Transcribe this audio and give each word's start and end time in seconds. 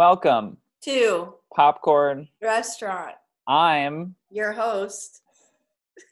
Welcome, 0.00 0.56
to 0.84 1.34
Popcorn. 1.54 2.26
restaurant. 2.40 3.16
I'm 3.46 4.14
Your 4.30 4.50
host, 4.50 5.20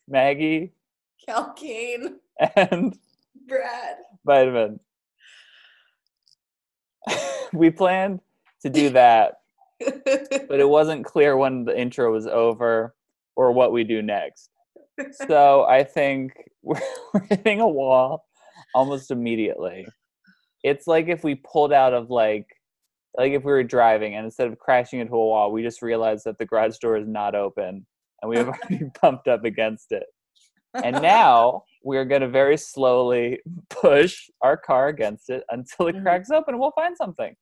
Maggie 0.07 0.75
Cal 1.25 1.55
Kane, 1.55 2.17
and 2.55 2.99
Brad. 3.49 3.97
Vitamin. 4.27 4.79
we 7.55 7.71
planned 7.71 8.21
to 8.61 8.69
do 8.69 8.91
that, 8.91 9.39
but 9.81 10.61
it 10.61 10.69
wasn't 10.69 11.07
clear 11.07 11.39
when 11.39 11.65
the 11.65 11.75
intro 11.75 12.13
was 12.13 12.27
over 12.27 12.95
or 13.37 13.53
what 13.53 13.73
we 13.73 13.85
do 13.85 14.03
next. 14.03 14.51
So 15.27 15.65
I 15.65 15.83
think 15.83 16.35
we're, 16.61 16.79
we're 17.15 17.25
hitting 17.31 17.63
a 17.63 17.67
wall 17.67 18.27
almost 18.75 19.11
immediately. 19.11 19.87
It's 20.63 20.87
like 20.87 21.09
if 21.09 21.25
we 21.25 21.37
pulled 21.37 21.73
out 21.73 21.95
of 21.95 22.11
like 22.11 22.49
like 23.17 23.33
if 23.33 23.43
we 23.45 23.53
were 23.53 23.63
driving 23.65 24.15
and 24.15 24.25
instead 24.25 24.49
of 24.49 24.59
crashing 24.59 25.01
into 25.01 25.15
a 25.15 25.17
wall, 25.17 25.51
we 25.53 25.63
just 25.63 25.83
realized 25.83 26.25
that 26.25 26.39
the 26.39 26.47
garage 26.47 26.77
door 26.79 26.97
is 26.97 27.09
not 27.09 27.35
open 27.35 27.87
and 28.23 28.29
we 28.29 28.37
have 28.37 28.49
already 28.71 28.81
bumped 29.01 29.29
up 29.29 29.45
against 29.45 29.93
it. 29.93 30.05
And 30.85 31.01
now 31.03 31.65
we're 31.83 32.05
going 32.05 32.21
to 32.21 32.29
very 32.29 32.57
slowly 32.59 33.41
push 33.71 34.29
our 34.43 34.57
car 34.57 34.89
against 34.89 35.31
it 35.31 35.43
until 35.51 35.87
it 35.89 35.97
Mhm. 35.97 36.03
cracks 36.03 36.31
open 36.31 36.55
and 36.55 36.61
we'll 36.61 36.73
find 36.73 36.97
something. 36.97 37.35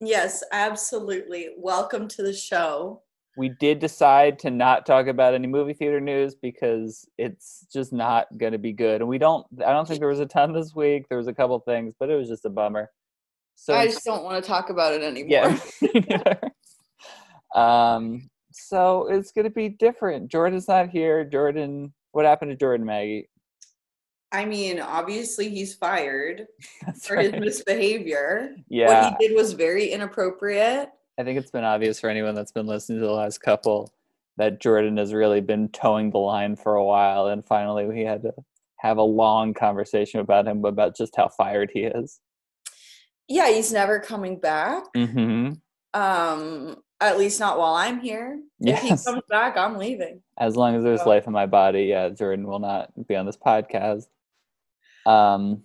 yes, 0.00 0.44
absolutely. 0.52 1.48
Welcome 1.56 2.08
to 2.08 2.22
the 2.22 2.32
show. 2.32 3.00
We 3.36 3.48
did 3.48 3.78
decide 3.80 4.38
to 4.40 4.50
not 4.50 4.86
talk 4.86 5.06
about 5.08 5.34
any 5.34 5.46
movie 5.48 5.72
theater 5.72 6.00
news 6.00 6.34
because 6.36 7.08
it's 7.18 7.66
just 7.72 7.92
not 7.92 8.26
going 8.38 8.52
to 8.52 8.58
be 8.58 8.72
good. 8.72 9.00
And 9.00 9.08
we 9.08 9.18
don't, 9.18 9.44
I 9.66 9.72
don't 9.72 9.88
think 9.88 9.98
there 10.00 10.08
was 10.08 10.20
a 10.20 10.26
ton 10.26 10.52
this 10.52 10.74
week. 10.74 11.06
There 11.08 11.18
was 11.18 11.26
a 11.26 11.32
couple 11.34 11.58
things, 11.60 11.94
but 11.98 12.10
it 12.10 12.16
was 12.16 12.28
just 12.28 12.44
a 12.44 12.50
bummer. 12.50 12.90
So 13.54 13.74
I 13.74 13.86
just 13.86 14.04
don't 14.04 14.24
want 14.24 14.42
to 14.42 14.46
talk 14.46 14.70
about 14.70 14.92
it 14.92 15.02
anymore. 15.02 15.58
Yeah. 15.94 16.34
um, 17.54 18.28
so 18.50 19.08
it's 19.08 19.32
gonna 19.32 19.50
be 19.50 19.68
different. 19.68 20.30
Jordan's 20.30 20.68
not 20.68 20.90
here. 20.90 21.24
Jordan, 21.24 21.92
what 22.12 22.24
happened 22.24 22.50
to 22.50 22.56
Jordan, 22.56 22.86
Maggie? 22.86 23.28
I 24.32 24.44
mean, 24.44 24.80
obviously 24.80 25.48
he's 25.48 25.74
fired 25.74 26.46
That's 26.86 27.06
for 27.06 27.16
his 27.16 27.32
misbehavior. 27.32 28.56
Yeah, 28.68 29.10
What 29.10 29.16
he 29.20 29.28
did 29.28 29.36
was 29.36 29.52
very 29.52 29.86
inappropriate. 29.90 30.90
I 31.18 31.22
think 31.22 31.38
it's 31.38 31.52
been 31.52 31.64
obvious 31.64 32.00
for 32.00 32.10
anyone 32.10 32.34
that's 32.34 32.50
been 32.50 32.66
listening 32.66 32.98
to 33.00 33.06
the 33.06 33.12
last 33.12 33.38
couple 33.38 33.92
that 34.36 34.60
Jordan 34.60 34.96
has 34.96 35.14
really 35.14 35.40
been 35.40 35.68
toeing 35.68 36.10
the 36.10 36.18
line 36.18 36.56
for 36.56 36.74
a 36.74 36.84
while, 36.84 37.28
and 37.28 37.46
finally 37.46 37.86
we 37.86 38.00
had 38.00 38.22
to 38.22 38.32
have 38.78 38.98
a 38.98 39.02
long 39.02 39.54
conversation 39.54 40.18
about 40.18 40.48
him 40.48 40.64
about 40.64 40.96
just 40.96 41.14
how 41.16 41.28
fired 41.28 41.70
he 41.72 41.84
is. 41.84 42.20
Yeah, 43.28 43.48
he's 43.50 43.72
never 43.72 44.00
coming 44.00 44.38
back. 44.38 44.84
hmm 44.94 45.50
Um, 45.94 46.76
at 47.00 47.18
least 47.18 47.40
not 47.40 47.58
while 47.58 47.74
I'm 47.74 48.00
here. 48.00 48.40
If 48.60 48.80
he 48.80 48.88
comes 48.88 49.22
back, 49.28 49.56
I'm 49.56 49.76
leaving. 49.78 50.22
As 50.38 50.56
long 50.56 50.74
as 50.76 50.82
there's 50.84 51.02
So- 51.02 51.08
life 51.08 51.26
in 51.26 51.32
my 51.32 51.46
body, 51.46 51.84
yeah, 51.84 52.08
Jordan 52.10 52.46
will 52.46 52.58
not 52.58 52.90
be 53.06 53.14
on 53.16 53.26
this 53.26 53.36
podcast. 53.36 54.06
Um, 55.06 55.62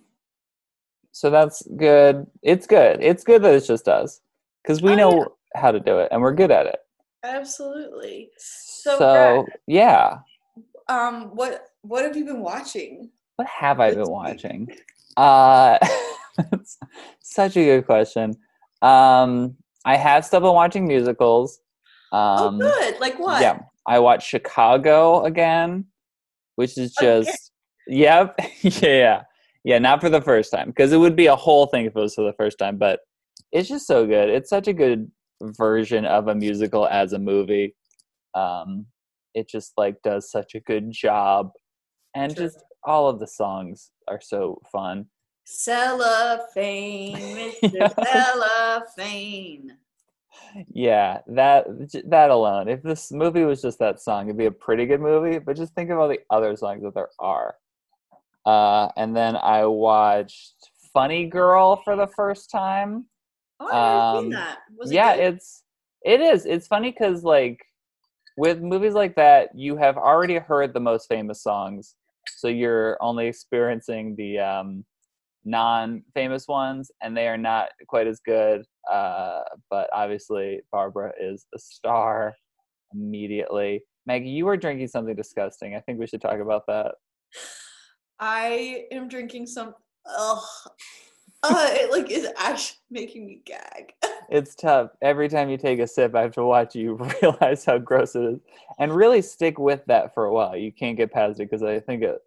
so 1.12 1.30
that's 1.30 1.62
good. 1.76 2.26
It's 2.42 2.66
good. 2.66 3.02
It's 3.02 3.24
good 3.24 3.42
that 3.42 3.54
it's 3.54 3.66
just 3.66 3.88
us 3.88 4.20
because 4.62 4.82
we 4.82 4.92
Oh, 4.92 4.96
know 4.96 5.12
yeah. 5.18 5.24
how 5.60 5.70
to 5.72 5.80
do 5.80 5.98
it 5.98 6.08
and 6.12 6.20
we're 6.22 6.34
good 6.34 6.50
at 6.50 6.66
it. 6.66 6.78
Absolutely. 7.22 8.30
So, 8.38 8.98
Brad- 8.98 9.46
yeah, 9.66 10.18
Um, 10.88 11.34
what 11.36 11.66
what 11.82 12.04
have 12.04 12.16
you 12.16 12.24
been 12.24 12.40
watching? 12.40 13.10
what 13.36 13.46
have 13.48 13.80
I 13.80 13.94
been 13.94 14.10
watching? 14.10 14.68
Uh, 15.16 15.78
such 17.20 17.56
a 17.56 17.64
good 17.64 17.86
question. 17.86 18.34
Um, 18.82 19.56
I 19.84 19.96
have 19.96 20.24
still 20.24 20.40
been 20.40 20.52
watching 20.54 20.86
musicals. 20.86 21.60
Um, 22.12 22.56
oh, 22.56 22.58
good. 22.58 23.00
Like 23.00 23.18
what? 23.18 23.40
Yeah, 23.40 23.60
I 23.86 23.98
watched 23.98 24.28
Chicago 24.28 25.24
again, 25.24 25.86
which 26.56 26.76
is 26.76 26.94
Again? 26.98 27.22
just 27.24 27.52
yep, 27.86 28.36
yeah, 28.62 29.22
yeah. 29.64 29.78
Not 29.78 30.00
for 30.00 30.10
the 30.10 30.20
first 30.20 30.50
time 30.50 30.68
because 30.68 30.92
it 30.92 30.98
would 30.98 31.16
be 31.16 31.26
a 31.26 31.36
whole 31.36 31.66
thing 31.66 31.86
if 31.86 31.96
it 31.96 32.00
was 32.00 32.14
for 32.14 32.24
the 32.24 32.34
first 32.34 32.58
time. 32.58 32.76
But 32.78 33.00
it's 33.52 33.68
just 33.68 33.86
so 33.86 34.06
good. 34.06 34.28
It's 34.28 34.50
such 34.50 34.68
a 34.68 34.72
good 34.72 35.10
version 35.42 36.04
of 36.04 36.28
a 36.28 36.34
musical 36.34 36.86
as 36.88 37.12
a 37.12 37.18
movie. 37.18 37.74
Um, 38.34 38.86
it 39.34 39.48
just 39.48 39.72
like 39.76 39.96
does 40.02 40.30
such 40.30 40.54
a 40.54 40.60
good 40.60 40.90
job, 40.90 41.50
and 42.14 42.34
Sure. 42.34 42.46
just 42.46 42.58
all 42.84 43.08
of 43.08 43.20
the 43.20 43.26
songs 43.28 43.90
are 44.08 44.20
so 44.20 44.60
fun. 44.72 45.06
Cellophane, 45.52 47.16
Mr. 47.16 47.92
Cellophane. 48.04 49.76
Yeah, 50.72 51.20
that 51.26 51.66
that 52.06 52.30
alone. 52.30 52.68
If 52.68 52.82
this 52.82 53.10
movie 53.10 53.44
was 53.44 53.60
just 53.60 53.78
that 53.80 54.00
song, 54.00 54.26
it'd 54.26 54.38
be 54.38 54.46
a 54.46 54.50
pretty 54.52 54.86
good 54.86 55.00
movie. 55.00 55.38
But 55.38 55.56
just 55.56 55.74
think 55.74 55.90
of 55.90 55.98
all 55.98 56.08
the 56.08 56.20
other 56.30 56.56
songs 56.56 56.82
that 56.82 56.94
there 56.94 57.08
are. 57.18 57.56
Uh, 58.46 58.88
and 58.96 59.14
then 59.14 59.36
I 59.36 59.66
watched 59.66 60.54
Funny 60.94 61.26
Girl 61.26 61.76
for 61.84 61.96
the 61.96 62.06
first 62.06 62.50
time. 62.50 63.06
Oh, 63.58 63.66
I've 63.68 64.16
Um, 64.16 64.22
seen 64.24 64.30
that. 64.30 64.58
Was 64.78 64.90
it 64.90 64.94
yeah, 64.94 65.16
good? 65.16 65.34
it's 65.34 65.64
it 66.04 66.20
is. 66.20 66.46
It's 66.46 66.68
funny 66.68 66.92
because 66.92 67.24
like 67.24 67.60
with 68.36 68.60
movies 68.60 68.94
like 68.94 69.16
that, 69.16 69.50
you 69.54 69.76
have 69.76 69.96
already 69.96 70.36
heard 70.38 70.72
the 70.74 70.80
most 70.80 71.08
famous 71.08 71.42
songs, 71.42 71.96
so 72.36 72.46
you're 72.46 72.96
only 73.02 73.26
experiencing 73.26 74.14
the 74.16 74.38
um, 74.38 74.84
non-famous 75.44 76.46
ones, 76.48 76.90
and 77.02 77.16
they 77.16 77.28
are 77.28 77.38
not 77.38 77.68
quite 77.88 78.06
as 78.06 78.20
good. 78.24 78.64
Uh, 78.90 79.42
but 79.70 79.88
obviously, 79.92 80.60
Barbra 80.72 81.12
is 81.20 81.46
a 81.54 81.58
star 81.58 82.34
immediately. 82.92 83.82
Maggie, 84.06 84.30
you 84.30 84.46
were 84.46 84.56
drinking 84.56 84.88
something 84.88 85.14
disgusting. 85.14 85.74
I 85.74 85.80
think 85.80 85.98
we 85.98 86.06
should 86.06 86.20
talk 86.20 86.40
about 86.40 86.62
that. 86.68 86.94
I 88.18 88.84
am 88.90 89.08
drinking 89.08 89.46
some. 89.46 89.74
Ugh. 90.06 90.42
Uh, 91.42 91.68
it 91.70 91.90
like 91.90 92.10
is 92.10 92.28
actually 92.36 92.78
making 92.90 93.26
me 93.26 93.42
gag. 93.44 93.94
It's 94.32 94.54
tough. 94.54 94.90
Every 95.02 95.28
time 95.28 95.50
you 95.50 95.56
take 95.56 95.80
a 95.80 95.88
sip, 95.88 96.14
I 96.14 96.20
have 96.20 96.34
to 96.34 96.44
watch 96.44 96.76
you 96.76 96.94
realize 97.22 97.64
how 97.64 97.78
gross 97.78 98.14
it 98.14 98.22
is, 98.22 98.38
and 98.78 98.94
really 98.94 99.22
stick 99.22 99.58
with 99.58 99.84
that 99.86 100.14
for 100.14 100.26
a 100.26 100.32
while. 100.32 100.56
You 100.56 100.70
can't 100.70 100.96
get 100.96 101.12
past 101.12 101.40
it 101.40 101.50
because 101.50 101.64
I 101.64 101.80
think 101.80 102.04
it 102.04 102.20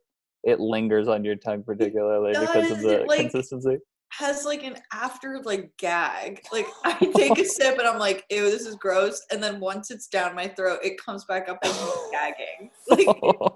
it 0.44 0.60
lingers 0.60 1.08
on 1.08 1.24
your 1.24 1.36
tongue, 1.36 1.64
particularly 1.64 2.34
because 2.38 2.72
of 2.72 2.82
the 2.82 3.06
like- 3.08 3.20
consistency. 3.20 3.78
Has 4.10 4.46
like 4.46 4.64
an 4.64 4.78
after 4.94 5.40
like 5.44 5.72
gag. 5.80 6.40
Like 6.52 6.68
I 6.84 6.94
take 7.16 7.40
a 7.40 7.46
sip 7.46 7.80
and 7.80 7.88
I'm 7.88 7.98
like, 7.98 8.24
ew, 8.30 8.44
this 8.44 8.68
is 8.68 8.76
gross. 8.76 9.20
And 9.32 9.42
then 9.42 9.60
once 9.60 9.90
it's 9.90 10.08
down 10.08 10.36
my 10.36 10.48
throat, 10.50 10.82
it 10.84 11.04
comes 11.04 11.26
back 11.26 11.50
up 11.50 11.58
and 11.64 11.74
I'm 11.74 12.12
gagging. 12.12 12.70
Like 12.90 13.54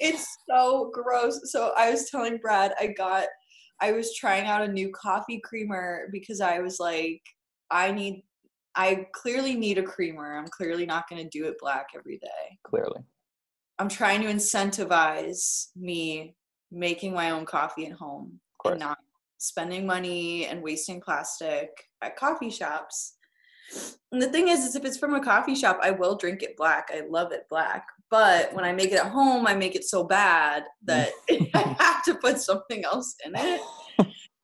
it's 0.00 0.38
so 0.48 0.90
gross. 0.94 1.50
So 1.50 1.72
I 1.76 1.90
was 1.90 2.08
telling 2.10 2.38
Brad, 2.38 2.72
I 2.80 2.88
got, 2.96 3.26
I 3.80 3.92
was 3.92 4.14
trying 4.14 4.46
out 4.46 4.62
a 4.62 4.72
new 4.72 4.90
coffee 4.92 5.40
creamer 5.44 6.08
because 6.12 6.40
I 6.40 6.60
was 6.60 6.78
like, 6.80 7.20
I 7.70 7.92
need, 7.92 8.22
I 8.74 9.06
clearly 9.12 9.56
need 9.56 9.78
a 9.78 9.82
creamer. 9.82 10.36
I'm 10.36 10.48
clearly 10.48 10.86
not 10.86 11.08
going 11.08 11.22
to 11.22 11.28
do 11.28 11.46
it 11.46 11.56
black 11.60 11.88
every 11.96 12.18
day. 12.18 12.58
Clearly, 12.64 13.00
I'm 13.80 13.88
trying 13.88 14.20
to 14.20 14.28
incentivize 14.28 15.68
me 15.74 16.34
making 16.70 17.14
my 17.14 17.30
own 17.30 17.46
coffee 17.46 17.86
at 17.86 17.92
home 17.92 18.38
and 18.66 18.78
not 18.78 18.98
spending 19.38 19.86
money 19.86 20.44
and 20.44 20.62
wasting 20.62 21.00
plastic 21.00 21.70
at 22.02 22.14
coffee 22.14 22.50
shops. 22.50 23.14
And 24.12 24.20
the 24.20 24.30
thing 24.30 24.48
is, 24.48 24.66
is 24.66 24.76
if 24.76 24.84
it's 24.84 24.98
from 24.98 25.14
a 25.14 25.24
coffee 25.24 25.54
shop, 25.54 25.78
I 25.82 25.92
will 25.92 26.14
drink 26.14 26.42
it 26.42 26.58
black. 26.58 26.90
I 26.92 27.04
love 27.08 27.32
it 27.32 27.44
black. 27.48 27.86
But 28.10 28.52
when 28.52 28.66
I 28.66 28.72
make 28.74 28.92
it 28.92 29.00
at 29.00 29.10
home, 29.10 29.46
I 29.46 29.54
make 29.54 29.74
it 29.74 29.84
so 29.84 30.04
bad 30.04 30.64
that 30.84 31.08
I 31.30 31.74
have 31.78 32.04
to 32.04 32.16
put 32.16 32.38
something 32.38 32.84
else 32.84 33.14
in 33.24 33.32
it. 33.34 33.62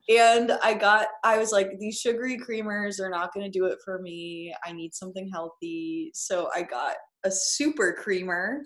And 0.09 0.53
I 0.63 0.73
got, 0.73 1.09
I 1.25 1.37
was 1.37 1.53
like, 1.53 1.79
these 1.79 1.99
sugary 1.99 2.39
creamers 2.39 3.01
are 3.01 3.11
not 3.11 3.35
going 3.35 3.45
to 3.45 3.59
do 3.59 3.67
it 3.67 3.81
for 3.85 4.01
me. 4.01 4.55
I 4.65 4.73
need 4.73 4.95
something 4.95 5.29
healthy. 5.31 6.11
So 6.15 6.49
I 6.55 6.63
got 6.63 6.95
a 7.25 7.31
super 7.31 7.93
creamer 7.93 8.63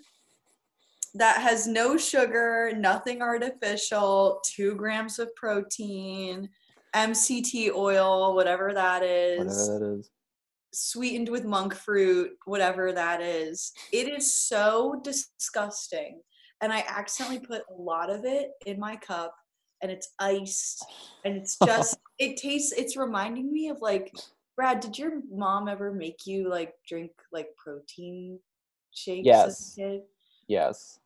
that 1.14 1.38
has 1.40 1.66
no 1.66 1.96
sugar, 1.96 2.72
nothing 2.76 3.22
artificial, 3.22 4.40
two 4.44 4.74
grams 4.74 5.18
of 5.18 5.34
protein, 5.34 6.48
MCT 6.94 7.72
oil, 7.74 8.34
whatever 8.34 8.72
that 8.74 9.02
is, 9.02 9.38
Whatever 9.38 9.78
that 9.78 9.98
is. 9.98 10.10
sweetened 10.72 11.28
with 11.28 11.44
monk 11.44 11.74
fruit, 11.74 12.32
whatever 12.44 12.92
that 12.92 13.20
is. 13.20 13.72
It 13.92 14.08
is 14.08 14.34
so 14.34 15.00
disgusting. 15.02 16.20
And 16.60 16.72
I 16.72 16.84
accidentally 16.86 17.40
put 17.40 17.62
a 17.70 17.80
lot 17.80 18.10
of 18.10 18.24
it 18.24 18.50
in 18.66 18.78
my 18.78 18.96
cup 18.96 19.34
and 19.82 19.90
it's 19.90 20.10
iced 20.18 20.84
and 21.24 21.36
it's 21.36 21.56
just, 21.64 21.98
it 22.18 22.36
tastes, 22.36 22.72
it's 22.72 22.96
reminding 22.96 23.52
me 23.52 23.68
of 23.68 23.80
like, 23.80 24.12
Brad, 24.56 24.80
did 24.80 24.98
your 24.98 25.22
mom 25.32 25.68
ever 25.68 25.90
make 25.92 26.26
you 26.26 26.48
like 26.50 26.74
drink 26.86 27.12
like 27.32 27.48
protein 27.56 28.38
shakes 28.92 29.24
Yes. 29.24 29.46
as 29.46 29.74
a 29.78 29.80
kid? 29.80 30.00
Yes. 30.50 30.98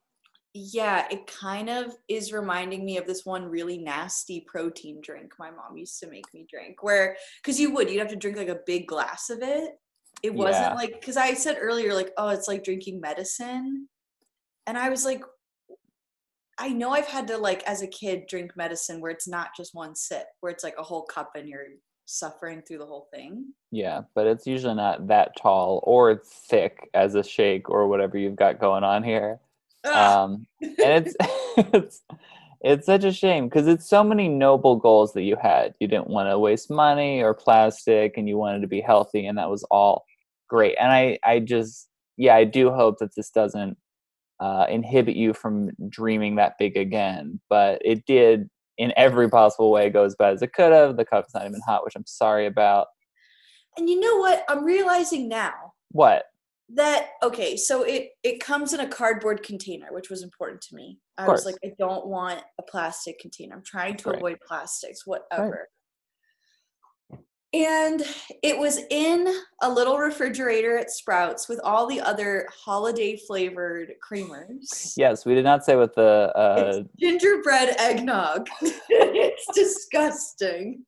yeah, 0.57 1.07
it 1.11 1.27
kind 1.27 1.69
of 1.69 1.97
is 2.09 2.33
reminding 2.33 2.85
me 2.85 2.97
of 2.97 3.07
this 3.07 3.27
one 3.27 3.45
really 3.45 3.77
nasty 3.77 4.41
protein 4.47 5.01
drink 5.03 5.33
my 5.37 5.51
mom 5.51 5.77
used 5.77 5.99
to 6.01 6.07
make 6.09 6.33
me 6.33 6.47
drink. 6.49 6.83
Where, 6.83 7.17
because 7.43 7.59
you 7.59 7.73
would, 7.75 7.91
you'd 7.91 7.99
have 7.99 8.09
to 8.09 8.17
drink 8.17 8.37
like 8.37 8.49
a 8.49 8.61
big 8.65 8.87
glass 8.87 9.31
of 9.31 9.41
it. 9.43 9.73
It 10.23 10.33
wasn't 10.33 10.67
Yeah. 10.67 10.75
like, 10.75 10.93
because 11.01 11.17
I 11.17 11.35
said 11.35 11.59
earlier, 11.61 11.93
like, 11.93 12.13
oh, 12.17 12.29
it's 12.29 12.47
like 12.47 12.63
drinking 12.63 13.01
medicine. 13.01 13.89
And 14.67 14.79
I 14.79 14.89
was 14.91 15.05
like, 15.05 15.23
I 16.57 16.69
know 16.69 16.91
I've 16.93 17.09
had 17.09 17.27
to, 17.29 17.37
like, 17.37 17.65
as 17.65 17.83
a 17.83 17.89
kid, 17.89 18.29
drink 18.29 18.57
medicine 18.57 19.01
where 19.01 19.11
it's 19.11 19.27
not 19.27 19.49
just 19.57 19.75
one 19.75 19.97
sip, 19.97 20.27
where 20.41 20.53
it's 20.53 20.63
like 20.63 20.77
a 20.79 20.85
whole 20.85 21.03
cup 21.03 21.33
and 21.35 21.49
you're 21.49 21.67
suffering 22.07 22.63
through 22.63 22.79
the 22.79 22.87
whole 22.87 23.09
thing. 23.13 23.53
Yeah, 23.71 24.03
but 24.15 24.27
it's 24.27 24.47
usually 24.47 24.75
not 24.75 25.09
that 25.09 25.37
tall 25.37 25.83
or 25.85 26.23
thick 26.49 26.89
as 26.95 27.15
a 27.15 27.23
shake 27.23 27.69
or 27.71 27.89
whatever 27.89 28.19
you've 28.19 28.37
got 28.37 28.61
going 28.61 28.85
on 28.85 29.03
here. 29.03 29.41
Um, 29.85 30.47
and 30.61 31.07
it's 31.07 31.17
it's 31.57 32.03
it's 32.63 32.87
such 32.87 33.05
a 33.05 33.13
shame 33.13 33.49
because 33.49 33.67
it's 33.67 33.87
so 33.87 34.03
many 34.03 34.29
noble 34.29 34.77
goals 34.77 35.13
that 35.13 35.23
you 35.23 35.37
had. 35.41 35.75
You 35.81 35.89
didn't 35.89 36.09
want 36.09 36.31
to 36.31 36.39
waste 36.39 36.71
money 36.71 37.23
or 37.23 37.35
plastic, 37.35 38.17
and 38.17 38.29
you 38.29 38.39
wanted 38.39 38.63
to 38.63 38.69
be 38.69 38.81
healthy, 38.81 39.27
and 39.27 39.37
that 39.39 39.51
was 39.51 39.65
all 39.65 40.05
great. 40.49 40.77
And 40.81 40.91
I 40.91 41.19
I 41.25 41.41
just 41.41 41.89
yeah, 42.17 42.35
I 42.35 42.45
do 42.45 42.71
hope 42.71 42.99
that 43.01 43.15
this 43.15 43.31
doesn't 43.31 43.77
uh, 44.41 44.67
inhibit 44.69 45.17
you 45.17 45.33
from 45.33 45.71
dreaming 45.89 46.37
that 46.37 46.55
big 46.59 46.77
again. 46.77 47.41
But 47.51 47.83
it 47.85 48.07
did 48.07 48.49
in 48.79 48.93
every 48.97 49.29
possible 49.29 49.71
way 49.71 49.91
go 49.91 50.05
as 50.05 50.17
bad 50.17 50.35
as 50.35 50.43
it 50.43 50.53
could 50.53 50.73
have. 50.73 50.97
The 50.97 51.05
cup's 51.05 51.35
not 51.35 51.47
even 51.47 51.61
hot, 51.67 51.85
which 51.85 51.95
I'm 51.97 52.07
sorry 52.07 52.47
about. 52.47 52.89
and 53.77 53.89
you 53.89 53.99
know 54.01 54.17
what? 54.17 54.45
I'm 54.49 54.65
realizing 54.65 55.29
now 55.29 55.73
What? 55.91 56.25
that 56.71 57.11
okay 57.23 57.59
so 57.59 57.83
it 57.83 58.13
it 58.23 58.41
comes 58.41 58.73
in 58.73 58.81
a 58.81 58.89
cardboard 58.89 59.43
container 59.43 59.89
which 59.91 60.09
was 60.09 60.23
important 60.23 60.63
to 60.63 60.75
me 60.75 60.99
i 61.19 61.29
was 61.29 61.45
like 61.45 61.57
i 61.63 61.71
don't 61.79 62.07
want 62.07 62.41
a 62.59 62.63
plastic 62.63 63.19
container 63.19 63.55
i'm 63.55 63.63
trying 63.63 63.95
to 63.99 64.09
Right. 64.09 64.17
avoid 64.17 64.39
plastics 64.41 65.07
whatever 65.07 65.69
and 67.55 68.03
it 68.43 68.59
was 68.59 68.81
in 68.91 69.33
a 69.63 69.71
little 69.71 69.97
refrigerator 69.99 70.77
at 70.77 70.91
sprouts 70.91 71.49
with 71.49 71.61
all 71.63 71.87
the 71.87 72.01
other 72.01 72.49
holiday 72.53 73.17
flavored 73.17 73.93
creamers 74.07 74.95
Yes, 74.97 75.25
we 75.25 75.35
did 75.35 75.45
not 75.45 75.65
say 75.65 75.77
what 75.77 75.95
the 75.95 76.33
uh, 76.35 76.75
it's 76.77 76.89
gingerbread 76.99 77.77
eggnog. 77.79 78.49
it's 78.61 79.47
disgusting. 79.55 80.85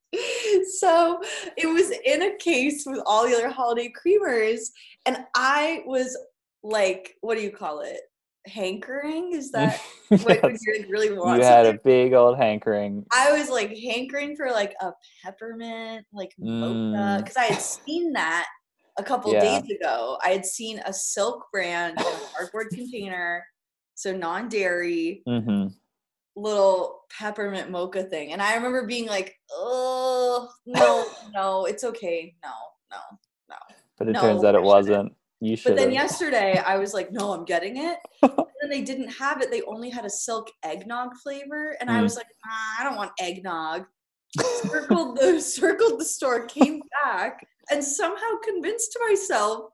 So 0.79 1.21
it 1.57 1.67
was 1.67 1.93
in 2.05 2.23
a 2.23 2.37
case 2.37 2.85
with 2.87 3.01
all 3.07 3.27
the 3.27 3.35
other 3.35 3.51
holiday 3.51 3.93
creamers, 3.93 4.71
and 5.05 5.19
I 5.35 5.83
was 5.87 6.17
like, 6.63 7.17
what 7.21 7.37
do 7.37 7.43
you 7.43 7.51
call 7.51 7.81
it? 7.81 8.01
Hankering? 8.47 9.33
Is 9.33 9.51
that 9.53 9.81
what 10.23 10.43
you 10.45 10.51
like, 10.51 10.87
really 10.89 11.17
want 11.17 11.39
you 11.39 11.45
had 11.45 11.67
a 11.67 11.79
big 11.85 12.13
old 12.13 12.37
hankering. 12.39 13.05
I 13.13 13.33
was 13.39 13.49
like 13.51 13.77
hankering 13.77 14.37
for 14.37 14.51
like 14.51 14.75
a 14.81 14.93
peppermint, 15.23 16.07
like 16.13 16.31
mocha, 16.39 16.75
Mm. 16.75 17.19
because 17.19 17.37
I 17.37 17.45
had 17.45 17.61
seen 17.61 18.13
that 18.13 18.47
a 18.99 19.03
couple 19.03 19.33
Yeah. 19.33 19.41
days 19.61 19.71
ago. 19.71 20.19
I 20.23 20.31
had 20.31 20.47
seen 20.47 20.81
a 20.87 20.93
silk 20.93 21.47
brand 21.53 21.99
cardboard 22.35 22.69
container, 22.73 23.45
so 23.95 24.17
non-dairy 24.17 25.23
hmm 25.27 25.69
little 26.39 27.01
peppermint 27.19 27.71
mocha 27.71 28.05
thing. 28.05 28.33
And 28.35 28.43
I 28.43 28.55
remember 28.57 28.87
being 28.87 29.07
like, 29.07 29.35
oh, 29.53 30.51
no, 30.67 31.07
no, 31.33 31.65
it's 31.65 31.83
okay. 31.83 32.35
No, 32.45 32.51
no, 32.91 32.99
no. 33.49 33.57
But 33.97 34.09
it 34.09 34.13
No, 34.13 34.21
turns 34.21 34.45
out 34.45 34.55
it 34.55 34.63
wasn't. 34.63 35.15
You 35.41 35.57
should. 35.57 35.71
But 35.75 35.77
then 35.77 35.93
yesterday 35.93 36.59
I 36.59 36.79
was 36.79 36.95
like, 36.95 37.13
no, 37.13 37.33
I'm 37.33 37.45
getting 37.45 37.77
it. 37.77 37.99
And 38.23 38.33
then 38.63 38.71
they 38.71 38.83
didn't 38.83 39.09
have 39.09 39.43
it. 39.43 39.51
They 39.51 39.63
only 39.63 39.91
had 39.91 40.05
a 40.05 40.11
silk 40.11 40.51
eggnog 40.63 41.17
flavor. 41.23 41.77
And 41.81 41.91
I 41.91 41.99
Mm. 41.99 42.03
was 42.03 42.17
like, 42.17 42.27
ah, 42.47 42.77
I 42.81 42.85
don't 42.85 42.97
want 42.97 43.13
eggnog. 43.21 43.85
circled 44.39 45.19
the 45.19 45.41
circled 45.59 46.01
the 46.01 46.05
store, 46.05 46.47
came 46.47 46.83
back, 47.05 47.47
and 47.71 47.83
somehow 47.83 48.37
convinced 48.45 48.97
myself, 49.09 49.71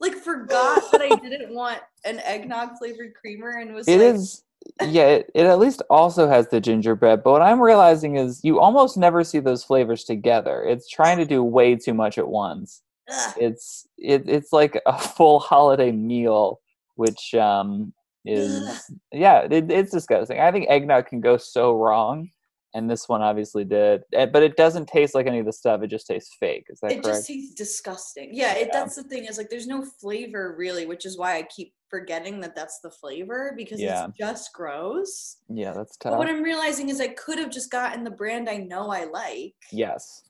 like 0.00 0.14
forgot 0.14 0.90
that 0.92 1.00
I 1.02 1.14
didn't 1.16 1.54
want 1.54 1.80
an 2.04 2.20
eggnog 2.20 2.70
flavored 2.78 3.14
creamer 3.14 3.50
and 3.58 3.74
was 3.74 3.88
It 3.88 3.98
like, 4.00 4.14
is. 4.14 4.42
Yeah, 4.80 5.06
it, 5.08 5.30
it 5.34 5.44
at 5.44 5.58
least 5.58 5.82
also 5.90 6.26
has 6.26 6.48
the 6.48 6.58
gingerbread. 6.60 7.22
But 7.22 7.32
what 7.32 7.42
I'm 7.42 7.60
realizing 7.60 8.16
is 8.16 8.42
you 8.44 8.60
almost 8.60 8.96
never 8.96 9.22
see 9.22 9.38
those 9.38 9.62
flavors 9.62 10.04
together. 10.04 10.62
It's 10.62 10.88
trying 10.88 11.18
to 11.18 11.26
do 11.26 11.42
way 11.42 11.76
too 11.76 11.92
much 11.92 12.16
at 12.16 12.26
once. 12.28 12.80
Ugh. 13.10 13.34
It's 13.38 13.86
it, 13.98 14.28
it's 14.28 14.52
like 14.52 14.80
a 14.86 14.98
full 14.98 15.38
holiday 15.40 15.92
meal, 15.92 16.60
which 16.96 17.34
um 17.34 17.92
Ugh. 18.26 18.32
is 18.34 18.90
yeah, 19.12 19.40
it, 19.50 19.70
it's 19.70 19.90
disgusting. 19.92 20.40
I 20.40 20.50
think 20.52 20.68
eggnog 20.68 21.06
can 21.06 21.20
go 21.20 21.36
so 21.36 21.74
wrong, 21.76 22.30
and 22.74 22.90
this 22.90 23.08
one 23.08 23.20
obviously 23.20 23.64
did. 23.64 24.02
Eh, 24.14 24.26
But 24.26 24.42
it 24.42 24.56
doesn't 24.56 24.86
taste 24.88 25.14
like 25.14 25.26
any 25.26 25.38
of 25.40 25.46
the 25.46 25.52
stuff. 25.52 25.82
It 25.82 25.88
just 25.88 26.06
tastes 26.06 26.34
fake. 26.40 26.64
Is 26.70 26.80
that 26.80 26.92
it 26.92 27.02
correct? 27.02 27.18
just 27.18 27.26
tastes 27.28 27.54
disgusting. 27.54 28.30
Yeah, 28.32 28.54
it, 28.54 28.68
Yeah. 28.72 28.80
that's 28.80 28.96
the 28.96 29.04
thing 29.04 29.26
is 29.26 29.36
like 29.38 29.50
there's 29.50 29.66
no 29.66 29.84
flavor 30.00 30.54
really, 30.56 30.86
which 30.86 31.04
is 31.04 31.18
why 31.18 31.36
I 31.36 31.42
keep 31.54 31.74
forgetting 31.90 32.40
that 32.40 32.56
that's 32.56 32.80
the 32.80 32.90
flavor 32.90 33.52
because 33.56 33.80
Yeah. 33.80 34.06
it's 34.08 34.16
just 34.18 34.52
gross. 34.54 35.36
yeah, 35.48 35.72
that's 35.72 35.96
But 35.98 36.10
tough. 36.10 36.18
what 36.18 36.28
I'm 36.28 36.42
realizing 36.42 36.88
is 36.88 37.00
I 37.00 37.08
could 37.08 37.38
have 37.38 37.50
just 37.50 37.70
gotten 37.70 38.02
the 38.02 38.10
brand 38.10 38.48
I 38.48 38.56
know 38.56 38.90
I 38.90 39.04
like, 39.04 39.54
yes. 39.70 40.22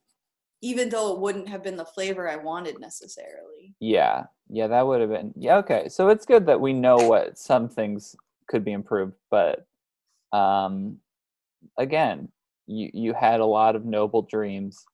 Even 0.64 0.88
though 0.88 1.12
it 1.12 1.20
wouldn't 1.20 1.46
have 1.46 1.62
been 1.62 1.76
the 1.76 1.84
flavor 1.84 2.26
I 2.26 2.36
wanted 2.36 2.80
necessarily. 2.80 3.74
Yeah, 3.80 4.24
yeah, 4.48 4.66
that 4.68 4.86
would 4.86 5.02
have 5.02 5.10
been 5.10 5.34
yeah. 5.36 5.58
Okay, 5.58 5.90
so 5.90 6.08
it's 6.08 6.24
good 6.24 6.46
that 6.46 6.58
we 6.58 6.72
know 6.72 6.96
what 6.96 7.38
some 7.38 7.68
things 7.68 8.16
could 8.48 8.64
be 8.64 8.72
improved, 8.72 9.12
but 9.30 9.66
um, 10.32 10.96
again, 11.78 12.28
you 12.66 12.90
you 12.94 13.12
had 13.12 13.40
a 13.40 13.46
lot 13.46 13.76
of 13.76 13.84
noble 13.84 14.22
dreams, 14.22 14.86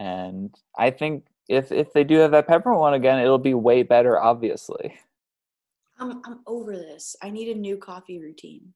and 0.00 0.52
I 0.76 0.90
think 0.90 1.26
if 1.48 1.70
if 1.70 1.92
they 1.92 2.02
do 2.02 2.16
have 2.16 2.32
that 2.32 2.48
peppermint 2.48 2.80
one 2.80 2.94
again, 2.94 3.20
it'll 3.20 3.38
be 3.38 3.54
way 3.54 3.84
better. 3.84 4.20
Obviously. 4.20 4.98
I'm 6.00 6.20
I'm 6.26 6.40
over 6.48 6.72
this. 6.72 7.14
I 7.22 7.30
need 7.30 7.48
a 7.56 7.58
new 7.58 7.76
coffee 7.76 8.18
routine. 8.18 8.74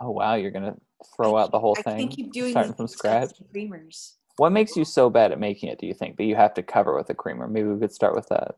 Oh 0.00 0.10
wow, 0.10 0.34
you're 0.34 0.50
gonna 0.50 0.74
throw 1.14 1.36
out 1.36 1.52
the 1.52 1.60
whole 1.60 1.76
I 1.78 1.82
thing, 1.82 1.98
can't 2.00 2.10
keep 2.10 2.32
doing 2.32 2.50
starting 2.50 2.74
from 2.74 2.88
scratch. 2.88 3.30
creamers. 3.54 4.14
What 4.36 4.50
makes 4.52 4.76
you 4.76 4.84
so 4.84 5.10
bad 5.10 5.32
at 5.32 5.38
making 5.38 5.68
it? 5.70 5.78
Do 5.78 5.86
you 5.86 5.94
think 5.94 6.16
that 6.16 6.24
you 6.24 6.36
have 6.36 6.54
to 6.54 6.62
cover 6.62 6.94
with 6.96 7.10
a 7.10 7.14
creamer? 7.14 7.46
Maybe 7.46 7.68
we 7.68 7.78
could 7.80 7.92
start 7.92 8.14
with 8.14 8.28
that. 8.28 8.56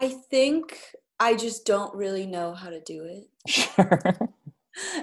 I 0.00 0.08
think 0.30 0.78
I 1.18 1.34
just 1.36 1.64
don't 1.66 1.94
really 1.94 2.26
know 2.26 2.54
how 2.54 2.70
to 2.70 2.80
do 2.80 3.04
it. 3.04 3.24
Sure. 3.48 4.00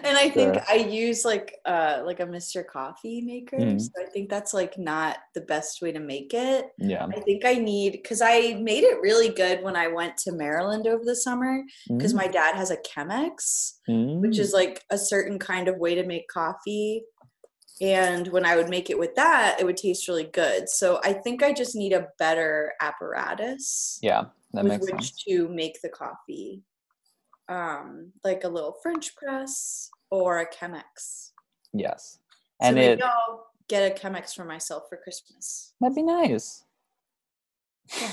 and 0.03 0.17
I 0.17 0.29
think 0.29 0.56
Sure. 0.56 0.63
I 0.67 0.75
use 0.75 1.23
like 1.23 1.56
uh 1.65 2.01
like 2.03 2.19
a 2.19 2.25
Mr. 2.25 2.65
Coffee 2.65 3.21
maker. 3.21 3.57
Mm. 3.57 3.79
So 3.79 3.89
I 4.01 4.09
think 4.09 4.29
that's 4.29 4.53
like 4.53 4.77
not 4.77 5.17
the 5.35 5.41
best 5.41 5.81
way 5.81 5.91
to 5.91 6.00
make 6.00 6.33
it. 6.33 6.67
yeah. 6.77 7.05
I 7.05 7.19
think 7.21 7.45
I 7.45 7.53
need 7.53 7.91
because 7.94 8.21
I 8.21 8.55
made 8.62 8.83
it 8.83 9.00
really 9.01 9.29
good 9.29 9.62
when 9.63 9.75
I 9.75 9.88
went 9.88 10.17
to 10.19 10.31
Maryland 10.31 10.88
over 10.88 11.03
the 11.05 11.15
summer 11.15 11.63
because 11.88 12.13
Mm, 12.13 12.17
my 12.17 12.27
dad 12.27 12.55
has 12.55 12.72
a 12.72 12.77
Chemex, 12.77 13.74
which 13.88 14.36
mm. 14.36 14.39
is 14.39 14.53
like 14.53 14.84
a 14.89 14.98
certain 14.98 15.38
kind 15.38 15.67
of 15.67 15.77
way 15.77 15.95
to 15.95 16.03
make 16.05 16.27
coffee. 16.27 17.03
And 17.81 18.27
when 18.29 18.45
I 18.45 18.55
would 18.57 18.69
make 18.69 18.89
it 18.89 19.00
with 19.00 19.15
that, 19.15 19.57
it 19.59 19.65
would 19.65 19.77
taste 19.77 20.07
really 20.07 20.25
good. 20.25 20.67
So 20.69 21.00
I 21.03 21.13
think 21.13 21.41
I 21.43 21.53
just 21.53 21.75
need 21.75 21.93
a 21.93 22.07
better 22.17 22.74
apparatus 22.81 24.00
yeah, 24.01 24.25
that 24.53 24.63
with 24.63 24.74
makes 24.74 24.86
which 24.91 25.01
sense. 25.01 25.24
to 25.27 25.48
make 25.48 25.81
the 25.81 25.89
coffee. 25.89 26.63
Um, 27.48 28.12
like 28.24 28.43
a 28.43 28.50
little 28.50 28.75
French 28.83 29.15
press 29.15 29.89
or 30.12 30.39
a 30.39 30.45
Chemex. 30.48 31.31
Yes, 31.74 32.19
So 32.62 32.67
and 32.67 32.75
maybe 32.75 33.01
it 33.01 33.03
I'll 33.03 33.48
get 33.67 33.91
a 33.91 33.95
Chemex 34.00 34.36
for 34.36 34.45
myself 34.45 34.83
for 34.89 34.98
Christmas. 34.98 35.74
that'd 35.81 35.95
be 35.95 36.03
nice. 36.03 36.63
Yeah. 38.00 38.12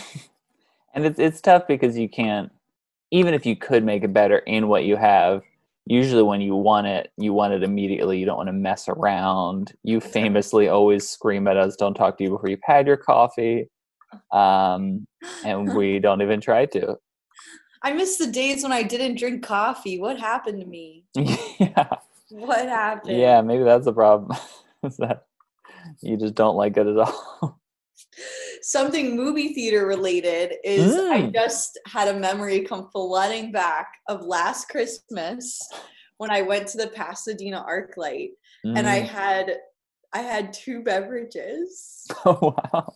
and 0.94 1.04
it's 1.04 1.18
it's 1.18 1.40
tough 1.42 1.66
because 1.66 1.98
you 1.98 2.08
can't 2.08 2.50
even 3.10 3.34
if 3.34 3.44
you 3.44 3.56
could 3.56 3.84
make 3.84 4.04
it 4.04 4.12
better 4.12 4.38
in 4.38 4.68
what 4.68 4.84
you 4.84 4.96
have. 4.96 5.42
Usually, 5.86 6.22
when 6.22 6.40
you 6.40 6.56
want 6.56 6.88
it, 6.88 7.12
you 7.16 7.32
want 7.32 7.52
it 7.54 7.62
immediately. 7.62 8.18
You 8.18 8.26
don't 8.26 8.36
want 8.36 8.48
to 8.48 8.52
mess 8.52 8.88
around. 8.88 9.72
You 9.84 10.00
famously 10.00 10.68
always 10.68 11.08
scream 11.08 11.46
at 11.46 11.56
us, 11.56 11.76
"Don't 11.76 11.94
talk 11.94 12.18
to 12.18 12.24
you 12.24 12.30
before 12.30 12.50
you've 12.50 12.58
had 12.64 12.88
your 12.88 12.96
coffee," 12.96 13.70
um, 14.32 15.06
and 15.44 15.74
we 15.76 16.00
don't 16.00 16.22
even 16.22 16.40
try 16.40 16.66
to. 16.66 16.96
I 17.82 17.92
miss 17.92 18.18
the 18.18 18.26
days 18.26 18.64
when 18.64 18.72
I 18.72 18.82
didn't 18.82 19.16
drink 19.16 19.44
coffee. 19.44 20.00
What 20.00 20.18
happened 20.18 20.60
to 20.60 20.66
me? 20.66 21.04
yeah, 21.14 21.88
What 22.30 22.68
happened? 22.68 23.16
yeah. 23.16 23.40
Maybe 23.42 23.62
that's 23.62 23.84
the 23.84 23.92
problem. 23.92 24.36
is 24.82 24.96
that 24.96 25.26
you 26.02 26.16
just 26.16 26.34
don't 26.34 26.56
like 26.56 26.76
it 26.76 26.86
at 26.88 26.98
all. 26.98 27.60
Something 28.68 29.14
movie 29.14 29.54
theater 29.54 29.86
related 29.86 30.54
is 30.64 30.92
I 31.12 31.22
Mm. 31.22 31.32
just 31.32 31.78
had 31.86 32.08
a 32.08 32.18
memory 32.18 32.62
come 32.62 32.90
flooding 32.90 33.52
back 33.52 33.86
of 34.08 34.22
last 34.26 34.68
Christmas 34.68 35.62
when 36.16 36.32
I 36.32 36.42
went 36.42 36.66
to 36.70 36.78
the 36.78 36.88
Pasadena 36.88 37.64
ArcLight 37.64 38.30
and 38.64 38.88
I 38.88 39.02
Mm. 39.02 39.06
had 39.06 39.58
I 40.12 40.22
had 40.22 40.52
two 40.52 40.82
beverages. 40.82 42.08
oh 42.24 42.56
wow. 42.58 42.92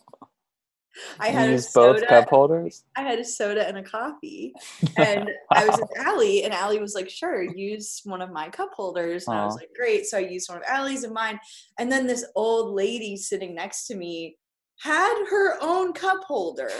I 1.21 1.29
had 1.29 1.47
a 1.47 1.51
use 1.53 1.71
both 1.71 2.05
cup 2.05 2.27
holders. 2.29 2.83
I 2.97 3.03
had 3.03 3.19
a 3.19 3.23
soda 3.23 3.65
and 3.65 3.77
a 3.77 3.83
coffee, 3.83 4.53
and 4.97 5.29
I 5.53 5.65
was 5.65 5.77
with 5.77 5.97
Allie, 5.97 6.43
and 6.43 6.53
Allie 6.53 6.79
was 6.79 6.95
like, 6.95 7.09
"Sure, 7.09 7.41
use 7.41 8.01
one 8.03 8.21
of 8.21 8.29
my 8.33 8.49
cup 8.49 8.71
holders." 8.73 9.25
And 9.25 9.37
I 9.37 9.45
was 9.45 9.55
like, 9.55 9.69
"Great!" 9.73 10.05
So 10.05 10.17
I 10.17 10.21
used 10.21 10.49
one 10.49 10.57
of 10.57 10.65
Allie's 10.67 11.05
and 11.05 11.13
mine, 11.13 11.39
and 11.79 11.89
then 11.89 12.07
this 12.07 12.25
old 12.35 12.75
lady 12.75 13.15
sitting 13.15 13.55
next 13.55 13.87
to 13.87 13.95
me 13.95 14.35
had 14.81 15.25
her 15.29 15.57
own 15.61 15.93
cup 15.93 16.23
holder, 16.23 16.71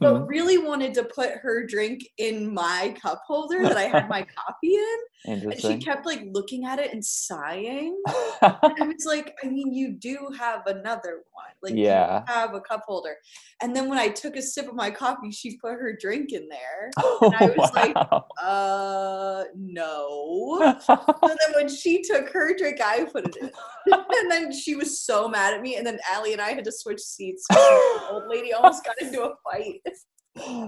but 0.00 0.26
really 0.28 0.58
wanted 0.58 0.92
to 0.94 1.04
put 1.04 1.30
her 1.40 1.64
drink 1.66 2.06
in 2.18 2.52
my 2.52 2.94
cup 3.00 3.22
holder 3.26 3.62
that 3.62 3.76
I 3.76 3.84
had 3.84 4.08
my 4.08 4.22
coffee 4.36 4.74
in, 4.74 4.98
and 5.24 5.60
she 5.60 5.78
kept 5.78 6.04
like 6.04 6.22
looking 6.30 6.66
at 6.66 6.78
it 6.78 6.92
and 6.92 7.02
sighing. 7.04 7.98
and 8.42 8.56
I 8.62 8.82
was 8.86 9.06
like, 9.06 9.34
I 9.42 9.48
mean, 9.48 9.72
you 9.72 9.92
do 9.92 10.28
have 10.38 10.66
another 10.66 11.22
one. 11.32 11.46
Like, 11.62 11.74
Yeah. 11.74 12.20
you 12.20 12.32
have 12.34 12.54
a 12.54 12.60
cup 12.60 12.82
holder. 12.86 13.16
And 13.60 13.74
then 13.74 13.88
when 13.88 13.98
I 13.98 14.08
took 14.08 14.36
a 14.36 14.42
sip 14.42 14.68
of 14.68 14.74
my 14.74 14.90
coffee, 14.90 15.32
she 15.32 15.56
put 15.56 15.72
her 15.72 15.96
drink 16.00 16.32
in 16.32 16.48
there. 16.48 16.90
oh, 16.98 17.32
I 17.38 17.46
was 17.56 17.72
like. 17.74 17.96
Uh, 18.40 19.44
no. 19.56 20.78
So 20.84 20.98
then 21.22 21.52
when 21.56 21.68
she 21.68 22.02
took 22.02 22.28
her 22.30 22.56
drink, 22.56 22.80
I 22.80 23.04
put 23.04 23.26
it 23.26 23.36
in. 23.36 23.50
and 23.86 24.30
then 24.30 24.52
she 24.52 24.76
was 24.76 25.00
so 25.00 25.28
mad 25.28 25.54
at 25.54 25.60
me. 25.62 25.76
And 25.76 25.86
then 25.86 25.98
Allie 26.10 26.32
and 26.32 26.40
I 26.40 26.50
had 26.50 26.64
to 26.64 26.72
switch 26.72 27.00
seats. 27.00 27.37
old 28.10 28.28
lady 28.28 28.52
almost 28.52 28.84
got 28.84 29.00
into 29.00 29.22
a 29.22 29.34
fight. 29.44 29.82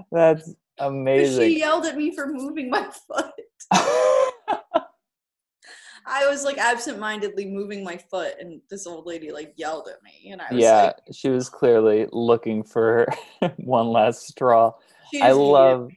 That's 0.12 0.54
amazing. 0.78 1.50
She 1.50 1.58
yelled 1.58 1.86
at 1.86 1.96
me 1.96 2.14
for 2.14 2.26
moving 2.26 2.70
my 2.70 2.88
foot. 3.08 3.32
I 6.06 6.28
was 6.28 6.44
like 6.44 6.58
absentmindedly 6.58 7.46
moving 7.46 7.84
my 7.84 7.96
foot, 7.96 8.34
and 8.40 8.60
this 8.70 8.86
old 8.86 9.06
lady 9.06 9.30
like 9.30 9.52
yelled 9.56 9.88
at 9.88 10.02
me. 10.02 10.30
And 10.32 10.40
I 10.40 10.52
was 10.52 10.60
yeah, 10.62 10.82
like, 10.84 10.96
she 11.12 11.28
was 11.28 11.48
clearly 11.48 12.06
looking 12.12 12.62
for 12.64 13.06
one 13.56 13.88
last 13.88 14.26
straw. 14.26 14.72
I 15.20 15.32
love 15.32 15.90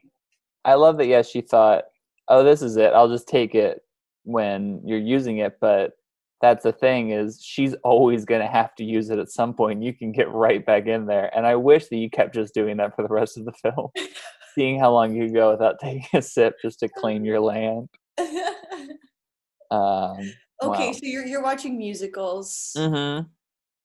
I 0.66 0.76
love 0.76 0.98
that 0.98 1.08
yes, 1.08 1.30
she 1.30 1.42
thought, 1.42 1.86
"Oh, 2.28 2.44
this 2.44 2.62
is 2.62 2.78
it. 2.78 2.94
I'll 2.94 3.10
just 3.10 3.28
take 3.28 3.56
it 3.56 3.84
when 4.24 4.82
you're 4.86 5.00
using 5.00 5.40
it." 5.40 5.58
But 5.60 5.94
that's 6.44 6.64
the 6.64 6.74
thing 6.74 7.12
is 7.12 7.40
she's 7.42 7.74
always 7.86 8.26
going 8.26 8.42
to 8.42 8.48
have 8.48 8.76
to 8.76 8.84
use 8.84 9.10
it 9.10 9.18
at 9.18 9.32
some 9.32 9.54
point. 9.54 9.82
You 9.82 9.94
can 9.94 10.12
get 10.12 10.30
right 10.30 10.64
back 10.64 10.88
in 10.88 11.06
there. 11.06 11.32
And 11.34 11.48
I 11.48 11.56
wish 11.56 11.88
that 11.88 11.96
you 11.96 12.10
kept 12.10 12.34
just 12.36 12.54
doing 12.54 12.76
that 12.78 12.98
for 12.98 13.02
the 13.02 13.08
rest 13.08 13.38
of 13.38 13.46
the 13.46 13.54
film. 13.54 13.88
Seeing 14.54 14.78
how 14.78 14.92
long 14.92 15.16
you 15.16 15.32
go 15.32 15.52
without 15.52 15.80
taking 15.80 16.06
a 16.14 16.22
sip 16.22 16.58
just 16.62 16.82
to 16.82 16.90
claim 16.90 17.24
your 17.24 17.40
land. 17.40 17.88
Um, 19.72 20.18
okay, 20.62 20.88
wow. 20.88 20.92
so 20.92 21.00
you're 21.04 21.26
you're 21.26 21.42
watching 21.42 21.78
musicals. 21.78 22.74
mhm. 22.78 23.26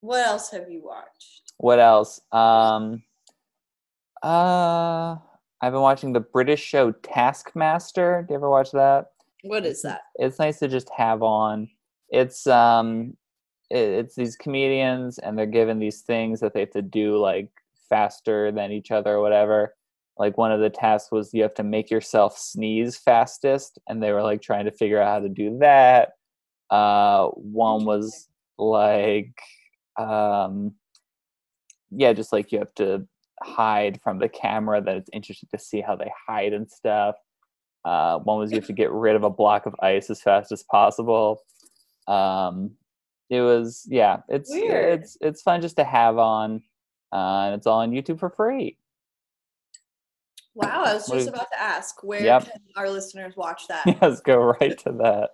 What 0.01 0.27
else 0.27 0.51
have 0.51 0.69
you 0.69 0.83
watched? 0.85 1.53
What 1.59 1.79
else? 1.79 2.21
Um, 2.33 3.05
uh, 4.21 5.15
I've 5.63 5.73
been 5.73 5.81
watching 5.81 6.13
the 6.13 6.21
British 6.21 6.63
show 6.63 6.91
Taskmaster. 6.91 8.25
Do 8.27 8.33
you 8.33 8.37
ever 8.37 8.51
watch 8.51 8.73
that? 8.73 9.13
What 9.45 9.65
is 9.65 9.81
that? 9.83 10.01
It's 10.17 10.41
nice 10.41 10.59
to 10.59 10.67
just 10.67 10.91
have 10.91 11.23
on. 11.23 11.69
It's 12.11 12.47
um, 12.47 13.17
it, 13.71 13.79
it's 13.79 14.15
these 14.15 14.37
comedians, 14.37 15.19
and 15.19 15.39
they're 15.39 15.47
given 15.47 15.79
these 15.79 16.03
things 16.03 16.41
that 16.41 16.55
they 16.55 16.61
have 16.61 16.71
to 16.71 16.83
do 16.83 17.19
like 17.19 17.51
faster 17.89 18.53
than 18.53 18.73
each 18.73 18.91
other 18.91 19.15
or 19.15 19.23
whatever. 19.23 19.75
Like 20.19 20.37
one 20.37 20.53
of 20.53 20.61
the 20.61 20.71
tasks 20.71 21.13
was 21.13 21.33
you 21.33 21.43
have 21.43 21.55
to 21.55 21.63
make 21.63 21.91
yourself 21.91 22.37
sneeze 22.39 22.97
fastest, 22.97 23.79
and 23.89 24.03
they 24.03 24.13
were 24.13 24.23
like 24.23 24.43
trying 24.43 24.65
to 24.67 24.73
figure 24.73 25.01
out 25.01 25.09
how 25.09 25.21
to 25.21 25.29
do 25.29 25.59
that. 25.61 26.11
Uh, 26.71 27.29
one 27.29 27.85
was 27.85 28.29
like 28.59 29.35
um 29.99 30.73
yeah 31.91 32.13
just 32.13 32.33
like 32.33 32.53
you 32.53 32.59
have 32.59 32.75
to 32.75 33.07
hide 33.43 34.01
from 34.03 34.19
the 34.19 34.29
camera 34.29 34.81
that 34.81 34.97
it's 34.97 35.11
interesting 35.13 35.49
to 35.53 35.59
see 35.59 35.81
how 35.81 35.95
they 35.95 36.11
hide 36.27 36.53
and 36.53 36.71
stuff 36.71 37.15
uh 37.85 38.19
one 38.19 38.39
was 38.39 38.51
you 38.51 38.57
have 38.57 38.67
to 38.67 38.73
get 38.73 38.91
rid 38.91 39.15
of 39.15 39.23
a 39.23 39.31
block 39.31 39.67
of 39.67 39.75
ice 39.81 40.11
as 40.11 40.21
fast 40.21 40.51
as 40.51 40.65
possible 40.65 41.41
um 42.09 42.73
it 43.31 43.41
was 43.41 43.87
yeah 43.89 44.19
it's 44.29 44.51
Weird. 44.51 45.01
it's 45.01 45.19
it's 45.21 45.43
fun 45.43 45.61
just 45.61 45.77
to 45.77 45.85
have 45.85 46.19
on 46.19 46.63
uh 47.13 47.47
and 47.47 47.55
it's 47.55 47.67
all 47.67 47.81
on 47.81 47.91
youtube 47.91 48.19
for 48.19 48.31
free 48.31 48.77
Wow, 50.55 50.83
I 50.87 50.95
was 50.95 51.07
just 51.07 51.29
about 51.29 51.47
to 51.53 51.63
ask 51.63 52.03
where 52.03 52.21
Yep. 52.25 52.47
can 52.47 52.61
our 52.75 52.91
listeners 52.91 53.37
watch 53.37 53.69
that? 53.69 53.85
let's 54.03 54.21
go 54.21 54.39
right 54.61 54.77
to 54.79 54.93
that 54.93 55.31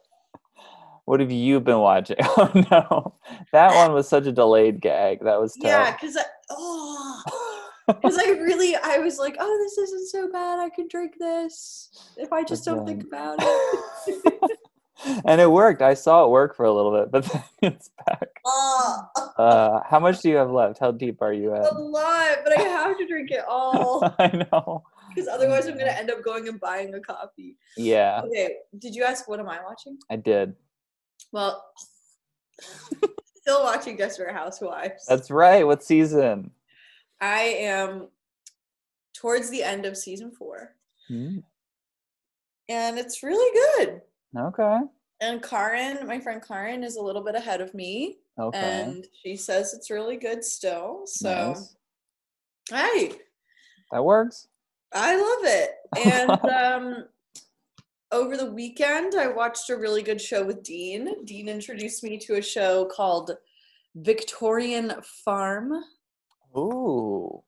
what 1.06 1.20
have 1.20 1.32
you 1.32 1.60
been 1.60 1.78
watching 1.78 2.16
oh 2.22 2.50
no 2.70 3.14
that 3.52 3.74
one 3.74 3.94
was 3.94 4.06
such 4.06 4.26
a 4.26 4.32
delayed 4.32 4.80
gag 4.82 5.20
that 5.20 5.40
was 5.40 5.54
tough 5.54 5.70
yeah, 5.70 5.92
because 5.92 6.16
I 6.18 6.24
oh 6.50 7.22
because 7.86 8.18
I 8.18 8.30
really 8.30 8.76
I 8.76 8.98
was 8.98 9.18
like, 9.18 9.36
oh, 9.38 9.58
this 9.62 9.76
isn't 9.78 10.08
so 10.08 10.30
bad. 10.30 10.58
I 10.58 10.70
can 10.70 10.88
drink 10.88 11.16
this 11.18 11.90
if 12.16 12.32
I 12.32 12.42
just 12.48 12.64
don't 12.64 12.86
think 12.86 13.04
about 13.04 13.36
it. 13.40 14.58
And 15.24 15.40
it 15.40 15.50
worked. 15.50 15.82
I 15.82 15.94
saw 15.94 16.24
it 16.24 16.30
work 16.30 16.54
for 16.56 16.64
a 16.64 16.72
little 16.72 16.92
bit, 16.92 17.10
but 17.10 17.24
then 17.32 17.42
it's 17.62 17.90
back. 18.06 18.40
oh, 18.44 19.02
Uh, 19.38 19.80
how 19.88 19.98
much 19.98 20.20
do 20.20 20.28
you 20.30 20.36
have 20.36 20.50
left? 20.50 20.78
How 20.78 20.90
deep 20.92 21.20
are 21.22 21.32
you 21.32 21.54
at? 21.54 21.62
a 21.72 21.74
lot, 21.78 22.38
but 22.44 22.58
I 22.58 22.62
have 22.62 22.96
to 22.98 23.06
drink 23.06 23.30
it 23.30 23.44
all 23.48 24.02
I 24.18 24.28
know. 24.52 24.82
because 25.08 25.28
otherwise 25.28 25.66
I'm 25.66 25.76
gonna 25.78 25.90
end 25.90 26.10
up 26.10 26.22
going 26.22 26.48
and 26.48 26.60
buying 26.60 26.94
a 26.94 27.00
coffee. 27.00 27.56
Yeah, 27.76 28.22
Okay, 28.24 28.56
did 28.78 28.94
you 28.94 29.04
ask 29.04 29.28
what 29.28 29.40
am 29.40 29.48
I 29.48 29.60
watching? 29.62 29.98
I 30.10 30.16
did. 30.16 30.54
Well, 31.32 31.64
still 33.36 33.62
watching 33.62 33.96
Desperate 33.96 34.32
Housewives. 34.34 35.04
That's 35.06 35.30
right. 35.30 35.66
What 35.66 35.82
season? 35.82 36.50
I 37.20 37.40
am 37.40 38.08
towards 39.14 39.50
the 39.50 39.62
end 39.62 39.86
of 39.86 39.96
season 39.96 40.30
four, 40.32 40.74
Hmm, 41.08 41.38
and 42.68 42.98
it's 42.98 43.22
really 43.22 43.60
good. 43.84 44.00
Okay. 44.36 44.78
And 45.20 45.42
Karin, 45.42 46.06
my 46.06 46.18
friend 46.20 46.42
Karin, 46.46 46.82
is 46.84 46.96
a 46.96 47.02
little 47.02 47.22
bit 47.22 47.34
ahead 47.34 47.60
of 47.60 47.72
me, 47.74 48.18
Okay. 48.38 48.58
and 48.58 49.06
she 49.22 49.36
says 49.36 49.72
it's 49.72 49.90
really 49.90 50.16
good 50.16 50.44
still. 50.44 51.02
So, 51.06 51.54
Nice. 51.54 51.76
hey, 52.70 53.12
That 53.92 54.04
works. 54.04 54.48
I 54.92 55.16
love 55.16 55.44
it. 55.44 55.70
And 55.96 56.30
um, 56.50 57.04
over 58.10 58.36
the 58.36 58.50
weekend, 58.50 59.14
I 59.14 59.28
watched 59.28 59.70
a 59.70 59.76
really 59.76 60.02
good 60.02 60.20
show 60.20 60.44
with 60.44 60.62
Dean. 60.64 61.24
Dean 61.24 61.48
introduced 61.48 62.02
me 62.02 62.18
to 62.18 62.34
a 62.34 62.42
show 62.42 62.86
called 62.86 63.30
Victorian 63.94 64.92
Farm. 65.24 65.72
Ooh. 66.56 67.42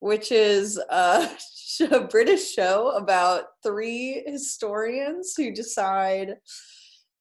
Which 0.00 0.32
is 0.32 0.78
a, 0.90 1.28
a 1.90 2.00
British 2.00 2.52
show 2.52 2.90
about 2.90 3.44
three 3.62 4.22
historians 4.26 5.34
who 5.36 5.52
decide 5.52 6.36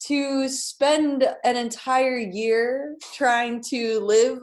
to 0.06 0.48
spend 0.48 1.28
an 1.44 1.58
entire 1.58 2.18
year 2.18 2.96
trying 3.16 3.62
to 3.62 4.00
live 4.00 4.40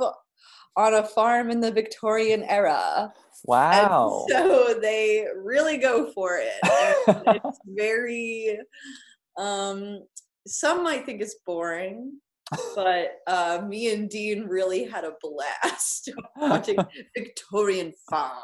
on 0.77 0.95
a 0.95 1.05
farm 1.05 1.51
in 1.51 1.61
the 1.61 1.71
Victorian 1.71 2.43
era. 2.43 3.03
And 3.05 3.11
Wow. 3.47 4.27
so 4.29 4.79
they 4.81 5.27
really 5.37 5.77
go 5.77 6.11
for 6.13 6.41
it. 6.41 6.55
It's 7.45 7.59
very, 7.67 8.59
um, 9.39 10.03
some 10.47 10.83
might 10.83 11.05
think 11.07 11.21
it's 11.21 11.37
boring, 11.47 12.21
but 12.75 13.21
uh, 13.27 13.63
me 13.67 13.93
and 13.93 14.09
Dean 14.11 14.45
really 14.45 14.85
had 14.85 15.05
a 15.05 15.13
blast 15.21 16.11
watching 16.37 16.79
Victorian 17.17 17.93
Farm. 18.11 18.43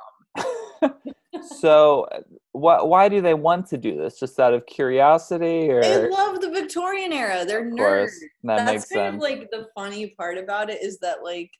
so, 1.59 2.07
wh- 2.52 2.85
why 2.85 3.09
do 3.09 3.21
they 3.21 3.35
want 3.35 3.66
to 3.69 3.78
do 3.78 3.97
this? 3.97 4.19
Just 4.19 4.38
out 4.40 4.54
of 4.54 4.66
curiosity, 4.66 5.71
or 5.71 5.80
They 5.80 6.09
love 6.09 6.40
the 6.40 6.50
Victorian 6.50 7.12
era. 7.12 7.45
They're 7.45 7.64
nerds. 7.71 8.12
that 8.45 8.64
That's 8.64 8.64
makes 8.64 8.88
kind 8.90 9.12
sense. 9.12 9.14
of 9.16 9.21
like 9.21 9.50
the 9.50 9.66
funny 9.75 10.09
part 10.19 10.38
about 10.38 10.71
it 10.71 10.83
is 10.83 10.99
that 11.00 11.23
like 11.23 11.50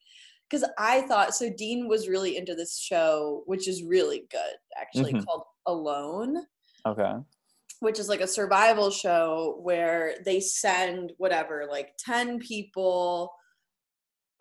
because 0.49 0.69
I 0.79 1.03
thought 1.03 1.33
so 1.35 1.49
Dean 1.57 1.87
was 1.87 2.09
really 2.09 2.37
into 2.37 2.55
this 2.57 2.77
show, 2.79 3.43
which 3.47 3.69
is 3.69 3.85
really 3.85 4.25
good, 4.33 4.57
actually, 4.81 5.15
Mhm. 5.15 5.25
called 5.25 5.43
Alone, 5.67 6.39
okay. 6.87 7.13
Which 7.81 7.99
is 7.99 8.09
like 8.09 8.21
a 8.21 8.27
survival 8.27 8.91
show 8.91 9.59
where 9.63 10.17
they 10.25 10.41
send 10.41 11.13
whatever, 11.19 11.67
like 11.69 11.95
10 11.99 12.39
people 12.39 13.33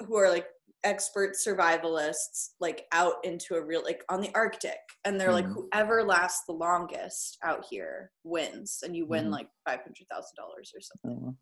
who 0.05 0.15
are 0.17 0.29
like 0.29 0.47
expert 0.85 1.35
survivalists 1.35 2.51
like 2.61 2.85
out 2.93 3.15
into 3.25 3.55
a 3.55 3.61
real 3.65 3.83
like 3.83 4.01
on 4.07 4.21
the 4.21 4.33
arctic 4.33 4.77
and 5.03 5.19
they're 5.19 5.33
like 5.33 5.45
Mhm. 5.45 5.53
whoever 5.53 6.03
lasts 6.05 6.45
the 6.45 6.53
longest 6.53 7.37
out 7.43 7.65
here 7.69 8.13
wins 8.23 8.79
and 8.81 8.95
you 8.95 9.05
win 9.05 9.25
Mhm. 9.25 9.31
like 9.31 9.49
$500000 9.65 10.71
or 10.73 10.79
something 10.79 11.19
Mm. 11.21 11.37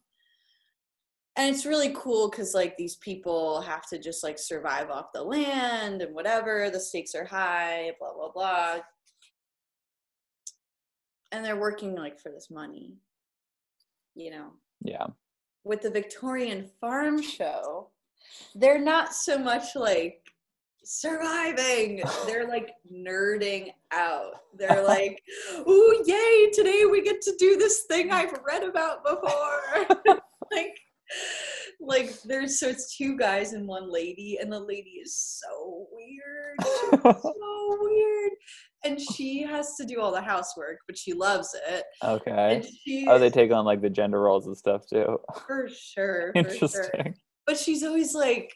and 1.36 1.54
it's 1.56 1.68
really 1.68 1.94
cool 1.94 2.32
because 2.32 2.56
like 2.56 2.76
these 2.78 2.96
people 2.96 3.62
have 3.62 3.88
to 3.90 4.00
just 4.00 4.24
like 4.24 4.40
survive 4.40 4.90
off 4.90 5.12
the 5.14 5.22
land 5.24 6.02
and 6.02 6.16
whatever 6.16 6.72
the 6.72 6.80
stakes 6.80 7.14
are 7.14 7.26
high 7.26 7.94
blah 8.00 8.14
blah 8.16 8.32
blah 8.32 8.80
and 11.32 11.44
they're 11.44 11.60
working 11.60 11.96
like 11.96 12.20
for 12.20 12.30
this 12.30 12.50
money 12.50 12.94
you 14.16 14.32
know 14.32 14.52
Yeah. 14.82 15.08
with 15.64 15.82
the 15.82 15.90
victorian 15.90 16.70
farm 16.80 17.22
show 17.22 17.90
they're 18.56 18.80
not 18.80 19.14
so 19.14 19.38
much 19.38 19.76
like 19.76 20.22
surviving. 20.84 22.02
They're 22.26 22.48
like 22.48 22.74
nerding 22.92 23.72
out. 23.92 24.32
They're 24.58 24.84
like, 24.88 25.22
"Ooh, 25.68 26.04
yay! 26.06 26.50
Today 26.54 26.86
we 26.90 27.02
get 27.02 27.22
to 27.24 27.36
do 27.38 27.58
this 27.58 27.84
thing 27.84 28.12
I've 28.12 28.40
read 28.46 28.64
about 28.64 29.04
before." 29.04 29.86
like, 30.52 30.80
like 31.80 32.22
there's 32.24 32.60
so 32.60 32.68
it's 32.68 32.96
two 32.98 33.18
guys 33.18 33.54
and 33.54 33.68
one 33.68 33.92
lady, 33.92 34.38
and 34.42 34.52
the 34.52 34.60
lady 34.60 35.00
is 35.04 35.16
so 35.16 35.88
weird. 35.92 36.58
So 37.68 37.78
weird, 37.82 38.32
and 38.86 39.00
she 39.00 39.42
has 39.44 39.76
to 39.76 39.86
do 39.86 40.00
all 40.02 40.12
the 40.12 40.22
housework, 40.22 40.78
but 40.88 40.98
she 40.98 41.14
loves 41.14 41.56
it. 41.70 41.84
Okay. 42.04 42.64
She, 42.84 43.06
Oh, 43.10 43.18
they 43.20 43.30
take 43.30 43.52
on 43.52 43.66
like 43.66 43.82
the 43.82 43.90
gender 43.90 44.22
roles 44.22 44.48
and 44.48 44.56
stuff 44.58 44.84
too. 44.88 45.20
for 45.46 45.68
sure, 45.70 46.32
for 46.36 46.44
sure 46.44 46.44
Interesting. 46.44 47.16
but 47.46 47.58
she's 47.58 47.84
always 47.84 48.14
like 48.16 48.54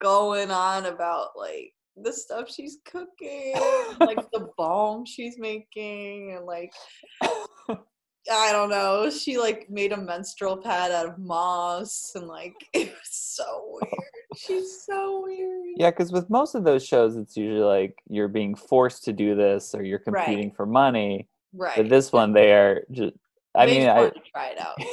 going 0.00 0.50
on 0.50 0.86
about 0.86 1.28
like 1.36 1.72
the 2.02 2.12
stuff 2.12 2.50
she's 2.50 2.78
cooking, 2.84 3.54
like 4.00 4.18
the 4.32 4.48
balm 4.58 5.04
she's 5.06 5.38
making, 5.38 6.34
and 6.36 6.44
like 6.46 6.72
I 8.32 8.52
don't 8.52 8.70
know. 8.70 9.10
She 9.10 9.38
like 9.38 9.68
made 9.70 9.92
a 9.92 9.96
menstrual 9.96 10.56
pad 10.56 10.90
out 10.90 11.06
of 11.06 11.18
moss, 11.18 12.12
and 12.14 12.26
like 12.26 12.54
it 12.72 12.88
was 12.88 13.08
so 13.10 13.78
weird. 13.80 14.04
She's 14.36 14.84
so 14.84 15.22
weird. 15.24 15.66
Yeah, 15.76 15.90
because 15.90 16.12
with 16.12 16.28
most 16.30 16.54
of 16.54 16.64
those 16.64 16.84
shows, 16.86 17.16
it's 17.16 17.36
usually 17.36 17.60
like 17.64 17.96
you're 18.08 18.28
being 18.28 18.54
forced 18.54 19.04
to 19.04 19.12
do 19.12 19.34
this 19.34 19.74
or 19.74 19.82
you're 19.82 20.02
Right. 20.06 20.24
competing 20.26 20.50
for 20.52 20.66
money. 20.66 21.28
right. 21.54 21.76
But 21.76 21.88
this 21.88 22.12
one, 22.12 22.32
they 22.32 22.52
are 22.52 22.84
just. 22.90 23.14
I 23.54 23.66
they 23.66 23.72
mean, 23.72 23.82
just 23.82 23.96
I, 23.96 24.00
wanted 24.00 24.14
to 24.14 24.30
try 24.30 24.46
it 24.48 24.60
out. 24.60 24.76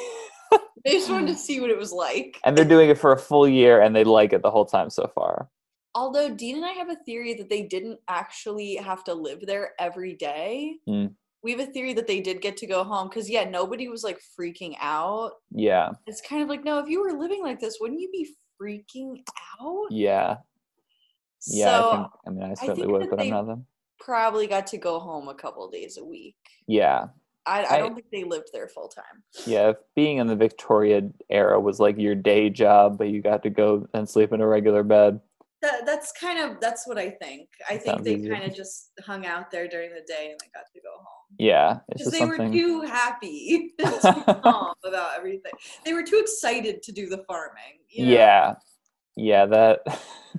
They 0.85 0.91
just 0.91 1.09
wanted 1.09 1.27
to 1.27 1.35
see 1.35 1.61
what 1.61 1.69
it 1.69 1.77
was 1.77 1.93
like. 1.93 2.37
and 2.43 2.57
they're 2.57 2.65
doing 2.65 2.89
it 2.89 2.97
for 2.97 3.13
a 3.13 3.17
full 3.17 3.47
year, 3.47 3.79
and 3.81 3.95
they 3.95 4.03
like 4.03 4.33
it 4.33 4.41
the 4.41 4.51
whole 4.51 4.65
time 4.65 4.89
so 4.89 5.07
far. 5.15 5.47
Although 5.95 6.29
Dean 6.35 6.57
and 6.57 6.65
I 6.65 6.71
have 6.73 6.89
a 6.89 6.97
theory 7.05 7.33
that 7.35 7.47
they 7.49 7.61
didn't 7.63 7.99
actually 8.09 8.75
have 8.75 9.01
to 9.05 9.13
live 9.13 9.45
there 9.45 9.71
every 9.79 10.13
day. 10.15 10.75
Mm. 10.87 11.13
We 11.43 11.51
have 11.51 11.59
a 11.59 11.65
theory 11.65 11.93
that 11.93 12.07
they 12.07 12.21
did 12.21 12.41
get 12.41 12.55
to 12.57 12.67
go 12.67 12.83
home 12.83 13.09
because 13.09 13.29
yeah, 13.29 13.43
nobody 13.43 13.87
was 13.89 14.03
like 14.03 14.19
freaking 14.39 14.75
out. 14.79 15.31
Yeah, 15.51 15.89
It's 16.07 16.21
kind 16.21 16.41
of 16.41 16.47
like 16.49 16.63
no, 16.63 16.79
if 16.79 16.87
you 16.89 17.01
were 17.01 17.11
living 17.13 17.41
like 17.43 17.59
this, 17.59 17.77
wouldn't 17.81 17.99
you 17.99 18.09
be 18.11 18.29
freaking 18.61 19.23
out? 19.61 19.87
yeah, 19.91 20.37
yeah. 21.47 21.65
so 21.65 21.89
I 21.89 21.95
think. 21.95 22.07
I 22.25 22.29
mean, 22.29 22.43
I 22.51 22.53
certainly 22.53 22.81
think 22.81 22.91
would, 22.91 23.09
but 23.09 23.21
I'm 23.21 23.29
not 23.29 23.47
them. 23.47 23.65
probably 23.99 24.47
got 24.47 24.67
to 24.67 24.77
go 24.77 24.99
home 24.99 25.27
a 25.27 25.33
couple 25.35 25.69
days 25.69 25.97
a 25.97 26.05
week. 26.05 26.35
Yeah, 26.67 27.07
I, 27.45 27.63
I 27.63 27.75
I- 27.75 27.79
don't 27.79 27.93
think 27.95 28.07
they 28.11 28.23
lived 28.23 28.49
there 28.53 28.69
full 28.69 28.87
time. 28.87 29.23
yeah. 29.45 29.69
If 29.71 29.77
being 29.95 30.17
in 30.19 30.27
the 30.27 30.35
Victoria 30.37 31.09
era 31.29 31.59
was 31.59 31.79
like 31.79 31.97
your 31.99 32.15
day 32.15 32.49
job, 32.49 32.97
but 32.97 33.09
you 33.09 33.21
got 33.21 33.43
to 33.43 33.49
go 33.49 33.87
and 33.93 34.07
sleep 34.07 34.31
in 34.31 34.39
a 34.41 34.47
regular 34.47 34.83
bed. 34.83 35.19
That, 35.63 35.85
that's 35.85 36.11
kind 36.11 36.39
of 36.39 36.59
that's 36.59 36.85
what 36.85 36.97
I 36.97 37.09
think. 37.09 37.47
I 37.69 37.77
think 37.77 37.95
Sounds 37.95 38.03
they 38.03 38.17
kind 38.27 38.43
of 38.43 38.53
just 38.53 38.91
hung 38.99 39.25
out 39.25 39.49
there 39.49 39.65
during 39.65 39.91
the 39.91 40.01
day 40.05 40.31
and 40.31 40.39
they 40.41 40.47
got 40.53 40.65
to 40.73 40.81
go 40.81 40.89
home. 40.97 41.35
Yeah, 41.39 41.79
because 41.87 42.11
they 42.11 42.25
were 42.25 42.37
too 42.37 42.81
happy 42.81 43.71
too 43.79 43.91
calm 44.43 44.73
about 44.83 45.17
everything. 45.17 45.53
They 45.85 45.93
were 45.93 46.03
too 46.03 46.19
excited 46.21 46.83
to 46.83 46.91
do 46.91 47.07
the 47.07 47.23
farming. 47.29 47.79
You 47.89 48.07
know? 48.07 48.11
Yeah, 48.11 48.55
yeah. 49.15 49.45
That. 49.45 49.79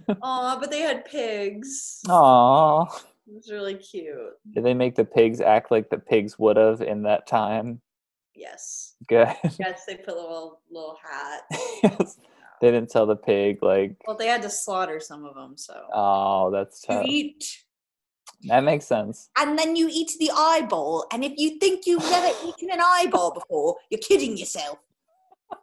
Aw, 0.22 0.60
but 0.60 0.70
they 0.70 0.80
had 0.80 1.06
pigs. 1.06 2.00
Aww. 2.06 2.86
It 3.26 3.34
was 3.34 3.50
really 3.50 3.76
cute. 3.76 4.34
Did 4.52 4.62
they 4.62 4.74
make 4.74 4.94
the 4.94 5.06
pigs 5.06 5.40
act 5.40 5.70
like 5.70 5.88
the 5.88 5.98
pigs 5.98 6.38
would 6.38 6.58
have 6.58 6.82
in 6.82 7.02
that 7.04 7.26
time? 7.26 7.80
Yes. 8.36 8.96
Good. 9.08 9.28
Yes, 9.58 9.86
they 9.86 9.96
put 9.96 10.12
a 10.12 10.20
little 10.20 10.60
little 10.70 10.98
hat. 11.02 11.42
yes. 11.82 12.18
They 12.64 12.70
didn't 12.70 12.88
tell 12.88 13.04
the 13.04 13.14
pig 13.16 13.58
like, 13.62 13.94
Well, 14.06 14.16
they 14.16 14.26
had 14.26 14.40
to 14.40 14.48
slaughter 14.48 14.98
some 14.98 15.26
of 15.26 15.34
them, 15.34 15.52
so 15.58 15.78
oh, 15.92 16.50
that's 16.50 16.82
you 16.88 16.94
tough. 16.94 17.04
eat, 17.06 17.44
That 18.44 18.64
makes 18.64 18.86
sense. 18.86 19.28
and 19.36 19.58
then 19.58 19.76
you 19.76 19.86
eat 19.92 20.12
the 20.18 20.30
eyeball. 20.34 21.04
And 21.12 21.22
if 21.22 21.32
you 21.36 21.58
think 21.58 21.86
you've 21.86 22.02
never 22.04 22.34
eaten 22.46 22.70
an 22.70 22.80
eyeball 22.82 23.34
before, 23.34 23.76
you're 23.90 24.00
kidding 24.00 24.38
yourself. 24.38 24.78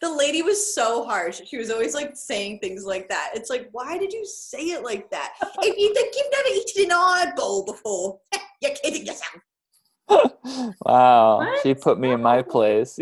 The 0.00 0.08
lady 0.08 0.40
was 0.40 0.74
so 0.74 1.04
harsh. 1.04 1.42
She 1.44 1.58
was 1.58 1.70
always 1.70 1.92
like 1.94 2.16
saying 2.16 2.60
things 2.60 2.86
like 2.86 3.10
that. 3.10 3.32
It's 3.34 3.50
like, 3.50 3.68
why 3.72 3.98
did 3.98 4.10
you 4.10 4.24
say 4.24 4.60
it 4.70 4.82
like 4.82 5.10
that? 5.10 5.34
if 5.60 5.76
you 5.76 5.92
think 5.92 6.14
you've 6.16 6.32
never 6.32 6.48
eaten 6.48 6.84
an 6.90 6.96
eyeball 6.98 7.66
before, 7.66 8.18
you're 8.62 8.74
kidding 8.82 9.04
yourself. 9.04 10.72
wow. 10.86 11.46
She 11.62 11.74
put 11.74 12.00
me 12.00 12.12
in 12.12 12.22
my 12.22 12.40
place. 12.40 12.98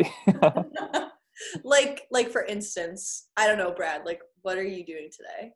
Like, 1.65 2.07
like 2.11 2.31
for 2.31 2.43
instance, 2.45 3.29
I 3.37 3.47
don't 3.47 3.59
know, 3.59 3.73
Brad. 3.73 4.05
Like, 4.05 4.21
what 4.43 4.59
are 4.59 4.65
you 4.65 4.85
doing 4.85 5.11
today? 5.15 5.53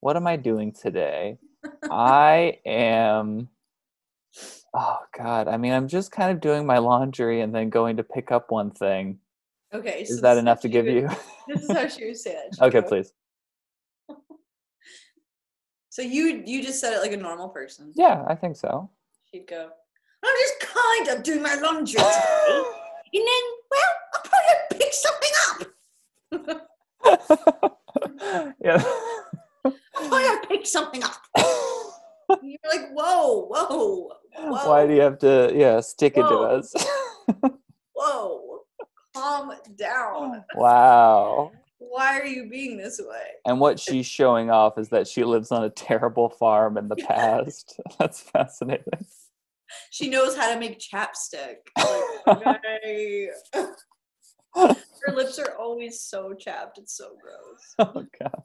what 0.00 0.16
am 0.16 0.26
I 0.26 0.36
doing 0.36 0.72
today? 0.72 1.38
I 1.90 2.58
am. 2.64 3.48
Oh, 4.74 4.98
God. 5.16 5.48
I 5.48 5.56
mean, 5.56 5.72
I'm 5.72 5.88
just 5.88 6.12
kind 6.12 6.30
of 6.30 6.40
doing 6.40 6.64
my 6.66 6.78
laundry 6.78 7.40
and 7.40 7.52
then 7.52 7.70
going 7.70 7.96
to 7.96 8.04
pick 8.04 8.30
up 8.30 8.50
one 8.52 8.70
thing. 8.70 9.18
Okay, 9.74 10.02
Is 10.02 10.16
so 10.16 10.20
that 10.20 10.36
enough 10.36 10.60
to 10.60 10.68
give 10.68 10.84
would- 10.84 10.94
you? 10.94 11.08
This 11.48 11.62
is 11.64 11.72
how 11.72 11.88
she 11.88 12.04
would 12.06 12.16
say 12.18 12.34
that. 12.34 12.58
Okay, 12.66 12.82
go, 12.82 12.86
please. 12.86 13.12
So 15.88 16.02
you 16.02 16.42
you 16.44 16.62
just 16.62 16.78
said 16.80 16.92
it 16.92 17.00
like 17.00 17.12
a 17.12 17.16
normal 17.16 17.48
person. 17.48 17.92
Yeah, 17.94 18.22
I 18.28 18.34
think 18.34 18.56
so. 18.56 18.90
She'd 19.30 19.46
go, 19.48 19.70
I'm 20.24 20.34
just 20.40 20.60
kind 20.60 21.08
of 21.08 21.22
doing 21.24 21.42
my 21.42 21.54
laundry 21.54 21.86
today. 21.94 22.62
And 23.14 23.24
then, 23.24 23.44
well, 23.70 23.92
I'll 24.14 24.20
probably 24.22 24.78
pick 24.78 24.85
something 25.02 25.30
up. 25.50 26.62
yeah. 28.64 28.82
Why 29.62 29.72
I'll 29.94 30.36
probably 30.46 30.56
pick 30.56 30.66
something 30.66 31.02
up. 31.02 31.16
You're 32.42 32.58
like, 32.68 32.90
whoa, 32.92 33.46
whoa, 33.46 34.08
whoa. 34.34 34.68
Why 34.68 34.86
do 34.86 34.94
you 34.94 35.00
have 35.00 35.18
to, 35.20 35.52
yeah, 35.54 35.80
stick 35.80 36.16
it 36.16 36.22
to 36.22 36.36
us? 36.36 36.74
whoa. 37.94 38.60
Calm 39.14 39.52
down. 39.76 40.44
wow. 40.54 41.52
Why 41.78 42.18
are 42.18 42.26
you 42.26 42.48
being 42.48 42.76
this 42.76 43.00
way? 43.02 43.28
And 43.46 43.60
what 43.60 43.78
she's 43.78 44.06
showing 44.06 44.50
off 44.50 44.78
is 44.78 44.88
that 44.90 45.06
she 45.06 45.24
lives 45.24 45.52
on 45.52 45.64
a 45.64 45.70
terrible 45.70 46.28
farm 46.28 46.76
in 46.76 46.88
the 46.88 46.96
past. 46.96 47.80
That's 47.98 48.20
fascinating. 48.20 49.06
She 49.90 50.08
knows 50.08 50.36
how 50.36 50.52
to 50.52 50.60
make 50.60 50.78
chapstick. 50.78 51.56
Like, 51.76 52.58
okay. 52.64 53.30
Her 55.06 55.14
lips 55.14 55.38
are 55.38 55.56
always 55.58 56.00
so 56.00 56.34
chapped. 56.34 56.78
It's 56.78 56.96
so 56.96 57.10
gross. 57.20 57.74
Oh 57.96 58.04
god. 58.20 58.42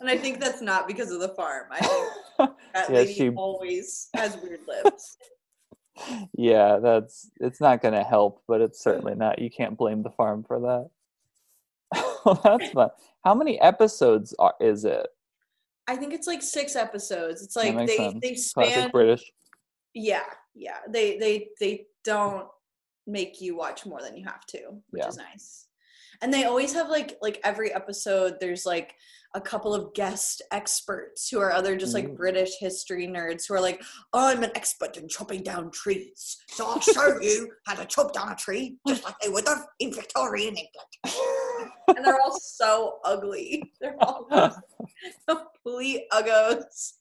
And 0.00 0.10
I 0.10 0.16
think 0.18 0.40
that's 0.40 0.60
not 0.60 0.88
because 0.88 1.10
of 1.12 1.20
the 1.20 1.28
farm. 1.30 1.66
I 1.70 1.80
think 1.80 2.12
that 2.74 2.90
Yeah, 2.90 2.94
lady 2.96 3.14
she- 3.14 3.30
always 3.30 4.08
has 4.14 4.36
weird 4.42 4.60
lips. 4.68 5.16
yeah, 6.36 6.78
that's 6.78 7.30
it's 7.40 7.60
not 7.60 7.80
going 7.80 7.94
to 7.94 8.02
help, 8.02 8.42
but 8.48 8.60
it's 8.60 8.82
certainly 8.82 9.14
not. 9.14 9.38
You 9.40 9.50
can't 9.50 9.76
blame 9.78 10.02
the 10.02 10.10
farm 10.10 10.42
for 10.44 10.60
that. 10.60 10.90
well, 12.24 12.40
that's 12.42 12.70
fun. 12.72 12.90
How 13.24 13.34
many 13.34 13.60
episodes 13.60 14.34
are, 14.38 14.54
is 14.60 14.84
it? 14.84 15.06
I 15.86 15.94
think 15.96 16.12
it's 16.12 16.26
like 16.26 16.42
six 16.42 16.74
episodes. 16.76 17.42
It's 17.42 17.54
like 17.56 17.76
they 17.86 17.96
sense. 17.96 18.18
they 18.20 18.30
Classic 18.30 18.72
span 18.74 18.90
British. 18.90 19.30
yeah, 19.94 20.24
yeah. 20.54 20.78
They 20.88 21.18
they 21.18 21.48
they 21.60 21.86
don't 22.02 22.48
make 23.06 23.40
you 23.40 23.56
watch 23.56 23.86
more 23.86 24.00
than 24.02 24.16
you 24.16 24.24
have 24.24 24.44
to, 24.46 24.58
which 24.90 25.02
Yeah. 25.02 25.08
is 25.08 25.16
nice. 25.18 25.66
And 26.22 26.32
they 26.32 26.44
always 26.44 26.72
have 26.74 26.88
like 26.88 27.16
like 27.22 27.40
every 27.44 27.72
episode 27.72 28.34
there's 28.40 28.66
like 28.66 28.94
a 29.34 29.40
couple 29.40 29.74
of 29.74 29.92
guest 29.94 30.42
experts 30.52 31.28
who 31.28 31.40
are 31.40 31.52
other 31.52 31.76
just 31.76 31.92
like 31.92 32.08
Ooh. 32.08 32.14
British 32.14 32.52
history 32.60 33.06
nerds 33.08 33.46
who 33.48 33.54
are 33.54 33.60
like, 33.60 33.82
I'm 34.12 34.44
an 34.44 34.52
expert 34.54 34.96
in 34.96 35.08
chopping 35.08 35.42
down 35.42 35.72
trees. 35.72 36.36
So 36.48 36.66
I'll 36.66 36.80
show 36.80 37.18
you 37.20 37.50
how 37.66 37.74
to 37.74 37.84
chop 37.84 38.12
down 38.12 38.30
a 38.30 38.36
tree 38.36 38.76
just 38.86 39.04
like 39.04 39.16
they 39.20 39.28
would 39.28 39.46
have 39.48 39.66
in 39.80 39.92
Victorian 39.92 40.54
England. 40.56 41.18
And 41.88 42.04
they're 42.04 42.20
all 42.20 42.38
so 42.38 42.98
ugly. 43.04 43.72
They're 43.80 43.96
all 44.00 44.26
complete 45.28 46.04
uggos. 46.12 46.92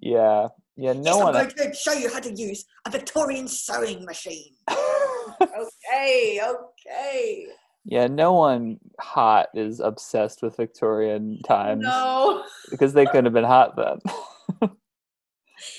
yeah. 0.00 0.48
Yeah, 0.80 0.92
no 0.92 1.02
yes, 1.02 1.16
one 1.16 1.36
I'm 1.36 1.48
going 1.48 1.72
to 1.72 1.74
show 1.74 1.92
you 1.92 2.08
how 2.12 2.20
to 2.20 2.32
use 2.32 2.64
a 2.86 2.90
Victorian 2.90 3.48
sewing 3.48 4.04
machine. 4.04 4.54
Okay, 5.40 6.40
okay. 6.40 7.46
Yeah, 7.90 8.06
no 8.06 8.34
one 8.34 8.78
hot 9.00 9.48
is 9.54 9.80
obsessed 9.80 10.42
with 10.42 10.56
Victorian 10.58 11.40
times 11.42 11.84
No. 11.84 12.44
because 12.70 12.92
they 12.92 13.06
couldn't 13.06 13.24
have 13.24 13.32
been 13.32 13.44
hot 13.44 13.76
then. 13.76 13.98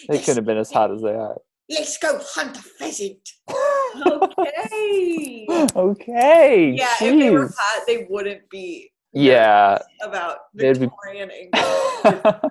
they 0.09 0.17
couldn't 0.17 0.37
have 0.37 0.45
been 0.45 0.57
as 0.57 0.71
hot 0.71 0.91
as 0.91 1.03
they 1.03 1.13
are. 1.13 1.37
Let's 1.69 1.99
go 1.99 2.19
hunt 2.21 2.57
a 2.57 2.61
pheasant. 2.61 3.29
Okay. 3.95 5.47
okay. 5.75 6.71
Yeah, 6.75 6.93
if 7.01 7.19
they 7.19 7.29
were 7.31 7.51
hot, 7.57 7.83
they 7.87 8.05
wouldn't 8.09 8.47
be 8.49 8.91
Yeah. 9.13 9.79
about 10.01 10.37
Victorian 10.53 11.31
England. 11.31 12.41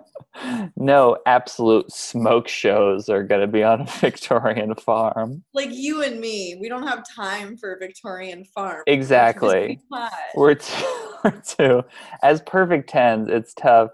No 0.76 1.18
absolute 1.26 1.90
smoke 1.92 2.48
shows 2.48 3.08
are 3.08 3.22
going 3.22 3.40
to 3.40 3.46
be 3.46 3.62
on 3.62 3.80
a 3.82 3.84
Victorian 4.00 4.74
farm. 4.74 5.42
like 5.54 5.70
you 5.72 6.02
and 6.02 6.20
me, 6.20 6.56
we 6.60 6.68
don't 6.68 6.86
have 6.86 7.04
time 7.14 7.56
for 7.56 7.72
a 7.74 7.78
Victorian 7.78 8.44
farm. 8.44 8.82
Exactly. 8.86 9.80
We're 10.34 10.54
too, 10.54 10.84
we're 11.24 11.42
too 11.46 11.82
as 12.22 12.40
perfect 12.42 12.88
tens. 12.90 13.28
It's 13.28 13.54
tough 13.54 13.90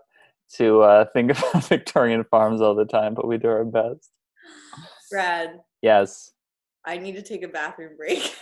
to 0.54 0.82
uh, 0.82 1.04
think 1.12 1.30
about 1.38 1.64
Victorian 1.64 2.24
farms 2.30 2.60
all 2.60 2.74
the 2.74 2.84
time, 2.84 3.14
but 3.14 3.26
we 3.26 3.38
do 3.38 3.48
our 3.48 3.64
best. 3.64 4.10
Brad, 5.10 5.60
Yes. 5.82 6.30
I 6.86 6.98
need 6.98 7.12
to 7.16 7.22
take 7.22 7.42
a 7.42 7.48
bathroom 7.48 7.96
break. 7.96 8.34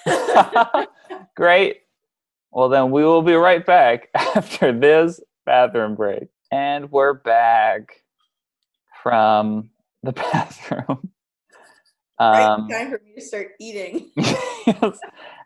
Great. 1.37 1.77
Well, 2.51 2.69
then 2.69 2.91
we 2.91 3.05
will 3.05 3.23
be 3.23 3.35
right 3.35 3.65
back 3.65 4.09
after 4.15 4.73
this 4.77 5.21
bathroom 5.47 5.95
break. 5.95 6.25
And 6.53 6.91
we're 6.93 7.15
back 7.15 8.03
from 9.03 9.71
the 10.03 10.13
bathroom. 10.33 11.11
right, 12.21 12.45
Um, 12.45 12.69
time 12.69 12.91
for 12.91 13.01
me 13.03 13.15
to 13.15 13.23
start 13.23 13.53
eating. 13.59 14.11
yes. 14.17 14.99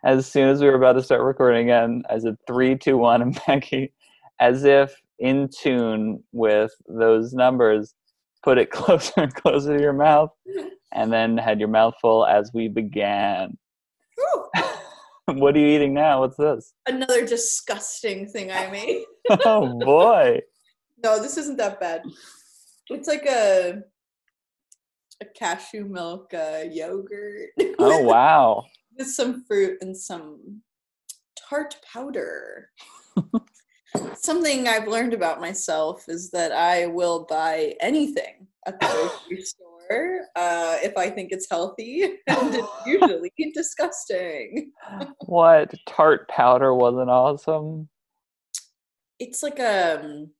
As 0.03 0.29
soon 0.29 0.49
as 0.49 0.59
we 0.59 0.67
were 0.67 0.75
about 0.75 0.93
to 0.93 1.01
start 1.01 1.21
recording 1.21 1.63
again, 1.63 2.03
I 2.09 2.19
said 2.19 2.35
three, 2.45 2.75
two, 2.77 2.97
one, 2.97 3.21
and 3.21 3.39
Becky, 3.47 3.93
as 4.41 4.65
if 4.65 4.93
in 5.19 5.47
tune 5.47 6.21
with 6.33 6.71
those 6.89 7.31
numbers, 7.31 7.95
put 8.43 8.57
it 8.57 8.69
closer 8.69 9.13
and 9.21 9.33
closer 9.33 9.77
to 9.77 9.81
your 9.81 9.93
mouth, 9.93 10.31
and 10.91 11.11
then 11.13 11.37
had 11.37 11.57
your 11.57 11.69
mouth 11.69 11.93
full 12.01 12.25
as 12.25 12.51
we 12.53 12.67
began. 12.67 13.57
What 15.29 15.55
are 15.55 15.59
you 15.59 15.67
eating 15.67 15.93
now? 15.93 16.19
What's 16.21 16.37
this? 16.37 16.73
Another 16.85 17.25
disgusting 17.25 18.27
thing 18.27 18.51
I 18.51 18.69
made. 18.69 19.03
Oh 19.45 19.77
boy. 19.79 20.41
No, 21.03 21.21
this 21.21 21.37
isn't 21.37 21.57
that 21.57 21.79
bad. 21.79 22.03
It's 22.89 23.07
like 23.07 23.25
a 23.25 23.83
a 25.21 25.25
cashew 25.25 25.85
milk 25.85 26.31
uh, 26.33 26.63
yogurt 26.69 27.49
Oh 27.79 28.01
wow. 28.03 28.65
with 28.97 29.07
some 29.07 29.43
fruit 29.45 29.77
and 29.81 29.95
some 29.97 30.61
tart 31.35 31.75
powder. 31.91 32.69
Something 34.15 34.67
I've 34.67 34.87
learned 34.87 35.13
about 35.13 35.41
myself 35.41 36.05
is 36.07 36.29
that 36.31 36.51
I 36.51 36.87
will 36.87 37.25
buy 37.27 37.73
anything 37.79 38.47
at 38.67 38.79
the 38.79 38.85
grocery 38.85 39.41
store 39.43 40.27
uh, 40.35 40.77
if 40.83 40.95
I 40.97 41.09
think 41.09 41.31
it's 41.31 41.47
healthy, 41.49 42.03
and 42.27 42.53
it's 42.53 42.67
usually 42.85 43.31
disgusting. 43.53 44.71
What 45.25 45.73
tart 45.87 46.27
powder 46.29 46.73
wasn't 46.75 47.09
awesome? 47.09 47.89
It's 49.19 49.41
like 49.41 49.59
a, 49.59 49.99
um, 50.03 50.31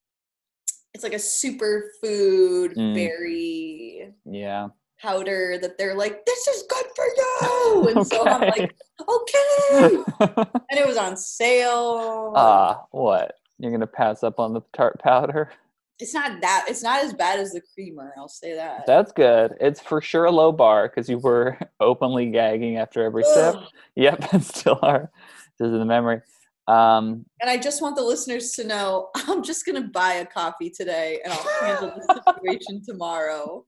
it's 0.97 1.03
like 1.03 1.13
a 1.13 1.17
superfood 1.17 2.75
Mm. 2.75 2.93
berry 2.95 4.13
Yeah. 4.25 4.69
powder 4.99 5.59
that 5.59 5.77
they're 5.77 5.93
like, 5.93 6.25
this 6.25 6.47
is 6.47 6.63
good 6.67 6.85
for 6.95 7.05
you. 7.05 7.87
And 7.95 8.05
so 8.07 8.27
I'm 8.27 8.41
like, 8.41 8.75
okay. 9.07 9.97
And 10.69 10.79
it 10.79 10.87
was 10.87 10.97
on 10.97 11.15
sale. 11.15 12.33
Ah, 12.35 12.85
what? 12.91 13.35
You're 13.59 13.71
gonna 13.71 13.85
pass 13.87 14.23
up 14.23 14.39
on 14.39 14.53
the 14.53 14.61
tart 14.73 14.99
powder? 14.99 15.51
it's 15.99 16.13
not 16.13 16.41
that, 16.41 16.65
it's 16.67 16.83
not 16.83 17.03
as 17.03 17.11
bad 17.13 17.39
as 17.39 17.53
the 17.53 17.61
creamer, 17.73 18.13
I'll 18.17 18.27
say 18.27 18.53
that. 18.55 18.85
That's 18.85 19.11
good. 19.11 19.55
It's 19.59 19.79
for 19.79 19.99
sure 19.99 20.25
a 20.25 20.31
low 20.31 20.51
bar 20.51 20.87
because 20.87 21.09
you 21.09 21.17
were 21.19 21.57
openly 21.79 22.29
gagging 22.31 22.77
after 22.77 23.03
every 23.03 23.23
sip. 23.23 23.55
Yep, 23.95 24.31
and 24.33 24.43
still 24.43 24.77
are. 24.83 25.11
This 25.59 25.67
is 25.67 25.71
the 25.73 25.85
memory. 25.85 26.21
Um, 26.67 27.25
And 27.41 27.49
I 27.49 27.57
just 27.57 27.81
want 27.81 27.95
the 27.95 28.03
listeners 28.03 28.51
to 28.53 28.63
know 28.65 29.09
I'm 29.15 29.41
just 29.43 29.65
going 29.65 29.81
to 29.81 29.87
buy 29.89 30.15
a 30.15 30.25
coffee 30.25 30.69
today 30.69 31.19
and 31.23 31.31
I'll 31.33 31.47
handle 31.61 31.93
the 31.95 32.21
situation 32.27 32.81
tomorrow. 32.85 33.65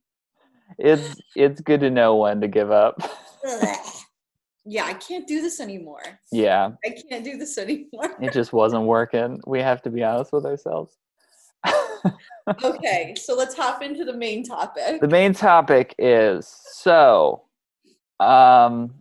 it's 0.78 1.16
it's 1.36 1.62
good 1.62 1.80
to 1.82 1.90
know 1.90 2.16
when 2.18 2.42
to 2.42 2.48
give 2.48 2.72
up. 2.72 3.02
Yeah, 4.66 4.86
I 4.86 4.94
can't 4.94 5.26
do 5.26 5.42
this 5.42 5.60
anymore. 5.60 6.04
yeah, 6.32 6.72
I 6.86 6.90
can't 7.10 7.24
do 7.24 7.38
this 7.38 7.58
anymore. 7.58 8.12
it 8.22 8.34
just 8.34 8.54
wasn't 8.54 8.84
working. 8.84 9.40
We 9.48 9.62
have 9.62 9.82
to 9.84 9.90
be 9.90 10.04
honest 10.04 10.32
with 10.32 10.46
ourselves. 10.46 10.96
okay, 12.64 13.16
so 13.18 13.36
let's 13.36 13.56
hop 13.56 13.82
into 13.82 14.06
the 14.06 14.14
main 14.14 14.44
topic. 14.44 15.02
the 15.02 15.08
main 15.08 15.34
topic 15.34 15.96
is 15.98 16.46
so 16.74 17.44
um 18.20 18.94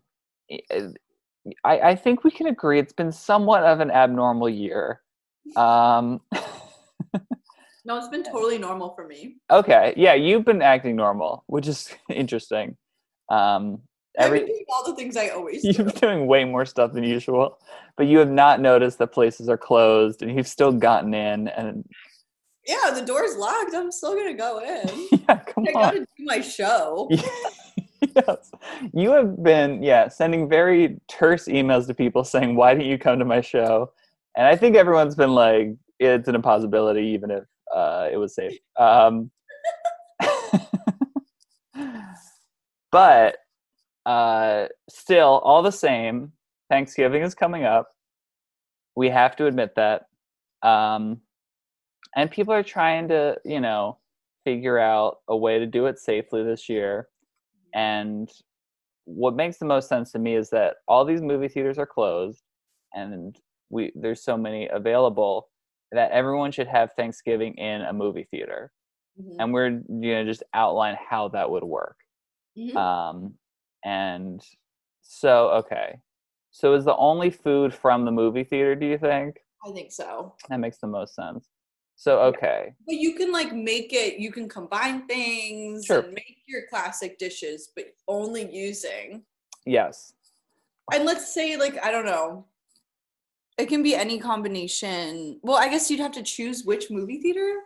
I, 1.65 1.81
I 1.81 1.95
think 1.97 2.25
we 2.25 2.31
can 2.31 2.47
agree 2.47 2.79
it's 2.79 2.93
been 2.93 3.13
somewhat 3.13 3.65
of 3.65 3.81
an 3.81 3.91
abnormal 3.91 4.49
year 4.49 5.03
um 5.57 6.21
No, 7.85 7.97
it's 7.97 8.09
been 8.09 8.23
totally 8.25 8.59
normal 8.59 8.95
for 8.95 9.07
me. 9.07 9.37
okay 9.51 9.95
yeah 9.97 10.15
you've 10.15 10.45
been 10.45 10.61
acting 10.63 10.95
normal 10.97 11.45
which 11.47 11.67
is 11.67 11.95
interesting 12.11 12.77
um 13.31 13.81
I've 14.19 14.31
been 14.33 14.39
every 14.39 14.47
doing 14.47 14.65
all 14.75 14.85
the 14.85 14.95
things 14.97 15.17
I 15.17 15.29
always 15.29 15.63
do. 15.63 15.69
you've 15.69 15.87
been 15.95 16.01
doing 16.01 16.27
way 16.27 16.45
more 16.45 16.67
stuff 16.67 16.93
than 16.93 17.05
usual 17.05 17.59
but 17.97 18.07
you 18.07 18.19
have 18.19 18.31
not 18.31 18.61
noticed 18.61 18.99
that 18.99 19.09
places 19.13 19.49
are 19.49 19.57
closed 19.59 20.23
and 20.23 20.37
you've 20.37 20.49
still 20.49 20.73
gotten 20.73 21.15
in 21.15 21.49
and 21.49 21.85
Yeah, 22.67 22.91
the 22.95 23.03
door's 23.05 23.37
locked. 23.37 23.75
I'm 23.75 23.91
still 23.91 24.15
gonna 24.15 24.35
go 24.35 24.59
in. 24.61 25.09
yeah 25.27 25.39
come 25.39 25.67
I 25.69 25.73
on 25.73 25.81
gotta 25.81 26.01
do 26.01 26.25
my 26.25 26.41
show. 26.43 27.09
Yes. 28.01 28.51
You 28.93 29.13
have 29.13 29.43
been, 29.43 29.83
yeah, 29.83 30.09
sending 30.09 30.49
very 30.49 31.01
terse 31.09 31.47
emails 31.47 31.87
to 31.87 31.95
people 31.95 32.25
saying, 32.25 32.57
why 32.57 32.75
didn't 32.75 32.89
you 32.89 32.99
come 32.99 33.19
to 33.19 33.25
my 33.25 33.41
show? 33.41 33.93
And 34.37 34.47
I 34.47 34.57
think 34.57 34.77
everyone's 34.77 35.15
been 35.15 35.35
like, 35.35 35.75
it's 35.99 36.29
an 36.29 36.35
impossibility, 36.35 37.07
even 37.09 37.31
if 37.31 37.45
uh, 37.75 38.09
it 38.11 38.17
was 38.17 38.35
safe. 38.35 38.59
Um, 38.79 39.31
but 42.93 43.37
uh, 44.07 44.67
still, 44.89 45.41
all 45.45 45.63
the 45.63 45.73
same, 45.73 46.33
Thanksgiving 46.71 47.23
is 47.23 47.35
coming 47.35 47.65
up. 47.65 47.91
We 48.97 49.09
have 49.11 49.37
to 49.37 49.47
admit 49.47 49.75
that. 49.77 50.07
Um, 50.63 51.21
and 52.17 52.31
people 52.31 52.55
are 52.55 52.63
trying 52.63 53.09
to, 53.09 53.37
you 53.45 53.61
know, 53.61 53.99
figure 54.45 54.79
out 54.79 55.19
a 55.29 55.37
way 55.37 55.59
to 55.59 55.67
do 55.67 55.87
it 55.87 55.99
safely 55.99 56.43
this 56.43 56.69
year. 56.69 57.09
And 57.75 58.31
what 59.05 59.37
makes 59.37 59.59
the 59.59 59.65
most 59.67 59.89
sense 59.89 60.13
to 60.13 60.19
me 60.19 60.35
is 60.37 60.51
that 60.51 60.77
all 60.87 61.05
these 61.05 61.23
movie 61.23 61.49
theaters 61.49 61.79
are 61.79 61.87
closed 61.87 62.43
and 62.95 63.37
we 63.71 63.93
there's 63.95 64.23
so 64.23 64.37
many 64.37 64.69
available 64.69 65.49
that 65.93 66.11
everyone 66.13 66.53
should 66.53 66.69
have 66.69 66.93
Thanksgiving 66.95 67.55
in 67.55 67.83
a 67.83 67.93
movie 67.93 68.29
theater. 68.31 68.73
Mhm. 69.21 69.37
And 69.39 69.53
we're 69.53 69.69
you 69.69 70.15
know 70.15 70.25
just 70.25 70.43
outline 70.55 70.97
how 70.97 71.29
that 71.29 71.51
would 71.51 71.65
work. 71.65 71.97
Mhm. 72.57 72.77
Um 72.77 73.35
and 73.85 74.43
so 75.03 75.51
okay. 75.51 76.01
So 76.51 76.75
is 76.75 76.85
the 76.85 76.97
only 76.97 77.31
food 77.31 77.75
from 77.75 78.05
the 78.05 78.11
movie 78.11 78.45
theater, 78.45 78.75
do 78.75 78.87
you 78.87 78.99
think? 78.99 79.39
I 79.67 79.73
think 79.73 79.93
so. 79.93 80.35
That 80.49 80.61
makes 80.61 80.79
the 80.79 80.87
most 80.87 81.15
sense. 81.15 81.49
So 82.01 82.21
okay. 82.21 82.75
But 82.87 82.95
you 82.95 83.15
can 83.15 83.33
like 83.33 83.53
make 83.53 83.93
it, 83.93 84.21
you 84.21 84.31
can 84.31 84.49
combine 84.49 85.09
things 85.09 85.85
Sure. 85.85 85.99
and 85.99 86.13
make 86.15 86.39
your 86.47 86.63
classic 86.71 87.19
dishes, 87.19 87.73
but 87.75 87.87
only 88.07 88.49
using. 88.55 89.25
Yes. 89.67 90.13
And 90.95 91.05
let's 91.05 91.35
say, 91.35 91.57
like, 91.57 91.77
I 91.85 91.91
don't 91.91 92.07
know, 92.07 92.47
it 93.59 93.67
can 93.69 93.83
be 93.83 93.97
any 93.97 94.21
combination. 94.21 95.41
Well, 95.43 95.57
I 95.59 95.69
guess 95.69 95.91
you'd 95.91 95.99
have 95.99 96.13
to 96.13 96.23
choose 96.23 96.65
which 96.65 96.89
movie 96.89 97.21
theater, 97.21 97.63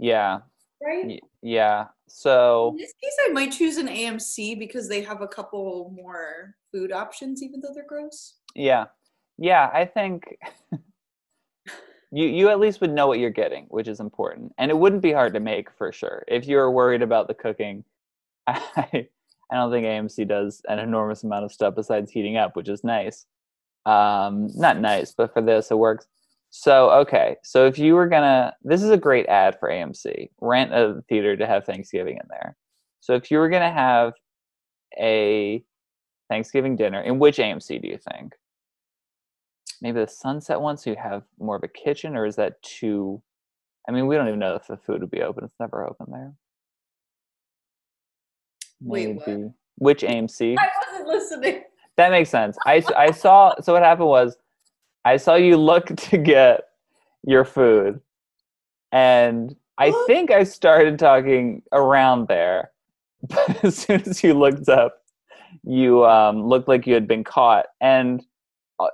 Yeah. 0.00 0.40
right? 0.82 1.06
y- 1.06 1.20
Yeah. 1.42 1.86
So 2.08 2.70
In 2.70 2.78
this 2.78 2.92
case, 3.00 3.16
I 3.24 3.32
might 3.32 3.52
choose 3.52 3.76
an 3.76 3.86
AMC 3.86 4.58
because 4.58 4.88
they 4.88 5.00
have 5.02 5.22
a 5.22 5.28
couple 5.28 5.92
more 5.94 6.56
food 6.72 6.90
options, 6.90 7.40
even 7.40 7.60
though 7.60 7.72
they're 7.72 7.86
gross. 7.86 8.34
Yeah. 8.56 8.86
Yeah, 9.38 9.70
I 9.72 9.84
think 9.84 10.24
you 12.12 12.26
you 12.26 12.48
at 12.48 12.60
least 12.60 12.80
would 12.80 12.92
know 12.92 13.06
what 13.06 13.18
you're 13.18 13.30
getting, 13.30 13.66
which 13.68 13.88
is 13.88 14.00
important. 14.00 14.54
And 14.58 14.70
it 14.70 14.78
wouldn't 14.78 15.02
be 15.02 15.12
hard 15.12 15.34
to 15.34 15.40
make 15.40 15.70
for 15.72 15.92
sure. 15.92 16.24
If 16.28 16.46
you're 16.46 16.70
worried 16.70 17.02
about 17.02 17.28
the 17.28 17.34
cooking, 17.34 17.84
I 18.46 19.08
I 19.50 19.54
don't 19.54 19.70
think 19.70 19.86
AMC 19.86 20.28
does 20.28 20.62
an 20.68 20.78
enormous 20.78 21.24
amount 21.24 21.44
of 21.44 21.52
stuff 21.52 21.74
besides 21.74 22.10
heating 22.10 22.36
up, 22.36 22.56
which 22.56 22.68
is 22.68 22.84
nice. 22.84 23.26
Um 23.86 24.50
not 24.54 24.80
nice, 24.80 25.12
but 25.12 25.32
for 25.32 25.42
this 25.42 25.70
it 25.70 25.78
works. 25.78 26.06
So, 26.50 26.90
okay. 26.90 27.36
So 27.42 27.66
if 27.66 27.78
you 27.78 27.94
were 27.94 28.08
to 28.08 28.54
this 28.62 28.82
is 28.82 28.90
a 28.90 28.96
great 28.96 29.26
ad 29.26 29.58
for 29.58 29.68
AMC. 29.68 30.30
Rent 30.40 30.72
a 30.72 31.02
theater 31.08 31.36
to 31.36 31.46
have 31.46 31.64
Thanksgiving 31.64 32.16
in 32.16 32.28
there. 32.30 32.56
So 33.00 33.14
if 33.14 33.30
you 33.30 33.38
were 33.38 33.50
to 33.50 33.60
have 33.60 34.14
a 34.98 35.62
Thanksgiving 36.28 36.76
dinner, 36.76 37.00
in 37.02 37.18
which 37.18 37.38
AMC 37.38 37.82
do 37.82 37.88
you 37.88 37.98
think? 38.12 38.34
Maybe 39.82 40.00
the 40.00 40.06
sunset 40.08 40.60
one 40.60 40.76
so 40.76 40.90
you 40.90 40.96
have 40.96 41.22
more 41.38 41.56
of 41.56 41.62
a 41.62 41.68
kitchen 41.68 42.16
or 42.16 42.26
is 42.26 42.36
that 42.36 42.60
too 42.62 43.22
i 43.88 43.92
mean 43.92 44.06
we 44.06 44.16
don't 44.16 44.28
even 44.28 44.40
know 44.40 44.54
if 44.54 44.66
the 44.66 44.76
food 44.76 45.00
would 45.00 45.10
be 45.10 45.22
open 45.22 45.44
it's 45.44 45.54
never 45.60 45.86
open 45.86 46.06
there 46.10 46.32
Wait, 48.82 49.08
what? 49.16 49.26
Which 49.78 50.02
amc 50.02 50.56
I 50.58 50.68
wasn't 50.90 51.08
listening. 51.08 51.62
that 51.96 52.10
makes 52.10 52.30
sense 52.30 52.56
i 52.66 52.82
i 52.96 53.10
saw 53.10 53.54
so 53.60 53.72
what 53.72 53.82
happened 53.82 54.08
was 54.08 54.36
i 55.04 55.16
saw 55.16 55.34
you 55.34 55.56
look 55.56 55.86
to 55.96 56.18
get 56.18 56.62
your 57.24 57.44
food 57.44 58.00
and 58.92 59.56
i 59.78 59.90
What? 59.90 60.06
think 60.06 60.30
i 60.30 60.44
started 60.44 60.98
talking 60.98 61.62
around 61.72 62.28
there 62.28 62.70
but 63.28 63.64
as 63.64 63.76
soon 63.78 64.02
as 64.02 64.22
you 64.22 64.34
looked 64.34 64.68
up 64.68 65.02
you 65.64 66.04
um, 66.06 66.44
looked 66.46 66.68
like 66.68 66.86
you 66.86 66.94
had 66.94 67.08
been 67.08 67.24
caught 67.24 67.66
and 67.80 68.24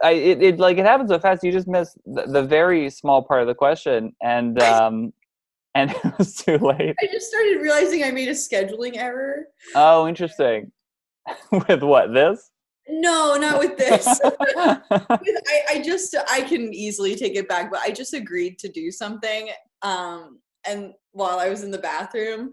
I, 0.02 0.12
it, 0.12 0.42
it 0.42 0.58
like 0.58 0.78
it 0.78 0.84
happens 0.84 1.10
so 1.10 1.18
fast 1.18 1.42
you 1.42 1.50
just 1.50 1.66
miss 1.66 1.96
the, 2.06 2.26
the 2.26 2.42
very 2.42 2.88
small 2.88 3.22
part 3.22 3.40
of 3.42 3.48
the 3.48 3.54
question 3.54 4.14
and 4.22 4.62
um, 4.62 5.12
and 5.74 5.90
it 6.04 6.18
was 6.18 6.36
too 6.36 6.58
late. 6.58 6.94
I 7.00 7.06
just 7.10 7.28
started 7.28 7.60
realizing 7.60 8.04
I 8.04 8.10
made 8.10 8.28
a 8.28 8.32
scheduling 8.32 8.96
error. 8.96 9.46
Oh, 9.74 10.06
interesting. 10.06 10.70
With 11.68 11.82
what 11.82 12.12
this? 12.12 12.50
No, 12.88 13.36
not 13.36 13.60
with 13.60 13.78
this. 13.78 14.04
With- 14.24 14.34
I, 14.56 15.62
I 15.70 15.82
just 15.84 16.16
I 16.28 16.42
can 16.42 16.74
easily 16.74 17.14
take 17.14 17.36
it 17.36 17.48
back, 17.48 17.70
but 17.70 17.80
I 17.80 17.92
just 17.92 18.12
agreed 18.12 18.58
to 18.58 18.68
do 18.68 18.90
something. 18.90 19.50
Um, 19.82 20.40
and 20.66 20.92
while 21.12 21.38
I 21.38 21.48
was 21.48 21.62
in 21.62 21.70
the 21.70 21.78
bathroom, 21.78 22.50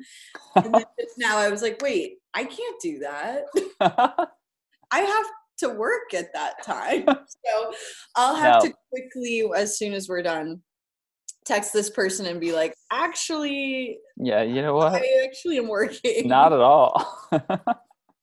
and 0.56 0.74
then 0.74 0.84
just 1.00 1.18
now 1.18 1.38
I 1.38 1.50
was 1.50 1.63
like, 1.63 1.82
wait, 1.82 2.20
I 2.36 2.44
can't 2.44 2.80
do 2.80 3.00
that. 3.00 3.46
I 4.92 5.00
have 5.00 5.26
to 5.60 5.69
work 5.69 6.13
at 6.13 6.34
that 6.34 6.56
time. 6.63 7.06
So 7.08 7.74
I'll 8.15 8.36
have 8.36 8.63
No. 8.63 8.69
to 8.69 8.76
quickly, 8.89 9.43
as 9.56 9.78
soon 9.78 9.93
as 9.93 10.10
we're 10.10 10.24
done, 10.24 10.62
text 11.45 11.74
this 11.74 11.89
person 11.89 12.26
and 12.26 12.39
be 12.39 12.52
like, 12.52 12.76
actually, 12.91 14.00
yeah, 14.17 14.43
you 14.43 14.62
know 14.62 14.76
what? 14.76 14.93
I 14.93 15.24
actually 15.24 15.58
am 15.58 15.67
working. 15.67 16.28
Not 16.28 16.54
at 16.54 16.60
all. 16.60 17.28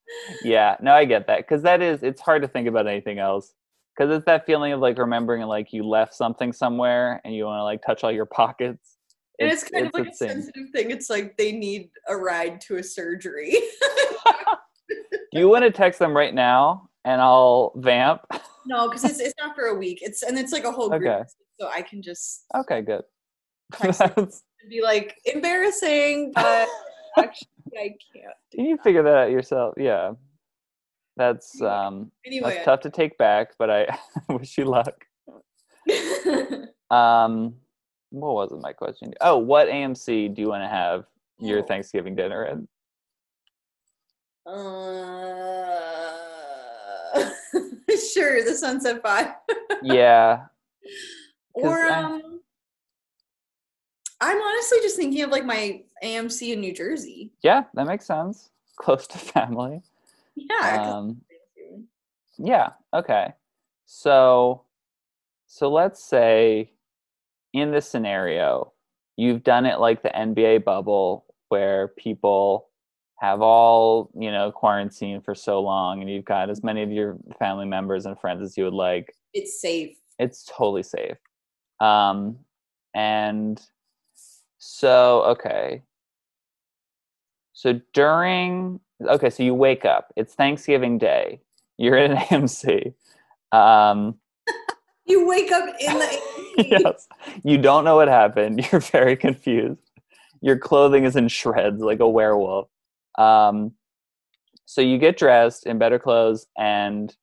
yeah, 0.43 0.77
no, 0.81 0.93
I 0.93 1.05
get 1.05 1.27
that 1.27 1.39
because 1.39 1.63
that 1.63 1.83
is 1.83 2.03
it's 2.03 2.21
hard 2.21 2.43
to 2.43 2.49
think 2.49 2.69
about 2.69 2.87
anything 2.87 3.19
else 3.19 3.55
because 3.97 4.15
it's 4.15 4.27
that 4.27 4.47
feeling 4.47 4.73
of 4.73 4.81
like 4.81 4.99
remembering 4.99 5.43
like 5.43 5.73
you 5.73 5.85
left 5.85 6.15
something 6.15 6.53
somewhere 6.53 7.21
and 7.25 7.35
you 7.35 7.45
want 7.45 7.59
to 7.59 7.65
like 7.65 7.83
touch 7.83 8.05
all 8.05 8.13
your 8.13 8.27
pockets. 8.27 8.99
and 9.39 9.51
it's, 9.51 9.65
kind 9.65 9.87
of 9.87 9.93
like 9.95 10.09
a 10.09 10.15
sensitive 10.15 10.71
thing. 10.71 10.91
It's 10.91 11.11
like 11.11 11.37
they 11.37 11.53
need 11.53 11.91
a 12.09 12.17
ride 12.17 12.61
to 12.63 12.77
a 12.77 12.83
surgery. 12.83 13.57
Do 15.33 15.41
you 15.41 15.49
want 15.49 15.65
to 15.65 15.71
text 15.71 15.99
them 15.99 16.17
right 16.17 16.35
now 16.35 16.89
and 17.07 17.21
I'll 17.23 17.73
vamp? 17.77 18.21
no, 18.67 18.89
because 18.89 19.05
it's, 19.05 19.21
it's 19.21 19.35
not 19.41 19.55
for 19.55 19.67
a 19.67 19.75
week. 19.75 20.01
It's 20.03 20.23
and 20.23 20.37
it's 20.39 20.53
like 20.53 20.65
a 20.65 20.73
whole 20.73 20.91
group, 20.91 21.03
Okay. 21.07 21.23
so 21.59 21.69
I 21.69 21.81
can 21.81 22.03
just 22.03 22.45
Okay, 22.55 22.83
good. 22.83 23.03
Be 24.69 24.83
like 24.83 25.17
embarrassing, 25.25 26.33
but 26.35 26.69
actually 27.19 27.49
I 27.79 27.89
can't. 28.13 28.35
you 28.53 28.77
figure 28.79 29.03
that 29.05 29.15
out 29.17 29.31
yourself. 29.31 29.75
Yeah. 29.79 30.13
That's 31.17 31.61
um 31.63 32.11
Anyway, 32.27 32.51
that's 32.51 32.65
tough 32.65 32.81
to 32.81 32.91
take 32.91 33.17
back, 33.17 33.53
but 33.59 33.71
I 33.71 33.99
wish 34.29 34.59
you 34.59 34.65
luck. 34.67 35.05
Um 36.91 37.55
what 38.11 38.35
was 38.35 38.53
it 38.53 38.61
my 38.61 38.73
question? 38.73 39.13
Oh, 39.21 39.39
what 39.39 39.69
AMC 39.69 40.35
do 40.35 40.43
you 40.43 40.49
want 40.49 40.63
to 40.63 40.69
have 40.69 41.05
your 41.39 41.61
Oh. 41.61 41.63
Thanksgiving 41.67 42.15
dinner 42.17 42.45
in? 42.45 42.69
uh, 44.47 46.16
sure, 48.13 48.45
the 48.45 48.55
Sunset 48.55 49.03
Five. 49.03 49.29
yeah. 49.83 50.47
Or 51.55 51.75
I- 51.85 52.03
um, 52.03 52.41
I'm 54.21 54.41
honestly 54.41 54.79
just 54.83 54.97
thinking 54.97 55.23
of 55.23 55.31
like 55.31 55.45
my 55.45 55.83
AMC 56.03 56.53
in 56.53 56.61
New 56.61 56.73
Jersey. 56.73 57.33
Yeah, 57.43 57.65
that 57.75 57.87
makes 57.87 58.07
sense. 58.07 58.51
Close 58.77 59.07
to 59.09 59.19
family. 59.19 59.83
Yeah. 60.35 60.95
Um 60.97 61.21
yeah, 62.39 62.71
okay. 62.95 63.33
So 63.87 64.63
so 65.47 65.71
let's 65.71 66.03
say 66.05 66.73
in 67.53 67.71
this 67.73 67.89
scenario, 67.89 68.73
you've 69.17 69.43
done 69.43 69.65
it 69.67 69.81
like 69.81 70.03
the 70.03 70.11
NBA 70.11 70.65
bubble 70.65 71.25
where 71.49 71.89
people 71.89 72.69
have 73.19 73.41
all, 73.41 74.11
you 74.19 74.31
know, 74.31 74.53
quarantined 74.53 75.25
for 75.25 75.35
so 75.35 75.61
long 75.61 76.01
and 76.01 76.11
you've 76.11 76.25
got 76.25 76.51
as 76.51 76.63
many 76.63 76.83
of 76.83 76.91
your 76.91 77.17
family 77.39 77.67
members 77.67 78.05
and 78.07 78.19
friends 78.19 78.43
as 78.43 78.57
you 78.57 78.65
would 78.65 78.75
like. 78.75 79.15
it's 79.33 79.61
safe. 79.61 79.97
It's 80.19 80.45
totally 80.45 80.83
safe. 80.83 81.17
Um 81.81 82.39
and 82.95 83.61
so 84.59 85.23
okay. 85.23 85.83
So 87.53 87.81
during 87.95 88.81
okay, 89.03 89.31
so 89.31 89.43
you 89.43 89.55
wake 89.55 89.85
up. 89.85 90.13
It's 90.17 90.35
Thanksgiving 90.35 90.99
Day. 90.99 91.41
You're 91.79 91.97
in 91.99 92.13
an 92.13 92.19
AMC. 92.31 92.95
Um 93.53 94.17
You 95.07 95.27
wake 95.27 95.53
up 95.53 95.69
in 95.81 95.99
the 95.99 96.21
yes. 96.69 97.07
You 97.45 97.59
don't 97.59 97.85
know 97.85 97.97
what 97.97 98.09
happened. 98.09 98.67
You're 98.71 98.81
very 98.81 99.17
confused. 99.17 99.81
Your 100.43 100.59
clothing 100.59 101.05
is 101.05 101.17
in 101.17 101.29
shreds 101.29 101.81
like 101.81 102.01
a 102.01 102.09
werewolf. 102.09 102.69
Um, 103.19 103.73
so 104.65 104.81
you 104.81 104.99
get 104.99 105.17
dressed 105.17 105.67
in 105.67 105.79
better 105.79 105.99
clothes 105.99 106.47
and 106.59 107.15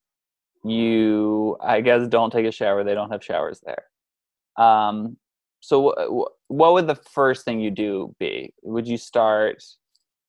you, 0.63 1.57
I 1.61 1.81
guess, 1.81 2.07
don't 2.07 2.31
take 2.31 2.45
a 2.45 2.51
shower. 2.51 2.83
They 2.83 2.93
don't 2.93 3.11
have 3.11 3.23
showers 3.23 3.61
there. 3.65 4.65
Um, 4.65 5.17
so 5.59 5.89
wh- 5.89 6.07
wh- 6.07 6.51
what 6.51 6.73
would 6.73 6.87
the 6.87 6.95
first 6.95 7.45
thing 7.45 7.59
you 7.59 7.71
do 7.71 8.15
be? 8.19 8.53
Would 8.63 8.87
you 8.87 8.97
start 8.97 9.63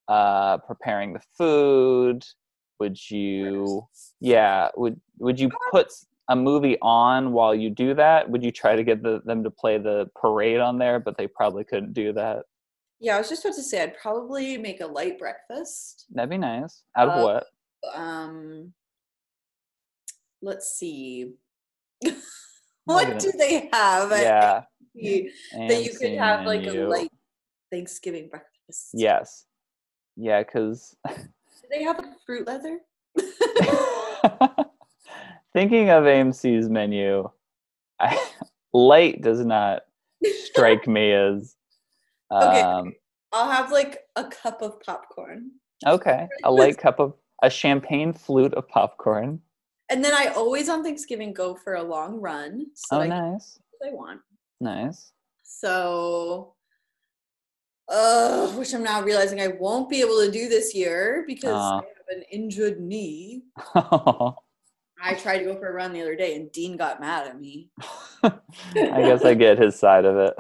uh, 0.09 0.59
preparing 0.59 1.13
the 1.13 1.21
food? 1.37 2.25
Would 2.81 2.99
you, 3.11 3.87
yeah, 4.21 4.69
would 4.77 5.01
would 5.19 5.39
you 5.39 5.51
put 5.71 5.89
a 6.29 6.37
movie 6.37 6.79
on 6.83 7.33
while 7.33 7.55
you 7.55 7.71
do 7.71 7.95
that? 7.95 8.29
Would 8.29 8.43
you 8.43 8.51
try 8.51 8.75
to 8.75 8.83
get 8.83 9.03
the, 9.03 9.23
them 9.25 9.45
to 9.45 9.51
play 9.51 9.79
the 9.79 10.11
parade 10.17 10.61
on 10.61 10.79
there, 10.79 10.99
but 10.99 11.17
they 11.17 11.27
probably 11.29 11.65
couldn't 11.65 11.93
do 11.93 12.13
that? 12.15 12.45
Yeah, 13.01 13.17
I 13.17 13.19
was 13.19 13.29
just 13.29 13.45
about 13.45 13.55
to 13.57 13.63
say 13.63 13.83
I'd 13.83 13.97
probably 13.99 14.57
make 14.57 14.81
a 14.81 14.87
light 14.87 15.19
breakfast. 15.19 16.07
That'd 16.11 16.31
be 16.31 16.39
nice. 16.39 16.83
Out 16.97 17.09
of 17.09 17.19
Uh, 17.19 17.23
what? 17.25 17.47
Um 17.95 18.73
let's 20.43 20.77
see. 20.77 21.35
What 22.87 23.07
even- 23.07 23.19
do 23.19 23.33
they 23.33 23.71
have 23.73 24.11
Yeah. 24.11 24.63
AMC 24.95 25.31
that 25.69 25.83
you 25.85 25.95
could 25.99 26.13
have 26.19 26.45
like 26.45 26.67
a 26.67 26.73
light 26.87 27.11
Thanksgiving 27.71 28.29
breakfast? 28.29 28.91
Yes. 28.93 29.47
Yeah, 30.17 30.43
because 30.43 30.95
Do 31.09 31.15
they 31.71 31.83
have 31.83 31.99
a 31.99 32.15
fruit 32.27 32.47
leather? 32.47 32.81
thinking 35.55 35.91
of 35.91 36.05
AMC's 36.05 36.69
menu, 36.69 37.29
I, 37.99 38.23
light 38.75 39.23
does 39.23 39.45
not 39.45 39.83
strike 40.47 40.87
me 40.87 41.13
as. 41.13 41.57
Okay. 42.35 42.61
Um, 42.61 42.93
I'll 43.33 43.51
have 43.51 43.73
like 43.73 44.01
a 44.17 44.25
cup 44.25 44.63
of 44.63 44.81
popcorn. 44.81 45.51
okay, 45.87 46.29
a 46.45 46.51
light 46.53 46.79
cup 46.79 47.01
of 47.01 47.15
a 47.43 47.51
champagne 47.51 48.13
flute 48.13 48.55
of 48.55 48.69
popcorn. 48.69 49.41
And 49.91 50.05
then 50.05 50.15
I 50.15 50.27
always 50.29 50.69
on 50.69 50.83
Thanksgiving 50.83 51.33
go 51.35 51.55
for 51.55 51.75
a 51.75 51.83
long 51.83 52.21
run 52.21 52.67
so 52.75 52.97
Oh, 52.97 53.01
I 53.01 53.07
nice, 53.09 53.59
I 53.85 53.91
want. 53.93 54.21
nice. 54.61 55.13
So, 55.43 56.55
uh, 57.89 58.49
which 58.53 58.73
I'm 58.73 58.83
now 58.83 59.03
realizing 59.03 59.41
I 59.41 59.49
won't 59.49 59.91
be 59.91 60.01
able 60.01 60.21
to 60.25 60.31
do 60.31 60.49
this 60.49 60.75
year 60.75 61.25
because 61.27 61.53
Aw. 61.55 61.79
I 61.81 61.83
have 61.83 62.17
an 62.19 62.25
injured 62.33 62.81
knee. 62.81 63.43
I 65.05 65.15
tried 65.15 65.39
to 65.39 65.45
go 65.45 65.57
for 65.57 65.69
a 65.69 65.73
run 65.73 65.93
the 65.93 66.01
other 66.01 66.17
day 66.17 66.35
and 66.37 66.51
Dean 66.51 66.77
got 66.79 67.01
mad 67.01 67.27
at 67.27 67.39
me. 67.39 67.69
I 68.23 69.03
guess 69.03 69.23
I 69.25 69.35
get 69.35 69.59
his 69.59 69.79
side 69.79 70.07
of 70.07 70.17
it. 70.17 70.35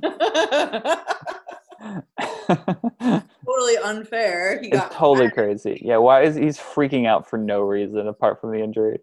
totally 3.46 3.76
unfair. 3.84 4.58
He 4.60 4.68
it's 4.68 4.78
got 4.78 4.92
totally 4.92 5.26
mad. 5.26 5.34
crazy. 5.34 5.82
Yeah, 5.84 5.98
why 5.98 6.22
is 6.22 6.34
he's 6.34 6.58
freaking 6.58 7.06
out 7.06 7.28
for 7.28 7.38
no 7.38 7.60
reason 7.60 8.08
apart 8.08 8.40
from 8.40 8.52
the 8.52 8.62
injury? 8.62 9.00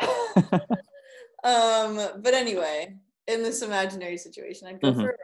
Um, 1.42 1.96
but 2.18 2.34
anyway, 2.34 2.96
in 3.26 3.42
this 3.42 3.62
imaginary 3.62 4.18
situation, 4.18 4.68
I'd 4.68 4.78
go 4.78 4.88
Mhm. 4.88 4.94
for 4.96 5.00
a 5.00 5.04
run. 5.04 5.14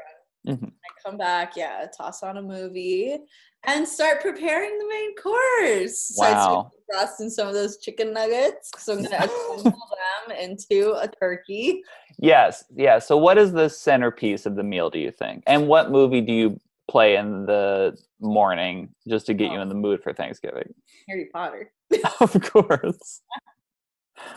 Mhm. 0.47 0.73
I 0.85 0.89
come 1.05 1.19
back, 1.19 1.57
yeah, 1.57 1.87
toss 1.97 2.23
on 2.23 2.37
a 2.37 2.43
movie, 2.43 3.17
and 3.65 3.87
start 3.87 4.21
preparing 4.21 4.79
the 4.79 4.89
main 4.89 5.17
course. 5.17 5.99
So 6.15 6.23
Wow. 6.23 6.73
frosting 6.91 7.31
some 7.31 7.49
of 7.49 7.55
those 7.55 7.79
chicken 7.79 8.13
nuggets. 8.13 8.71
So 8.79 8.93
I'm 8.93 9.03
gonna 9.03 9.17
assemble 9.55 9.89
them 10.29 10.37
into 10.37 10.95
a 10.95 11.09
turkey. 11.09 11.83
Yes, 12.19 12.65
yeah. 12.75 12.99
So, 12.99 13.17
what 13.17 13.39
is 13.39 13.53
the 13.53 13.69
centerpiece 13.69 14.47
of 14.47 14.55
the 14.57 14.63
meal, 14.63 14.89
do 14.89 14.99
you 14.99 15.11
think? 15.11 15.43
And 15.47 15.69
what 15.69 15.91
movie 15.91 16.21
do 16.21 16.33
you 16.33 16.61
play 16.89 17.17
in 17.17 17.47
the 17.47 17.99
morning 18.21 18.95
just 19.09 19.27
to 19.27 19.35
get 19.35 19.51
you 19.53 19.61
in 19.61 19.69
the 19.69 19.75
mood 19.75 20.03
for 20.03 20.13
Thanksgiving? 20.13 20.73
Harry 21.09 21.29
Potter. 21.33 21.73
of 22.21 22.41
course. 22.43 23.21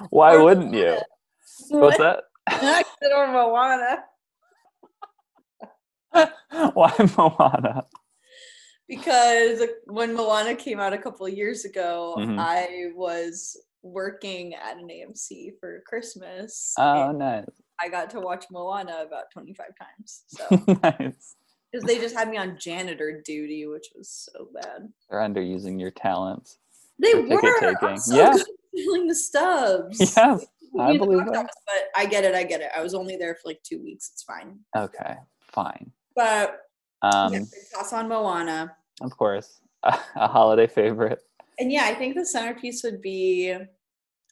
Why 0.10 0.36
Or 0.36 0.44
wouldn't 0.44 0.74
you? 0.74 0.98
What's 1.70 1.98
that? 2.00 2.24
or 3.16 3.28
Moana. 3.32 4.04
Why 6.74 6.94
Moana? 7.18 7.86
Because 8.88 9.62
when 9.86 10.16
Moana 10.16 10.56
came 10.56 10.80
out 10.80 10.94
a 10.94 10.98
couple 10.98 11.26
of 11.26 11.34
years 11.34 11.64
ago, 11.66 12.16
Mhm. 12.18 12.38
I 12.40 12.92
was 12.96 13.56
working 13.84 14.56
at 14.56 14.78
an 14.78 14.88
AMC 14.90 15.52
for 15.60 15.82
Christmas. 15.86 16.74
Oh, 16.78 17.12
nice. 17.12 17.46
I 17.82 17.88
got 17.88 18.10
to 18.12 18.20
watch 18.20 18.46
Moana 18.52 19.04
about 19.06 19.32
25 19.32 19.68
times. 19.80 20.24
So, 20.28 20.44
nice. 20.84 21.36
because 21.72 21.86
they 21.86 22.00
just 22.00 22.16
had 22.16 22.30
me 22.30 22.38
on 22.38 22.58
janitor 22.60 23.22
duty, 23.24 23.68
which 23.68 23.90
was 23.96 24.10
so 24.10 24.50
bad. 24.54 24.92
They're 25.10 25.20
underusing 25.20 25.80
your 25.80 25.92
talents. 25.92 26.58
They 27.02 27.14
were. 27.14 27.22
I'm 27.82 27.98
so 28.00 28.16
Yeah. 28.18 28.36
filling 28.76 29.08
the 29.08 29.16
stubs. 29.16 29.98
Put 30.16 30.82
I 30.82 30.88
me 30.88 30.96
in 30.96 30.98
the 31.00 31.06
believe 31.06 31.26
that. 31.32 31.50
But 31.66 31.76
I 31.96 32.06
get 32.06 32.26
it. 32.26 32.36
I 32.36 32.44
get 32.44 32.62
it. 32.62 32.70
I 32.76 32.82
was 32.82 32.94
only 32.94 33.16
there 33.18 33.36
for 33.36 33.42
like 33.50 33.62
two 33.64 33.82
weeks. 33.82 34.10
It's 34.14 34.24
fine. 34.24 34.60
Okay, 34.76 35.16
fine. 35.40 35.92
But 36.20 36.60
Um, 37.02 37.32
yeah, 37.32 37.40
toss 37.74 37.94
on 37.94 38.10
Moana. 38.10 38.76
of 39.00 39.16
course, 39.16 39.62
a, 39.84 39.98
a 40.18 40.28
holiday 40.28 40.68
favorite. 40.68 41.22
And 41.60 41.72
yeah, 41.72 41.86
I 41.86 41.96
think 41.96 42.16
the 42.16 42.26
centerpiece 42.26 42.84
would 42.84 43.02
be. 43.02 43.56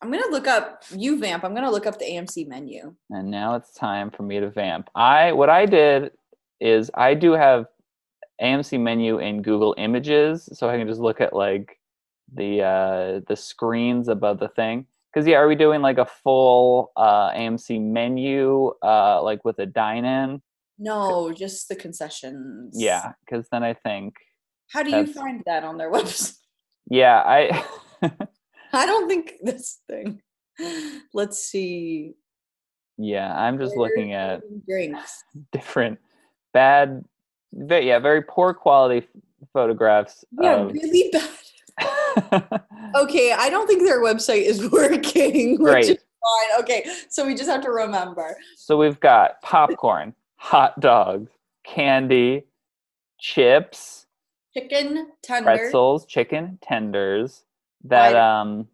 I'm 0.02 0.12
gonna 0.12 0.30
look 0.30 0.48
up 0.48 0.84
you 0.92 1.18
vamp. 1.18 1.46
I'm 1.46 1.56
gonna 1.56 1.72
look 1.72 1.88
up 1.88 1.98
the 1.98 2.04
AMC 2.04 2.46
menu. 2.46 2.94
And 3.10 3.32
now 3.32 3.56
it's 3.56 3.72
time 3.72 4.12
for 4.12 4.24
me 4.24 4.42
to 4.42 4.50
vamp. 4.50 4.90
I 4.96 5.32
what 5.32 5.50
I 5.50 5.66
did 5.66 6.12
is 6.60 6.92
I 6.94 7.14
do 7.14 7.32
have 7.32 7.68
AMC 8.42 8.80
menu 8.82 9.20
in 9.20 9.42
Google 9.42 9.74
Images, 9.78 10.50
so 10.52 10.70
I 10.70 10.78
can 10.78 10.88
just 10.88 11.00
look 11.00 11.22
at 11.22 11.32
like 11.34 11.80
the 12.34 12.64
uh, 12.64 13.22
the 13.30 13.36
screens 13.38 14.10
above 14.10 14.40
the 14.40 14.50
thing. 14.50 14.88
Because 15.14 15.26
yeah, 15.26 15.38
are 15.38 15.48
we 15.48 15.56
doing 15.56 15.82
like 15.82 16.00
a 16.00 16.06
full 16.06 16.92
uh, 16.98 17.32
AMC 17.32 17.82
menu, 17.82 18.74
uh, 18.84 19.24
like 19.24 19.46
with 19.46 19.58
a 19.60 19.66
dine-in? 19.66 20.42
No, 20.80 21.32
just 21.34 21.70
the 21.70 21.76
concessions. 21.76 22.76
Yeah, 22.80 23.14
because 23.26 23.48
then 23.52 23.64
I 23.64 23.74
think 23.74 24.14
How 24.70 24.84
do 24.84 24.92
you 24.96 25.08
find 25.08 25.42
that 25.46 25.64
on 25.64 25.78
their 25.78 25.92
website? 25.98 26.38
yeah, 26.90 27.22
I 27.26 27.66
I 28.74 28.86
don't 28.86 29.08
think 29.08 29.34
this 29.42 29.80
thing. 29.90 30.22
Let's 31.14 31.40
see. 31.40 32.14
yeah, 32.98 33.34
I'm 33.40 33.58
just 33.60 33.76
looking 33.78 34.14
at 34.14 34.42
drinks. 34.68 35.24
different 35.52 36.00
bad, 36.54 37.04
very, 37.54 37.88
yeah, 37.88 38.00
very 38.00 38.22
poor 38.24 38.54
quality 38.54 39.08
photographs. 39.54 40.26
Yeah, 40.42 40.56
of- 40.58 40.72
really 40.74 41.12
bad. 41.12 41.30
Okay, 42.96 43.32
I 43.32 43.50
don't 43.50 43.68
think 43.68 43.84
their 43.84 44.02
website 44.02 44.44
is 44.44 44.68
working. 44.72 45.62
Which 45.62 45.90
is 45.90 45.98
fine. 45.98 46.60
Okay, 46.62 46.86
so 47.10 47.26
we 47.26 47.36
just 47.36 47.50
have 47.50 47.62
to 47.62 47.70
remember. 47.72 48.36
So 48.56 48.78
we've 48.78 49.00
got 49.00 49.40
popcorn, 49.44 50.16
hot 50.48 50.80
dogs, 50.80 51.30
candy, 51.66 52.46
chips, 53.20 54.06
Chicken 54.54 55.12
tenders, 55.22 55.60
pretzels, 55.60 56.06
chicken 56.06 56.58
tenders. 56.62 57.44
That 57.84 58.16
um 58.16 58.68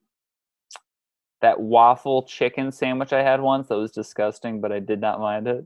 that 1.41 1.59
waffle 1.59 2.23
chicken 2.23 2.71
sandwich 2.71 3.11
I 3.11 3.23
had 3.23 3.41
once 3.41 3.67
that 3.67 3.75
was 3.77 3.91
disgusting, 3.91 4.61
but 4.61 4.71
I 4.71 4.79
did 4.79 5.01
not 5.01 5.19
mind 5.19 5.47
it. 5.47 5.65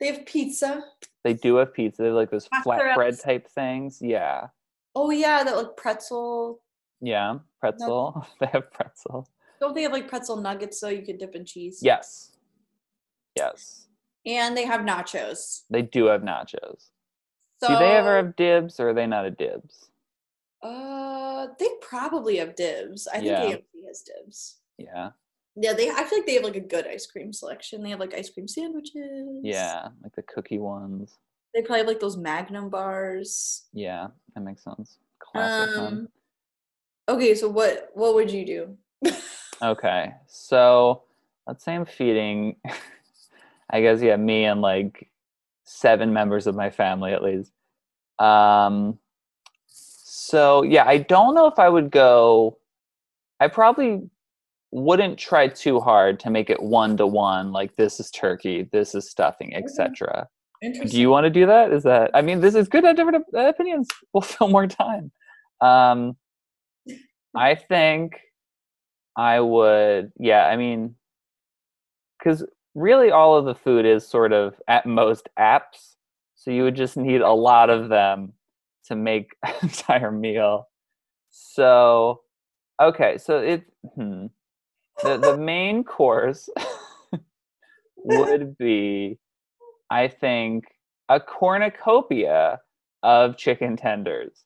They 0.00 0.06
have 0.06 0.24
pizza. 0.24 0.82
They 1.24 1.34
do 1.34 1.56
have 1.56 1.74
pizza. 1.74 2.02
They 2.02 2.08
have 2.08 2.16
like 2.16 2.30
those 2.30 2.48
flatbread 2.48 3.22
type 3.22 3.46
things. 3.46 3.98
Yeah. 4.00 4.48
Oh 4.94 5.10
yeah, 5.10 5.44
that 5.44 5.56
like 5.56 5.76
pretzel. 5.76 6.62
Yeah. 7.02 7.38
Pretzel. 7.60 8.26
they 8.40 8.46
have 8.46 8.70
pretzel. 8.72 9.28
Don't 9.60 9.74
they 9.74 9.82
have 9.82 9.92
like 9.92 10.08
pretzel 10.08 10.36
nuggets 10.36 10.80
though? 10.80 10.88
You 10.88 11.02
could 11.02 11.18
dip 11.18 11.34
in 11.34 11.44
cheese. 11.44 11.80
Yes. 11.82 12.32
Yes. 13.36 13.88
And 14.26 14.56
they 14.56 14.64
have 14.64 14.80
nachos. 14.80 15.62
They 15.70 15.82
do 15.82 16.06
have 16.06 16.22
nachos. 16.22 16.88
So 17.60 17.68
do 17.68 17.76
they 17.78 17.96
ever 17.96 18.16
have 18.16 18.36
dibs 18.36 18.80
or 18.80 18.90
are 18.90 18.94
they 18.94 19.06
not 19.06 19.26
a 19.26 19.30
dibs? 19.30 19.90
Uh, 20.62 21.48
they 21.58 21.68
probably 21.82 22.38
have 22.38 22.56
dibs. 22.56 23.06
I 23.06 23.14
think 23.14 23.26
Yeah. 23.26 23.44
AMC 23.44 23.86
has 23.86 24.02
dibs. 24.02 24.56
Yeah. 24.78 25.10
Yeah, 25.56 25.72
they. 25.72 25.88
I 25.90 26.04
feel 26.04 26.18
like 26.18 26.26
they 26.26 26.34
have 26.34 26.42
like 26.44 26.56
a 26.56 26.60
good 26.60 26.86
ice 26.86 27.06
cream 27.06 27.32
selection. 27.32 27.82
They 27.82 27.90
have 27.90 28.00
like 28.00 28.14
ice 28.14 28.28
cream 28.30 28.48
sandwiches. 28.48 29.40
Yeah. 29.42 29.88
Like 30.02 30.14
the 30.16 30.22
cookie 30.22 30.58
ones. 30.58 31.18
They 31.54 31.60
probably 31.62 31.78
have 31.78 31.86
like 31.86 32.00
those 32.00 32.16
Magnum 32.16 32.70
bars. 32.70 33.66
Yeah, 33.72 34.08
that 34.34 34.40
makes 34.40 34.64
sense. 34.64 34.98
Classic. 35.20 35.76
one. 35.76 35.86
Um. 35.86 36.08
Okay, 37.08 37.34
so 37.36 37.48
what 37.48 37.90
what 37.94 38.14
would 38.14 38.30
you 38.30 38.44
do? 38.46 38.78
Okay, 39.62 40.12
so 40.26 41.04
let's 41.46 41.64
say 41.64 41.74
I'm 41.76 41.84
feeding, 41.86 42.56
I 43.74 43.80
guess, 43.80 44.00
yeah, 44.00 44.14
me 44.14 44.44
and 44.44 44.60
like 44.60 45.10
seven 45.64 46.12
members 46.12 46.46
of 46.46 46.54
my 46.54 46.70
family 46.70 47.12
at 47.12 47.24
least. 47.24 47.50
Um, 48.20 49.00
so 49.66 50.62
yeah, 50.62 50.84
I 50.86 50.98
don't 50.98 51.34
know 51.34 51.48
if 51.48 51.58
I 51.58 51.68
would 51.68 51.90
go. 51.90 52.58
I 53.40 53.48
probably 53.48 54.08
wouldn't 54.70 55.18
try 55.18 55.48
too 55.48 55.80
hard 55.80 56.20
to 56.20 56.30
make 56.30 56.50
it 56.50 56.62
one 56.62 56.96
to 56.98 57.06
one. 57.08 57.50
Like 57.50 57.74
this 57.74 57.98
is 57.98 58.12
turkey, 58.12 58.68
this 58.70 58.94
is 58.94 59.10
stuffing, 59.10 59.56
etc. 59.56 60.28
Do 60.62 61.00
you 61.00 61.10
want 61.10 61.24
to 61.24 61.30
do 61.30 61.44
that? 61.46 61.72
Is 61.72 61.82
that? 61.82 62.12
I 62.14 62.22
mean, 62.22 62.40
this 62.40 62.54
is 62.54 62.68
good. 62.68 62.82
to 62.82 62.86
have 62.86 62.96
Different 62.96 63.26
opinions. 63.34 63.88
We'll 64.14 64.22
fill 64.22 64.48
more 64.48 64.68
time. 64.68 65.10
Um, 65.60 66.16
I 67.34 67.56
think 67.56 68.20
I 69.16 69.40
would. 69.40 70.12
Yeah, 70.16 70.46
I 70.46 70.56
mean, 70.56 70.94
because 72.18 72.44
really, 72.74 73.10
all 73.10 73.36
of 73.36 73.44
the 73.44 73.54
food 73.54 73.86
is 73.86 74.06
sort 74.06 74.32
of 74.32 74.54
at 74.68 74.86
most 74.86 75.28
apps. 75.38 75.94
So 76.34 76.50
you 76.50 76.64
would 76.64 76.76
just 76.76 76.96
need 76.96 77.20
a 77.20 77.32
lot 77.32 77.70
of 77.70 77.88
them 77.88 78.32
to 78.86 78.96
make 78.96 79.36
an 79.42 79.54
entire 79.62 80.10
meal. 80.10 80.68
So, 81.30 82.22
okay, 82.80 83.18
so 83.18 83.38
it 83.38 83.64
hmm, 83.94 84.26
the 85.02 85.18
the 85.18 85.36
main 85.36 85.84
course 85.84 86.48
would 87.96 88.56
be, 88.56 89.18
I 89.90 90.08
think, 90.08 90.64
a 91.08 91.18
cornucopia 91.18 92.60
of 93.02 93.36
chicken 93.36 93.76
tenders, 93.76 94.44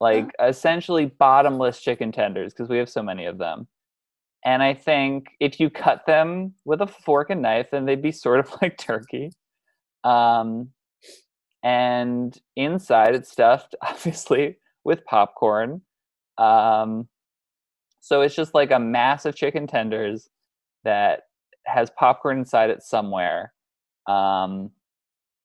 like 0.00 0.30
essentially 0.42 1.06
bottomless 1.06 1.80
chicken 1.80 2.12
tenders, 2.12 2.52
because 2.52 2.68
we 2.68 2.78
have 2.78 2.88
so 2.88 3.02
many 3.02 3.24
of 3.24 3.38
them. 3.38 3.66
And 4.44 4.62
I 4.62 4.74
think 4.74 5.28
if 5.38 5.60
you 5.60 5.68
cut 5.68 6.06
them 6.06 6.54
with 6.64 6.80
a 6.80 6.86
fork 6.86 7.30
and 7.30 7.42
knife, 7.42 7.68
then 7.70 7.84
they'd 7.84 8.02
be 8.02 8.12
sort 8.12 8.40
of 8.40 8.50
like 8.62 8.78
turkey. 8.78 9.32
Um, 10.04 10.70
and 11.62 12.36
inside 12.56 13.14
it's 13.14 13.30
stuffed, 13.30 13.74
obviously, 13.82 14.58
with 14.84 15.04
popcorn. 15.04 15.82
Um, 16.38 17.08
so 18.00 18.22
it's 18.22 18.34
just 18.34 18.54
like 18.54 18.70
a 18.70 18.78
mass 18.78 19.26
of 19.26 19.36
chicken 19.36 19.66
tenders 19.66 20.28
that 20.84 21.24
has 21.66 21.90
popcorn 21.98 22.38
inside 22.38 22.70
it 22.70 22.82
somewhere. 22.82 23.52
Um, 24.06 24.70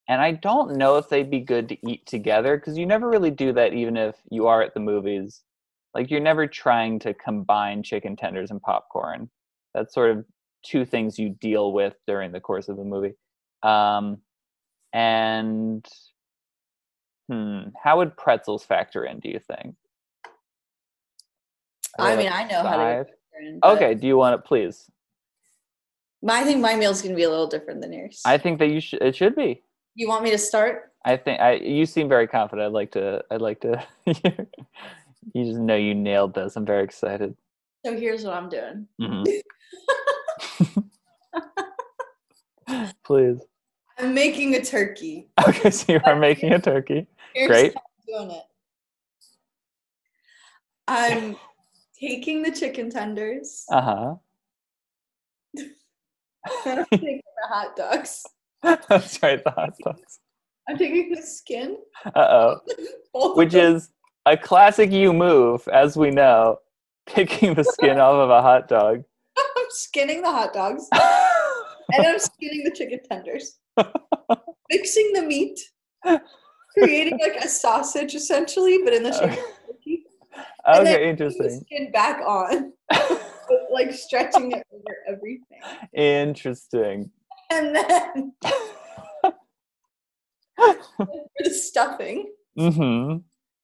and 0.07 0.21
I 0.21 0.31
don't 0.31 0.77
know 0.77 0.97
if 0.97 1.09
they'd 1.09 1.29
be 1.29 1.41
good 1.41 1.67
to 1.69 1.89
eat 1.89 2.05
together 2.05 2.57
because 2.57 2.77
you 2.77 2.85
never 2.85 3.09
really 3.09 3.31
do 3.31 3.51
that, 3.53 3.73
even 3.73 3.97
if 3.97 4.15
you 4.29 4.47
are 4.47 4.61
at 4.61 4.73
the 4.73 4.79
movies. 4.79 5.41
Like 5.95 6.11
you're 6.11 6.19
never 6.19 6.45
trying 6.45 6.99
to 6.99 7.13
combine 7.13 7.81
chicken 7.81 8.17
tenders 8.17 8.51
and 8.51 8.61
popcorn. 8.61 9.29
That's 9.73 9.93
sort 9.93 10.11
of 10.11 10.25
two 10.61 10.83
things 10.83 11.17
you 11.17 11.29
deal 11.29 11.71
with 11.71 11.95
during 12.05 12.33
the 12.33 12.41
course 12.41 12.67
of 12.67 12.77
a 12.77 12.83
movie. 12.83 13.13
Um, 13.63 14.17
and 14.91 15.85
hmm, 17.29 17.59
how 17.81 17.97
would 17.97 18.17
pretzels 18.17 18.63
factor 18.65 19.05
in? 19.05 19.19
Do 19.19 19.29
you 19.29 19.39
think? 19.39 19.75
I 21.97 22.17
mean, 22.17 22.25
like, 22.25 22.35
I 22.35 22.43
know 22.43 22.67
how 22.67 22.75
to. 22.75 23.05
in, 23.39 23.59
Okay, 23.63 23.95
do 23.95 24.05
you 24.05 24.17
want 24.17 24.35
it, 24.35 24.45
please? 24.45 24.91
my- 26.21 26.41
I 26.41 26.43
think 26.43 26.59
my 26.59 26.75
meal's 26.75 27.01
gonna 27.01 27.15
be 27.15 27.23
a 27.23 27.29
little 27.29 27.47
different 27.47 27.81
than 27.81 27.93
yours. 27.93 28.21
I 28.25 28.37
think 28.37 28.59
that 28.59 28.67
you 28.67 28.81
should. 28.81 29.01
It 29.01 29.15
should 29.15 29.35
be. 29.35 29.63
you 29.93 30.09
want 30.09 30.25
me 30.25 30.31
to 30.31 30.37
start? 30.37 30.91
I 31.05 31.15
think 31.15 31.39
I. 31.39 31.53
You 31.53 31.85
seem 31.85 32.09
very 32.09 32.27
confident. 32.27 32.65
I'd 32.65 32.73
like 32.73 32.91
to. 32.91 33.23
I'd 33.31 33.41
like 33.41 33.61
to. 33.61 33.85
you 35.33 35.45
just 35.45 35.59
know 35.59 35.75
you 35.75 35.95
nailed 35.95 36.33
this. 36.33 36.55
I'm 36.55 36.65
very 36.65 36.83
excited. 36.83 37.35
So 37.85 37.95
here's 37.97 38.23
what 38.23 38.33
I'm 38.33 38.49
doing. 38.49 38.87
Mhm. 39.01 39.41
Please. 43.05 43.39
I'm 43.97 44.13
making 44.13 44.55
a 44.55 44.63
turkey. 44.63 45.29
Okay, 45.47 45.69
so 45.69 45.93
you 45.93 45.99
are 46.05 46.15
making 46.15 46.51
a 46.53 46.59
turkey. 46.59 47.07
Here's 47.33 47.47
Great. 47.47 47.73
how 47.75 47.81
I'm 47.81 48.27
doing 48.27 48.37
it. 48.37 48.43
I'm 50.87 51.37
taking 51.99 52.41
the 52.43 52.51
chicken 52.51 52.89
tenders. 52.89 53.65
Uh 53.71 53.81
huh. 53.81 54.15
I'm 56.65 56.85
taking 56.91 57.21
the 57.41 57.47
hot 57.47 57.75
dogs. 57.75 58.23
That's 58.63 59.21
right. 59.23 59.43
The 59.43 59.51
hot 59.51 59.73
dogs. 59.83 60.19
I'm 60.67 60.77
taking 60.77 61.11
the 61.13 61.21
skin. 61.21 61.77
Uh 62.05 62.55
oh. 63.13 63.35
Which 63.35 63.53
is 63.53 63.89
a 64.25 64.35
classic 64.37 64.91
you 64.91 65.13
move, 65.13 65.67
as 65.67 65.95
we 65.97 66.11
know, 66.11 66.57
picking 67.05 67.53
the 67.53 67.63
skin 67.63 67.99
off 67.99 68.15
of 68.15 68.29
a 68.29 68.41
hot 68.41 68.67
dog. 68.67 69.03
I'm 69.37 69.65
skinning 69.69 70.21
the 70.21 70.31
hot 70.31 70.53
dogs 70.53 70.87
and 70.93 72.05
I'm 72.07 72.19
skinning 72.19 72.63
the 72.63 72.71
chicken 72.71 72.99
tenders, 73.09 73.59
mixing 74.69 75.11
the 75.13 75.21
meat, 75.23 75.59
creating 76.77 77.19
like 77.21 77.35
a 77.43 77.47
sausage 77.47 78.15
essentially, 78.15 78.79
but 78.83 78.93
in 78.93 79.03
the 79.03 79.11
shape 79.11 79.23
of 79.23 79.37
a 79.37 79.73
turkey. 79.73 80.03
And 80.65 80.87
then 80.87 80.93
okay, 80.93 80.93
putting 80.93 81.03
the 81.03 81.09
interesting. 81.09 81.61
skin 81.65 81.91
back 81.91 82.21
on, 82.25 82.73
like 83.71 83.91
stretching 83.93 84.51
it 84.53 84.63
over 84.73 84.97
everything, 85.07 85.61
interesting. 85.93 87.11
and 87.51 87.75
then 87.75 88.33
for 90.95 91.07
the 91.43 91.49
stuffing, 91.53 92.31
Mm-hmm. 92.57 93.17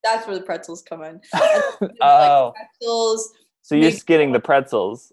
That's 0.04 0.28
where 0.28 0.36
the 0.38 0.44
pretzels 0.44 0.82
come 0.82 1.04
in. 1.04 1.22
And 1.34 1.42
then 1.42 1.80
there's, 1.82 1.92
oh, 2.02 2.54
like 2.56 2.68
pretzels. 2.80 3.34
so 3.62 3.76
you're 3.76 3.92
skinning 3.92 4.32
the 4.32 4.40
pretzels 4.40 5.12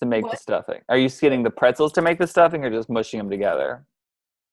to 0.00 0.06
make 0.06 0.24
the 0.30 0.36
stuffing. 0.36 0.80
Are 0.88 0.98
you 0.98 1.08
skinning 1.08 1.42
the 1.42 1.50
pretzels 1.50 1.92
to 1.92 2.02
make 2.02 2.18
the 2.18 2.26
stuffing, 2.26 2.64
or 2.64 2.70
just 2.70 2.88
mushing 2.88 3.18
them 3.18 3.30
together? 3.30 3.84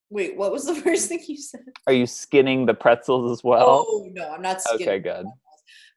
Wait, 0.10 0.38
what 0.38 0.52
was 0.52 0.66
the 0.66 0.76
first 0.86 1.10
thing 1.10 1.20
you 1.28 1.38
said? 1.38 1.62
Are 1.88 1.94
you 1.94 2.06
skinning 2.06 2.66
the 2.66 2.74
pretzels 2.74 3.32
as 3.32 3.44
well? 3.44 3.86
Oh 3.88 4.10
no, 4.14 4.32
I'm 4.32 4.42
not 4.42 4.62
skinning. 4.62 4.88
okay, 4.88 5.00
good. 5.00 5.26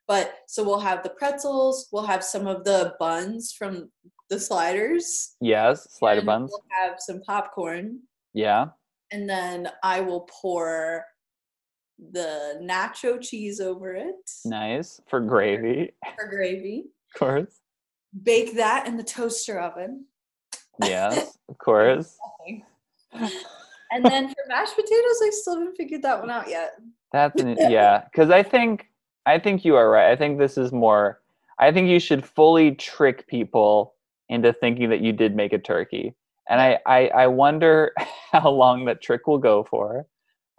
But 0.07 0.33
so 0.47 0.63
we'll 0.63 0.79
have 0.79 1.03
the 1.03 1.09
pretzels. 1.11 1.87
We'll 1.91 2.05
have 2.07 2.23
some 2.23 2.47
of 2.47 2.63
the 2.63 2.95
buns 2.99 3.53
from 3.57 3.91
the 4.29 4.39
sliders. 4.39 5.35
Yes, 5.41 5.87
slider 5.91 6.21
buns. 6.23 6.51
We'll 6.51 6.63
have 6.83 6.95
some 6.99 7.21
popcorn, 7.21 7.99
Yeah, 8.33 8.67
and 9.11 9.29
then 9.29 9.69
I 9.83 10.01
will 10.01 10.27
pour 10.41 11.05
the 12.11 12.59
nacho 12.63 13.21
cheese 13.21 13.59
over 13.59 13.93
it 13.93 14.31
nice 14.45 15.01
for 15.07 15.19
gravy, 15.19 15.91
for 16.17 16.27
gravy. 16.27 16.85
of 17.13 17.19
course. 17.19 17.59
Bake 18.23 18.55
that 18.55 18.87
in 18.87 18.97
the 18.97 19.03
toaster 19.03 19.59
oven. 19.59 20.05
Yes, 20.81 21.37
of 21.49 21.57
course. 21.57 22.17
And 23.91 24.05
then 24.05 24.27
for 24.27 24.35
mashed 24.47 24.75
potatoes, 24.75 25.21
I 25.23 25.29
still 25.31 25.59
haven't 25.59 25.75
figured 25.75 26.01
that 26.03 26.19
one 26.19 26.29
out 26.29 26.47
yet. 26.49 26.79
That's 27.11 27.41
an, 27.41 27.57
yeah, 27.59 28.03
because 28.05 28.29
I 28.29 28.43
think 28.43 28.87
I 29.25 29.39
think 29.39 29.65
you 29.65 29.75
are 29.75 29.89
right. 29.89 30.11
I 30.11 30.15
think 30.15 30.39
this 30.39 30.57
is 30.57 30.71
more. 30.71 31.21
I 31.59 31.71
think 31.71 31.89
you 31.89 31.99
should 31.99 32.25
fully 32.25 32.75
trick 32.75 33.27
people 33.27 33.93
into 34.29 34.53
thinking 34.53 34.89
that 34.89 35.01
you 35.01 35.11
did 35.11 35.35
make 35.35 35.53
a 35.53 35.57
turkey, 35.57 36.15
and 36.49 36.61
I 36.61 36.79
I, 36.85 37.07
I 37.07 37.27
wonder 37.27 37.91
how 38.31 38.49
long 38.49 38.85
that 38.85 39.01
trick 39.01 39.27
will 39.27 39.39
go 39.39 39.63
for. 39.63 40.05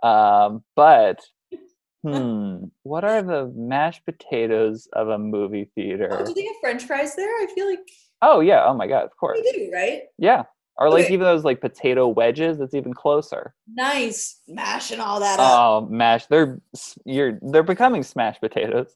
Um, 0.03 0.64
but 0.76 1.20
hmm, 2.03 2.64
what 2.82 3.05
are 3.05 3.22
the 3.22 3.53
mashed 3.55 4.05
potatoes 4.05 4.88
of 4.92 5.09
a 5.09 5.18
movie 5.18 5.64
Oh, 5.64 5.68
theater? 5.74 6.24
do 6.26 6.34
they 6.34 6.44
have 6.46 6.57
French 6.61 6.84
fries 6.84 7.14
there? 7.16 7.28
I 7.28 7.46
feel 7.55 7.66
like 7.68 7.88
Oh 8.22 8.40
yeah, 8.40 8.64
oh 8.66 8.74
my 8.74 8.86
god, 8.86 9.05
of 9.05 9.16
course, 9.16 9.40
they 9.44 9.53
do, 9.66 9.70
right? 9.72 10.03
yeah. 10.18 10.44
Or 10.76 10.88
like 10.88 11.05
Okay. 11.05 11.14
even 11.14 11.24
those 11.24 11.44
like 11.44 11.61
potato 11.61 12.09
wedges. 12.09 12.59
That's 12.59 12.74
even 12.74 12.94
closer. 12.94 13.55
Nice, 13.68 14.40
mashing 14.48 14.98
all 15.01 15.20
that 15.20 15.38
up. 15.38 15.46
Oh, 15.59 15.86
mash! 15.90 16.24
They're 16.26 16.59
you're 17.05 17.38
they're 17.42 17.62
becoming 17.62 18.03
smashed 18.03 18.40
potatoes. 18.40 18.94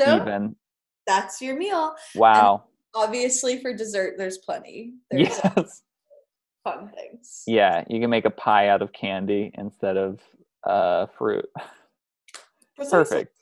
so 0.00 0.16
Even 0.22 0.54
that's 1.06 1.40
your 1.40 1.56
meal. 1.56 1.94
wow. 2.14 2.64
Obviously, 2.94 3.60
for 3.62 3.72
dessert, 3.72 4.14
there's 4.18 4.38
plenty. 4.38 4.94
There's 5.10 5.28
Yes. 5.56 5.82
Fun 6.72 6.90
things. 6.94 7.42
Yeah, 7.46 7.84
you 7.88 8.00
can 8.00 8.10
make 8.10 8.24
a 8.24 8.30
pie 8.30 8.68
out 8.68 8.82
of 8.82 8.92
candy 8.92 9.50
instead 9.54 9.96
of 9.96 10.20
uh, 10.64 11.06
fruit. 11.18 11.46
Precisely. 12.76 13.16
Perfect. 13.16 13.36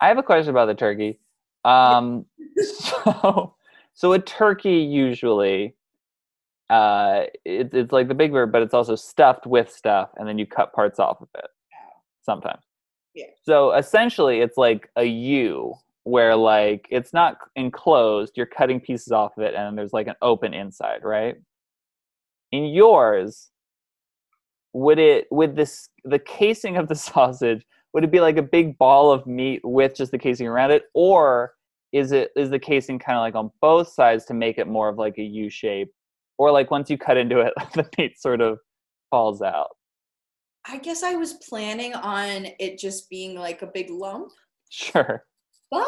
I 0.00 0.08
have 0.08 0.18
a 0.18 0.22
question 0.22 0.50
about 0.50 0.66
the 0.66 0.74
turkey. 0.74 1.18
Um, 1.64 2.26
so, 2.56 3.54
so 3.94 4.12
a 4.12 4.18
turkey 4.18 4.78
usually, 4.78 5.74
uh, 6.68 7.24
it's 7.44 7.74
it's 7.74 7.92
like 7.92 8.08
the 8.08 8.14
big 8.14 8.32
bird, 8.32 8.52
but 8.52 8.62
it's 8.62 8.74
also 8.74 8.94
stuffed 8.94 9.46
with 9.46 9.70
stuff, 9.70 10.10
and 10.16 10.28
then 10.28 10.38
you 10.38 10.46
cut 10.46 10.72
parts 10.72 10.98
off 10.98 11.20
of 11.20 11.28
it. 11.36 11.50
Sometimes. 12.22 12.62
Yeah. 13.14 13.26
So 13.42 13.72
essentially, 13.72 14.40
it's 14.40 14.56
like 14.56 14.88
a 14.96 15.04
U, 15.04 15.74
where 16.04 16.36
like 16.36 16.86
it's 16.90 17.12
not 17.12 17.38
enclosed. 17.56 18.34
You're 18.36 18.46
cutting 18.46 18.80
pieces 18.80 19.12
off 19.12 19.36
of 19.36 19.44
it, 19.44 19.54
and 19.54 19.76
there's 19.76 19.92
like 19.92 20.06
an 20.06 20.14
open 20.22 20.54
inside, 20.54 21.00
right? 21.02 21.36
In 22.52 22.66
yours, 22.66 23.50
would 24.72 24.98
it 24.98 25.26
would 25.30 25.56
this 25.56 25.88
the 26.04 26.18
casing 26.18 26.76
of 26.76 26.88
the 26.88 26.94
sausage 27.08 27.64
would 27.92 28.04
it 28.04 28.12
be 28.12 28.20
like 28.20 28.36
a 28.36 28.42
big 28.42 28.78
ball 28.78 29.10
of 29.10 29.26
meat 29.26 29.60
with 29.64 29.96
just 29.96 30.12
the 30.12 30.18
casing 30.18 30.46
around 30.46 30.70
it? 30.70 30.84
Or 30.94 31.54
is 31.92 32.12
it 32.12 32.30
is 32.36 32.50
the 32.50 32.58
casing 32.58 32.98
kind 32.98 33.16
of 33.16 33.22
like 33.22 33.34
on 33.34 33.50
both 33.60 33.88
sides 33.88 34.24
to 34.26 34.34
make 34.34 34.58
it 34.58 34.68
more 34.68 34.88
of 34.88 34.98
like 34.98 35.18
a 35.18 35.22
u 35.22 35.50
shape? 35.50 35.90
Or 36.38 36.50
like 36.50 36.70
once 36.70 36.88
you 36.88 36.96
cut 36.96 37.16
into 37.16 37.40
it 37.40 37.52
the 37.74 37.88
meat 37.98 38.20
sort 38.20 38.40
of 38.40 38.58
falls 39.10 39.42
out? 39.42 39.70
I 40.66 40.78
guess 40.78 41.02
I 41.02 41.16
was 41.16 41.34
planning 41.48 41.94
on 41.94 42.46
it 42.58 42.78
just 42.78 43.08
being 43.08 43.34
like 43.34 43.62
a 43.62 43.66
big 43.66 43.90
lump, 43.90 44.30
sure. 44.68 45.24
But 45.70 45.82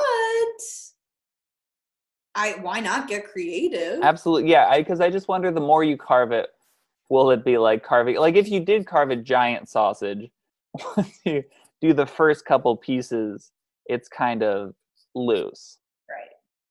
I 2.34 2.52
why 2.62 2.80
not 2.80 3.08
get 3.08 3.26
creative? 3.30 4.00
absolutely 4.02 4.50
yeah 4.50 4.66
I 4.68 4.78
because 4.78 5.00
I, 5.00 5.10
just 5.10 5.28
wonder 5.28 5.50
the 5.50 5.60
more 5.60 5.84
you 5.84 5.96
carve 5.96 6.32
it 6.32 6.48
will 7.10 7.30
it 7.30 7.44
be 7.44 7.58
like 7.58 7.82
carving 7.84 8.16
like 8.16 8.36
if 8.36 8.48
you 8.48 8.60
did 8.60 8.86
carve 8.86 9.10
a 9.10 9.16
giant 9.16 9.68
sausage 9.68 10.30
once 10.96 11.18
you 11.24 11.44
do 11.80 11.92
the 11.92 12.06
first 12.06 12.44
couple 12.44 12.74
pieces 12.76 13.50
it's 13.86 14.08
kind 14.08 14.42
of 14.42 14.74
loose 15.14 15.78
Right. 16.08 16.30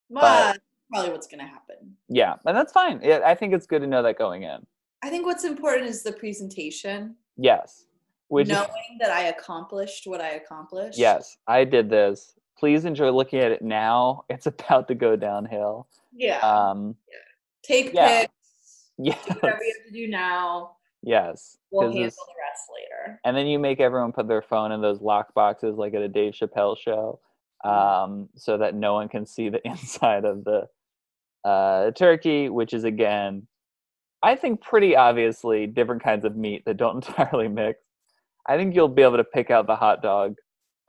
But- 0.10 0.22
But 0.54 0.62
probably 0.92 1.12
what's 1.12 1.28
gonna 1.28 1.48
happen. 1.48 1.96
yeah 2.10 2.36
and 2.46 2.58
that's 2.58 2.72
fine 2.74 3.00
Yeah, 3.04 3.20
i 3.26 3.36
think 3.36 3.54
it's 3.54 3.66
good 3.68 3.82
to 3.82 3.88
know 3.88 4.02
that 4.04 4.18
going 4.18 4.44
in 4.44 4.66
I 5.04 5.10
think 5.10 5.26
what's 5.26 5.46
important 5.46 5.88
is 5.88 6.04
the 6.04 6.12
presentation. 6.14 7.16
yes 7.38 7.86
which 8.30 8.48
knowing 8.48 8.98
that 9.02 9.10
I 9.12 9.24
accomplished 9.24 10.08
what 10.08 10.22
I 10.22 10.32
accomplished. 10.32 10.98
yes 10.98 11.38
i 11.48 11.64
did 11.64 11.90
this 11.90 12.34
please 12.62 12.86
enjoy 12.86 13.10
looking 13.10 13.40
at 13.40 13.52
it 13.52 13.64
now 13.64 14.24
it's 14.30 14.46
about 14.46 14.88
to 14.88 14.94
go 14.94 15.16
downhill 15.16 15.88
Yeah. 16.14 16.38
um 16.40 16.96
Take 17.64 17.92
yeah. 17.94 18.22
pics. 18.22 18.90
Do 19.04 19.12
whatever 19.12 19.64
you 19.64 19.74
have 19.78 19.88
to 19.88 19.92
do 19.92 20.08
now. 20.08 20.74
yes 21.02 21.58
We'll 21.72 21.88
handle 21.92 22.02
the 22.04 22.06
rest 22.08 22.64
later. 22.76 23.20
and 23.26 23.36
then 23.36 23.48
you 23.48 23.58
make 23.58 23.80
everyone 23.80 24.12
put 24.12 24.28
their 24.28 24.44
phone 24.44 24.72
in 24.72 24.80
those 24.82 25.02
lock 25.02 25.34
boxes 25.34 25.76
like 25.78 25.96
at 25.96 26.04
a 26.04 26.08
dave 26.08 26.34
chappelle 26.34 26.78
show 26.78 27.20
um 27.64 28.30
so 28.36 28.58
that 28.60 28.76
no 28.76 28.94
one 28.94 29.10
can 29.10 29.26
see 29.26 29.50
the 29.50 29.60
inside 29.68 30.24
of 30.26 30.44
the 30.44 30.68
uh 31.46 31.90
turkey 31.92 32.48
which 32.50 32.74
is 32.76 32.84
again 32.84 33.48
i 34.22 34.36
think 34.36 34.62
pretty 34.62 34.96
obviously 34.96 35.66
different 35.66 36.04
kinds 36.04 36.26
of 36.26 36.36
meat 36.36 36.64
that 36.66 36.78
don't 36.78 36.98
entirely 37.08 37.48
mix 37.48 37.80
i 38.48 38.56
think 38.56 38.76
you'll 38.76 38.88
be 38.88 39.02
able 39.02 39.18
to 39.18 39.24
pick 39.24 39.50
out 39.50 39.66
the 39.66 39.76
hot 39.76 40.04
dog 40.04 40.36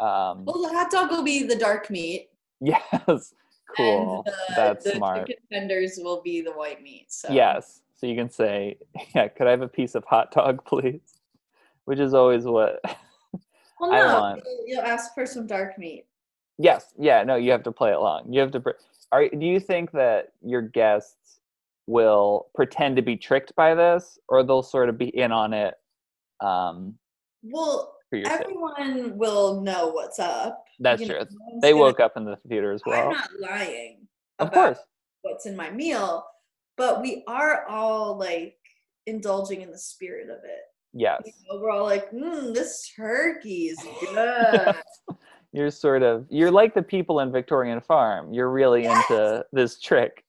um 0.00 0.44
Well, 0.44 0.62
the 0.62 0.68
hot 0.70 0.90
dog 0.90 1.10
will 1.10 1.22
be 1.24 1.42
the 1.44 1.56
dark 1.56 1.90
meat. 1.90 2.30
yes 2.60 3.34
cool 3.76 4.22
the, 4.26 4.32
that's 4.56 4.84
the 4.84 4.92
smart 4.92 5.26
chicken 5.26 5.42
tenders 5.50 5.98
will 6.02 6.20
be 6.22 6.40
the 6.42 6.52
white 6.52 6.82
meat. 6.82 7.06
So 7.12 7.32
Yes. 7.32 7.80
So 7.96 8.06
you 8.08 8.16
can 8.16 8.28
say, 8.30 8.78
yeah, 9.14 9.28
could 9.28 9.46
I 9.46 9.50
have 9.50 9.62
a 9.62 9.68
piece 9.68 9.94
of 9.94 10.04
hot 10.04 10.32
dog, 10.32 10.64
please? 10.66 11.00
Which 11.84 12.00
is 12.00 12.14
always 12.14 12.44
what. 12.44 12.80
Well, 13.80 13.92
I 13.92 14.00
no, 14.00 14.20
want- 14.20 14.42
you'll, 14.66 14.82
ask 14.82 15.14
for 15.14 15.24
some 15.24 15.46
dark 15.46 15.78
meat. 15.78 16.04
yes. 16.58 16.92
Yeah. 16.98 17.22
No, 17.22 17.36
you 17.36 17.50
have 17.52 17.62
to 17.62 17.72
play 17.72 17.92
it 17.92 17.98
long. 17.98 18.32
You 18.32 18.40
have 18.40 18.50
to. 18.52 18.62
Are 19.12 19.28
do 19.28 19.46
you 19.46 19.60
think 19.60 19.92
that 19.92 20.32
your 20.42 20.62
guests 20.62 21.38
will 21.86 22.48
pretend 22.54 22.96
to 22.96 23.02
be 23.02 23.16
tricked 23.16 23.54
by 23.56 23.74
this, 23.74 24.18
or 24.28 24.42
they'll 24.42 24.62
sort 24.62 24.88
of 24.88 24.98
be 24.98 25.08
in 25.16 25.30
on 25.32 25.52
it? 25.52 25.74
Um, 26.40 26.98
Well, 27.42 27.94
for 28.12 28.16
your 28.18 28.26
sake? 28.26 28.40
everyone 28.42 29.16
will 29.16 29.62
know 29.62 29.88
what's 29.88 30.18
up. 30.18 30.64
That's 30.80 31.00
you 31.00 31.06
true. 31.08 31.18
no 31.20 31.26
one's 31.48 31.62
They 31.62 31.72
woke 31.72 31.98
up 31.98 32.12
in 32.18 32.24
the 32.26 32.36
theater 32.46 32.72
as 32.72 32.82
well. 32.84 33.08
I'm 33.08 33.12
not 33.12 33.30
lying. 33.40 34.06
Of 34.38 34.52
course. 34.52 34.78
What's 35.22 35.46
in 35.46 35.56
my 35.56 35.70
meal, 35.70 36.22
but 36.76 37.00
we 37.00 37.24
are 37.26 37.64
all 37.68 38.18
like 38.18 38.56
indulging 39.06 39.62
in 39.62 39.70
the 39.70 39.78
spirit 39.78 40.28
of 40.28 40.44
it. 40.44 40.60
Yes. 40.92 41.22
You 41.24 41.32
know, 41.48 41.58
we're 41.62 41.70
all 41.70 41.84
like, 41.84 42.10
mm, 42.10 42.52
this 42.52 42.92
turkey 42.94 43.68
is 43.68 43.78
good. 44.14 44.74
You're 45.54 45.70
sort 45.70 46.02
of 46.02 46.26
you're 46.28 46.50
like 46.50 46.74
the 46.74 46.82
people 46.82 47.20
in 47.20 47.32
Victorian 47.32 47.80
Farm. 47.80 48.34
You're 48.34 48.50
really 48.50 48.82
Yes. 48.82 49.10
into 49.10 49.44
this 49.54 49.80
trick. 49.80 50.22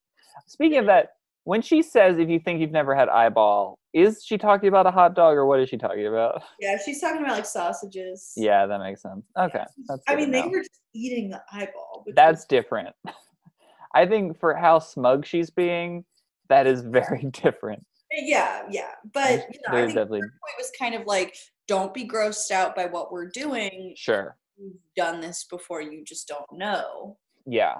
Speaking 0.47 0.77
of 0.79 0.85
that, 0.85 1.15
when 1.43 1.61
she 1.61 1.81
says 1.81 2.17
if 2.17 2.29
you 2.29 2.39
think 2.39 2.61
you've 2.61 2.71
never 2.71 2.95
had 2.95 3.09
eyeball, 3.09 3.77
is 3.93 4.23
she 4.25 4.37
talking 4.37 4.69
about 4.69 4.85
a 4.87 4.91
hot 4.91 5.13
dog 5.13 5.35
or 5.35 5.45
what 5.45 5.59
is 5.59 5.69
she 5.69 5.77
talking 5.77 6.07
about? 6.07 6.41
yeah, 6.59 6.77
she's 6.83 6.99
talking 7.01 7.21
about 7.21 7.33
like 7.35 7.45
sausages. 7.45 8.33
Yeah, 8.35 8.65
that 8.65 8.79
makes 8.79 9.01
sense. 9.01 9.25
Okay. 9.37 9.63
That's 9.87 10.01
I 10.07 10.15
mean, 10.15 10.31
they 10.31 10.41
were 10.43 10.59
just 10.59 10.79
eating 10.93 11.29
the 11.29 11.41
eyeball. 11.51 12.05
That's 12.15 12.39
was- 12.39 12.45
different. 12.45 12.95
I 13.95 14.07
think 14.07 14.39
for 14.39 14.55
how 14.55 14.79
smug 14.79 15.25
she's 15.25 15.51
being, 15.51 16.03
that 16.49 16.65
is 16.65 16.81
very 16.81 17.25
different. 17.31 17.85
Uh, 18.11 18.21
yeah, 18.23 18.63
yeah. 18.69 18.91
But 19.13 19.45
you 19.53 19.59
know, 19.67 19.77
I 19.77 19.81
think 19.81 19.93
definitely 19.93 20.21
point 20.21 20.57
was 20.57 20.71
kind 20.79 20.95
of 20.95 21.05
like, 21.05 21.35
don't 21.67 21.93
be 21.93 22.07
grossed 22.07 22.49
out 22.51 22.75
by 22.75 22.85
what 22.85 23.11
we're 23.11 23.29
doing. 23.29 23.93
sure. 23.95 24.35
You've 24.57 24.73
done 24.95 25.19
this 25.19 25.45
before, 25.45 25.81
you 25.81 26.03
just 26.03 26.27
don't 26.27 26.51
know. 26.51 27.17
Yeah. 27.45 27.77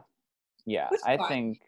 Yeah. 0.66 0.88
Which 0.89 1.01
I 1.05 1.18
fine. 1.18 1.28
think 1.28 1.61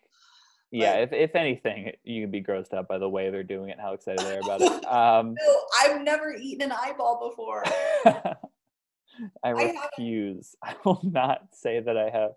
yeah, 0.75 0.95
if 0.95 1.13
if 1.13 1.35
anything, 1.35 1.91
you 2.03 2.21
can 2.21 2.31
be 2.31 2.41
grossed 2.41 2.73
out 2.73 2.87
by 2.87 2.97
the 2.97 3.09
way 3.09 3.29
they're 3.29 3.43
doing 3.43 3.69
it 3.69 3.79
how 3.79 3.93
excited 3.93 4.19
they 4.19 4.35
are 4.35 4.39
about 4.39 4.61
it. 4.61 4.85
Um 4.91 5.35
No, 5.35 5.61
I've 5.81 6.01
never 6.01 6.35
eaten 6.35 6.71
an 6.71 6.77
eyeball 6.77 7.29
before. 7.29 7.63
I 9.43 9.49
refuse. 9.49 10.55
I 10.63 10.75
will 10.83 11.01
not 11.03 11.41
say 11.53 11.79
that 11.79 11.97
I 11.97 12.09
have. 12.09 12.31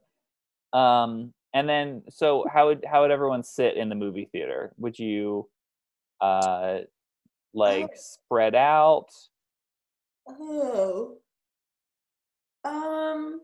Um, 0.73 1.33
and 1.55 1.69
then, 1.69 2.03
so 2.11 2.45
how 2.53 2.69
would 2.69 2.85
how 2.89 3.03
would 3.03 3.11
everyone 3.11 3.43
sit 3.43 3.77
in 3.77 3.89
the 3.89 3.95
movie 3.95 4.29
theater? 4.31 4.73
Would 4.79 4.99
you, 4.99 5.49
uh, 6.21 6.81
like 7.55 7.91
spread 7.95 8.55
out? 8.55 9.09
Oh. 10.29 11.17
Um, 12.65 13.41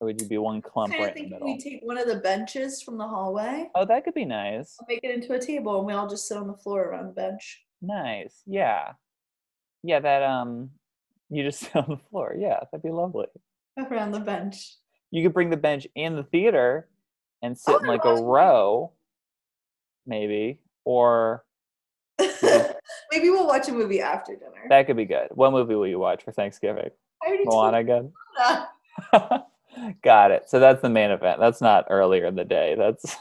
Or 0.00 0.06
would 0.06 0.20
you 0.20 0.28
be 0.28 0.36
one 0.38 0.60
clump 0.60 0.92
of 0.94 1.00
right 1.00 1.08
in 1.08 1.14
the 1.14 1.20
think 1.20 1.30
middle? 1.32 1.46
we 1.46 1.58
take 1.58 1.80
one 1.82 1.96
of 1.96 2.06
the 2.06 2.16
benches 2.16 2.82
from 2.82 2.98
the 2.98 3.06
hallway, 3.08 3.68
Oh, 3.74 3.84
that 3.86 4.04
could 4.04 4.14
be 4.14 4.24
nice. 4.26 4.76
I'll 4.80 4.86
make 4.88 5.00
it 5.02 5.10
into 5.14 5.32
a 5.32 5.38
table, 5.40 5.78
and 5.78 5.86
we 5.86 5.92
all 5.94 6.06
just 6.08 6.28
sit 6.28 6.36
on 6.36 6.46
the 6.46 6.54
floor 6.56 6.82
around 6.84 7.06
the 7.06 7.12
bench. 7.12 7.64
Nice. 7.80 8.42
Yeah. 8.46 8.92
Yeah, 9.82 10.00
that 10.00 10.22
um, 10.22 10.70
you 11.30 11.42
just 11.44 11.60
sit 11.60 11.76
on 11.76 11.86
the 11.88 11.96
floor. 12.10 12.34
Yeah, 12.38 12.60
that'd 12.70 12.82
be 12.82 12.90
lovely. 12.90 13.26
Around 13.90 14.12
the 14.12 14.20
bench. 14.20 14.74
You 15.10 15.22
could 15.22 15.32
bring 15.34 15.50
the 15.50 15.56
bench 15.56 15.86
in 15.94 16.16
the 16.16 16.24
theater 16.24 16.88
and 17.42 17.56
sit 17.56 17.74
Oh, 17.74 17.78
in 17.78 17.86
like 17.86 18.04
a 18.04 18.14
row, 18.22 18.92
maybe, 20.06 20.60
or 20.84 21.44
Maybe 22.18 23.30
we'll 23.30 23.46
watch 23.46 23.68
a 23.68 23.72
movie 23.72 24.00
after 24.00 24.34
dinner. 24.34 24.66
that 24.70 24.86
could 24.86 24.96
be 24.96 25.04
good. 25.04 25.28
What 25.30 25.52
movie 25.52 25.74
will 25.74 25.86
you 25.86 25.98
watch 25.98 26.24
for 26.24 26.32
Thanksgiving? 26.32 26.90
I 27.22 27.28
already 27.28 27.44
Moana 27.46 27.78
again. 27.78 28.12
Got 30.02 30.30
it. 30.30 30.48
So 30.48 30.58
that's 30.58 30.82
the 30.82 30.90
main 30.90 31.10
event. 31.10 31.40
That's 31.40 31.60
not 31.60 31.86
earlier 31.90 32.26
in 32.26 32.34
the 32.34 32.44
day. 32.44 32.74
That's. 32.76 33.16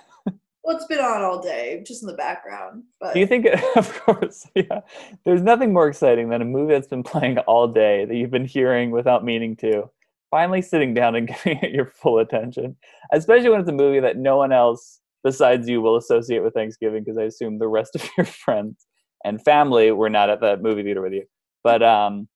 Well, 0.65 0.75
it's 0.75 0.85
been 0.87 0.99
on 0.99 1.21
all 1.21 1.39
day, 1.39 1.83
just 1.85 2.01
in 2.01 2.07
the 2.07 2.15
background. 2.15 2.83
But 2.99 3.13
Do 3.13 3.19
you 3.19 3.27
think? 3.27 3.45
It, 3.45 3.63
of 3.77 3.93
course, 4.01 4.47
yeah. 4.55 4.81
There's 5.23 5.43
nothing 5.43 5.71
more 5.71 5.87
exciting 5.87 6.29
than 6.29 6.41
a 6.41 6.45
movie 6.45 6.73
that's 6.73 6.87
been 6.87 7.03
playing 7.03 7.37
all 7.39 7.67
day 7.67 8.05
that 8.05 8.15
you've 8.15 8.31
been 8.31 8.45
hearing 8.45 8.89
without 8.89 9.23
meaning 9.23 9.55
to. 9.57 9.89
Finally, 10.31 10.63
sitting 10.63 10.95
down 10.95 11.15
and 11.15 11.27
giving 11.43 11.59
it 11.59 11.71
your 11.71 11.85
full 11.85 12.17
attention, 12.17 12.75
especially 13.13 13.49
when 13.49 13.59
it's 13.59 13.69
a 13.69 13.73
movie 13.73 13.99
that 13.99 14.17
no 14.17 14.37
one 14.37 14.51
else 14.51 15.01
besides 15.23 15.69
you 15.69 15.81
will 15.81 15.97
associate 15.97 16.43
with 16.43 16.55
Thanksgiving, 16.55 17.03
because 17.03 17.17
I 17.17 17.23
assume 17.23 17.59
the 17.59 17.67
rest 17.67 17.95
of 17.95 18.09
your 18.17 18.25
friends 18.25 18.87
and 19.23 19.43
family 19.43 19.91
were 19.91 20.09
not 20.09 20.31
at 20.31 20.39
the 20.39 20.57
movie 20.57 20.81
theater 20.81 21.01
with 21.01 21.13
you. 21.13 21.25
But 21.63 21.83
um, 21.83 22.27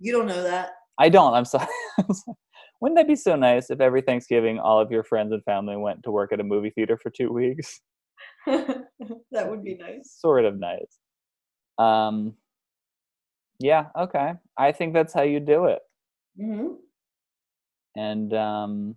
you 0.00 0.12
don't 0.12 0.26
know 0.26 0.42
that. 0.42 0.70
I 0.98 1.10
don't. 1.10 1.34
I'm 1.34 1.44
sorry. 1.44 1.68
Wouldn't 2.80 2.98
that 2.98 3.08
be 3.08 3.16
so 3.16 3.34
nice 3.34 3.70
if 3.70 3.80
every 3.80 4.02
Thanksgiving 4.02 4.58
all 4.58 4.80
of 4.80 4.90
your 4.90 5.02
friends 5.02 5.32
and 5.32 5.42
family 5.44 5.76
went 5.76 6.02
to 6.04 6.10
work 6.10 6.32
at 6.32 6.40
a 6.40 6.44
movie 6.44 6.70
theater 6.70 6.96
for 6.96 7.10
two 7.10 7.32
weeks? 7.32 7.80
that 8.46 9.48
would 9.48 9.64
be 9.64 9.74
nice. 9.74 10.16
Sort 10.18 10.44
of 10.44 10.58
nice. 10.58 10.98
Um, 11.78 12.34
yeah. 13.58 13.86
Okay. 13.98 14.32
I 14.56 14.72
think 14.72 14.94
that's 14.94 15.12
how 15.12 15.22
you 15.22 15.40
do 15.40 15.66
it. 15.66 15.80
Mm-hmm. 16.40 16.74
And 17.96 18.34
um, 18.34 18.94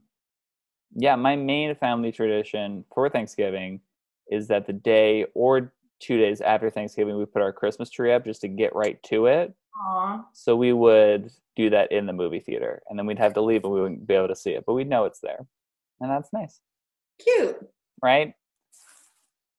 yeah, 0.95 1.15
my 1.15 1.35
main 1.35 1.75
family 1.75 2.11
tradition 2.11 2.85
for 2.93 3.09
Thanksgiving 3.09 3.81
is 4.29 4.47
that 4.47 4.67
the 4.67 4.73
day 4.73 5.25
or 5.33 5.73
two 6.01 6.17
days 6.17 6.41
after 6.41 6.69
Thanksgiving, 6.69 7.17
we 7.17 7.25
put 7.25 7.41
our 7.41 7.53
Christmas 7.53 7.89
tree 7.89 8.11
up 8.11 8.25
just 8.25 8.41
to 8.41 8.47
get 8.47 8.75
right 8.75 9.01
to 9.03 9.27
it. 9.27 9.53
Aw. 9.87 10.25
So 10.33 10.55
we 10.55 10.73
would 10.73 11.31
do 11.55 11.69
that 11.69 11.91
in 11.91 12.05
the 12.05 12.13
movie 12.13 12.39
theater, 12.39 12.81
and 12.89 12.97
then 12.97 13.05
we'd 13.05 13.19
have 13.19 13.33
to 13.35 13.41
leave, 13.41 13.63
and 13.63 13.73
we 13.73 13.81
wouldn't 13.81 14.07
be 14.07 14.13
able 14.13 14.27
to 14.27 14.35
see 14.35 14.51
it, 14.51 14.63
but 14.65 14.73
we'd 14.73 14.89
know 14.89 15.05
it's 15.05 15.19
there, 15.19 15.45
and 15.99 16.09
that's 16.09 16.31
nice, 16.33 16.59
Cute. 17.23 17.57
right? 18.03 18.33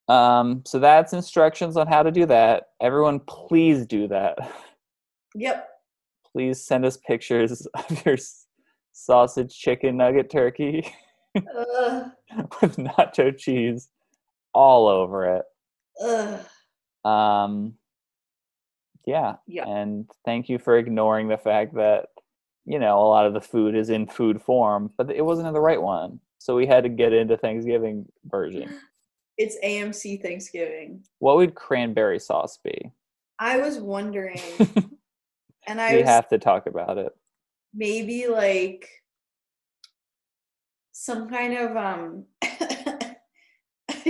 Um, 0.08 0.62
so 0.66 0.78
that's 0.78 1.12
instructions 1.12 1.76
on 1.76 1.86
how 1.86 2.02
to 2.02 2.10
do 2.10 2.26
that. 2.26 2.64
Everyone, 2.80 3.20
please 3.20 3.86
do 3.86 4.08
that. 4.08 4.36
Yep. 5.34 5.68
Please 6.32 6.64
send 6.64 6.84
us 6.84 6.96
pictures 6.98 7.66
of 7.74 8.04
your 8.04 8.16
sausage, 8.92 9.56
chicken 9.56 9.96
nugget, 9.96 10.30
turkey 10.30 10.86
Ugh. 11.36 12.10
with 12.60 12.76
nacho 12.76 13.36
cheese 13.36 13.88
all 14.52 14.86
over 14.88 15.36
it. 15.36 15.44
Ugh. 16.00 16.40
Um, 17.04 17.74
yeah, 19.04 19.36
Yeah. 19.46 19.66
and 19.66 20.08
thank 20.24 20.48
you 20.48 20.58
for 20.58 20.78
ignoring 20.78 21.28
the 21.28 21.36
fact 21.38 21.74
that 21.74 22.06
you 22.64 22.78
know 22.78 23.00
a 23.00 23.08
lot 23.08 23.26
of 23.26 23.34
the 23.34 23.40
food 23.40 23.74
is 23.74 23.90
in 23.90 24.06
food 24.06 24.40
form 24.40 24.92
but 24.96 25.10
it 25.10 25.22
wasn't 25.24 25.48
in 25.48 25.52
the 25.52 25.60
right 25.60 25.82
one 25.82 26.20
so 26.38 26.54
we 26.54 26.64
had 26.64 26.84
to 26.84 26.88
get 26.88 27.12
into 27.12 27.36
thanksgiving 27.36 28.06
version 28.26 28.72
It's 29.36 29.56
AMC 29.64 30.22
Thanksgiving. 30.22 31.02
what 31.18 31.34
would 31.36 31.56
cranberry 31.56 32.20
sauce 32.20 32.58
be 32.62 32.92
I 33.40 33.58
was 33.58 33.78
wondering, 33.80 34.38
and 35.66 35.80
I 35.80 35.94
we 35.96 36.02
have 36.02 36.28
to 36.28 36.38
talk 36.38 36.66
about 36.68 36.98
it 36.98 37.12
maybe 37.74 38.28
like 38.28 38.88
some 40.92 41.28
kind 41.28 41.54
of 41.58 41.76
um 41.76 42.24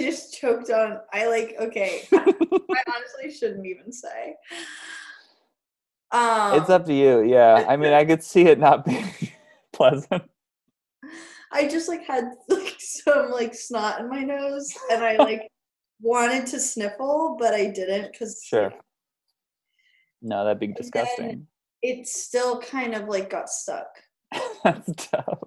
just 0.03 0.35
choked 0.39 0.71
on 0.71 0.99
I 1.13 1.27
like 1.29 1.55
okay. 1.61 2.07
I 2.13 2.83
honestly 2.95 3.31
shouldn't 3.31 3.67
even 3.67 3.93
say. 3.93 4.35
Um 6.11 6.61
it's 6.61 6.69
up 6.71 6.85
to 6.87 6.93
you 6.95 7.23
yeah 7.23 7.65
i 7.69 7.77
mean 7.77 7.93
i 7.95 8.05
could 8.05 8.23
see 8.23 8.43
it 8.43 8.59
not 8.59 8.85
being 8.85 9.09
pleasant 9.73 10.23
I 11.55 11.69
just 11.69 11.89
like 11.89 12.05
had 12.07 12.25
like 12.49 12.77
some 12.79 13.31
like 13.31 13.55
snot 13.55 14.01
in 14.01 14.09
my 14.09 14.21
nose 14.23 14.73
and 14.91 15.05
I 15.05 15.17
like 15.17 15.43
wanted 16.01 16.47
to 16.49 16.59
sniffle 16.61 17.37
but 17.39 17.53
I 17.55 17.67
didn't 17.67 18.17
cuz 18.19 18.43
sure 18.45 18.73
no 20.23 20.45
that'd 20.45 20.59
be 20.61 20.67
then- 20.69 20.75
disgusting 20.75 21.47
it 21.83 22.07
still 22.07 22.61
kind 22.61 22.95
of 22.95 23.09
like 23.09 23.29
got 23.31 23.49
stuck. 23.51 23.89
that's 24.65 25.07
tough 25.11 25.41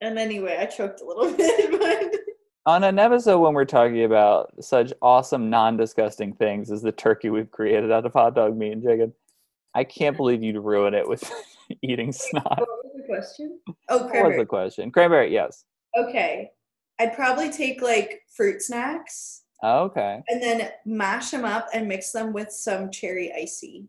And 0.00 0.18
anyway, 0.18 0.56
I 0.60 0.66
choked 0.66 1.00
a 1.00 1.04
little 1.06 1.32
bit 1.36 1.70
but 1.80 2.20
on 2.66 2.84
an 2.84 2.98
episode 2.98 3.40
when 3.40 3.54
we're 3.54 3.64
talking 3.64 4.04
about 4.04 4.52
such 4.62 4.92
awesome 5.02 5.50
non-disgusting 5.50 6.32
things 6.34 6.70
as 6.70 6.82
the 6.82 6.92
turkey 6.92 7.30
we've 7.30 7.50
created 7.50 7.90
out 7.90 8.06
of 8.06 8.12
hot 8.12 8.34
dog 8.34 8.56
meat 8.56 8.72
and 8.72 8.82
chicken 8.82 9.12
i 9.74 9.82
can't 9.82 10.16
believe 10.16 10.42
you'd 10.42 10.58
ruin 10.58 10.94
it 10.94 11.08
with 11.08 11.28
eating 11.82 12.12
snot 12.12 12.58
what 12.60 12.68
was 12.68 12.92
the 12.96 13.02
question? 13.06 13.58
Oh, 13.88 13.98
cranberry. 14.00 14.22
What 14.22 14.28
was 14.28 14.38
the 14.38 14.46
question 14.46 14.90
cranberry 14.90 15.32
yes 15.32 15.64
Okay. 15.94 16.50
I'd 16.98 17.14
probably 17.14 17.50
take 17.50 17.82
like 17.82 18.22
fruit 18.34 18.62
snacks 18.62 19.42
okay 19.64 20.22
and 20.28 20.42
then 20.42 20.70
mash 20.86 21.30
them 21.30 21.44
up 21.44 21.68
and 21.74 21.86
mix 21.88 22.12
them 22.12 22.32
with 22.32 22.50
some 22.50 22.90
cherry 22.90 23.32
ICEE. 23.32 23.86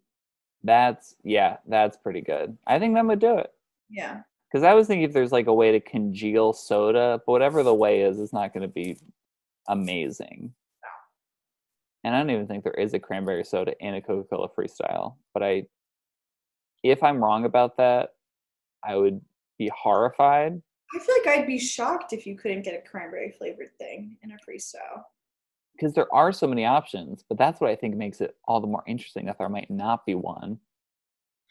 that's 0.64 1.16
yeah 1.24 1.58
that's 1.68 1.98
pretty 1.98 2.22
good 2.22 2.58
i 2.68 2.78
think 2.80 2.96
that 2.96 3.06
would 3.06 3.20
do 3.20 3.38
it 3.38 3.52
Yeah. 3.90 4.22
Because 4.54 4.64
i 4.64 4.74
was 4.74 4.88
thinking 4.88 5.04
if 5.04 5.14
there's 5.14 5.32
like 5.32 5.48
a 5.48 5.54
way 5.54 5.72
to 5.72 5.80
congeal 5.80 6.54
soda 6.54 7.20
but 7.26 7.32
whatever 7.32 7.64
the 7.64 7.74
way 7.74 8.02
is 8.02 8.20
it's 8.20 8.34
not 8.34 8.54
going 8.54 8.62
to 8.62 8.68
be 8.68 8.98
amazing 9.68 10.54
and 12.04 12.16
i 12.16 12.20
don't 12.20 12.30
even 12.30 12.48
think 12.48 12.64
there 12.64 12.74
is 12.74 12.94
a 12.94 13.00
cranberry 13.00 13.44
soda 13.44 13.74
in 13.80 13.96
a 13.96 14.02
coca-cola 14.02 14.48
freestyle 14.50 15.16
but 15.34 15.42
i 15.44 15.64
if 16.84 17.02
i'm 17.02 17.24
wrong 17.24 17.46
about 17.46 17.78
that 17.78 18.14
i 18.84 18.96
would 18.96 19.20
be 19.58 19.70
horrified 19.76 20.62
I 20.96 21.00
feel 21.00 21.16
like 21.26 21.40
I'd 21.40 21.48
be 21.48 21.58
shocked 21.58 22.14
if 22.14 22.28
you 22.28 22.38
couldn't 22.38 22.62
get 22.62 22.76
a 22.76 22.88
cranberry 22.88 23.34
flavored 23.36 23.76
thing 23.80 24.16
in 24.22 24.30
a 24.30 24.36
freestyle. 24.48 25.02
because 25.76 25.94
there 25.96 26.14
are 26.14 26.32
so 26.32 26.46
many 26.46 26.66
options 26.66 27.24
but 27.28 27.38
that's 27.40 27.60
what 27.60 27.72
i 27.72 27.76
think 27.76 27.96
makes 27.96 28.22
it 28.22 28.36
all 28.46 28.62
the 28.62 28.68
more 28.68 28.84
interesting 28.86 29.26
that 29.26 29.40
there 29.40 29.50
might 29.50 29.72
not 29.72 30.06
be 30.06 30.14
one 30.14 30.60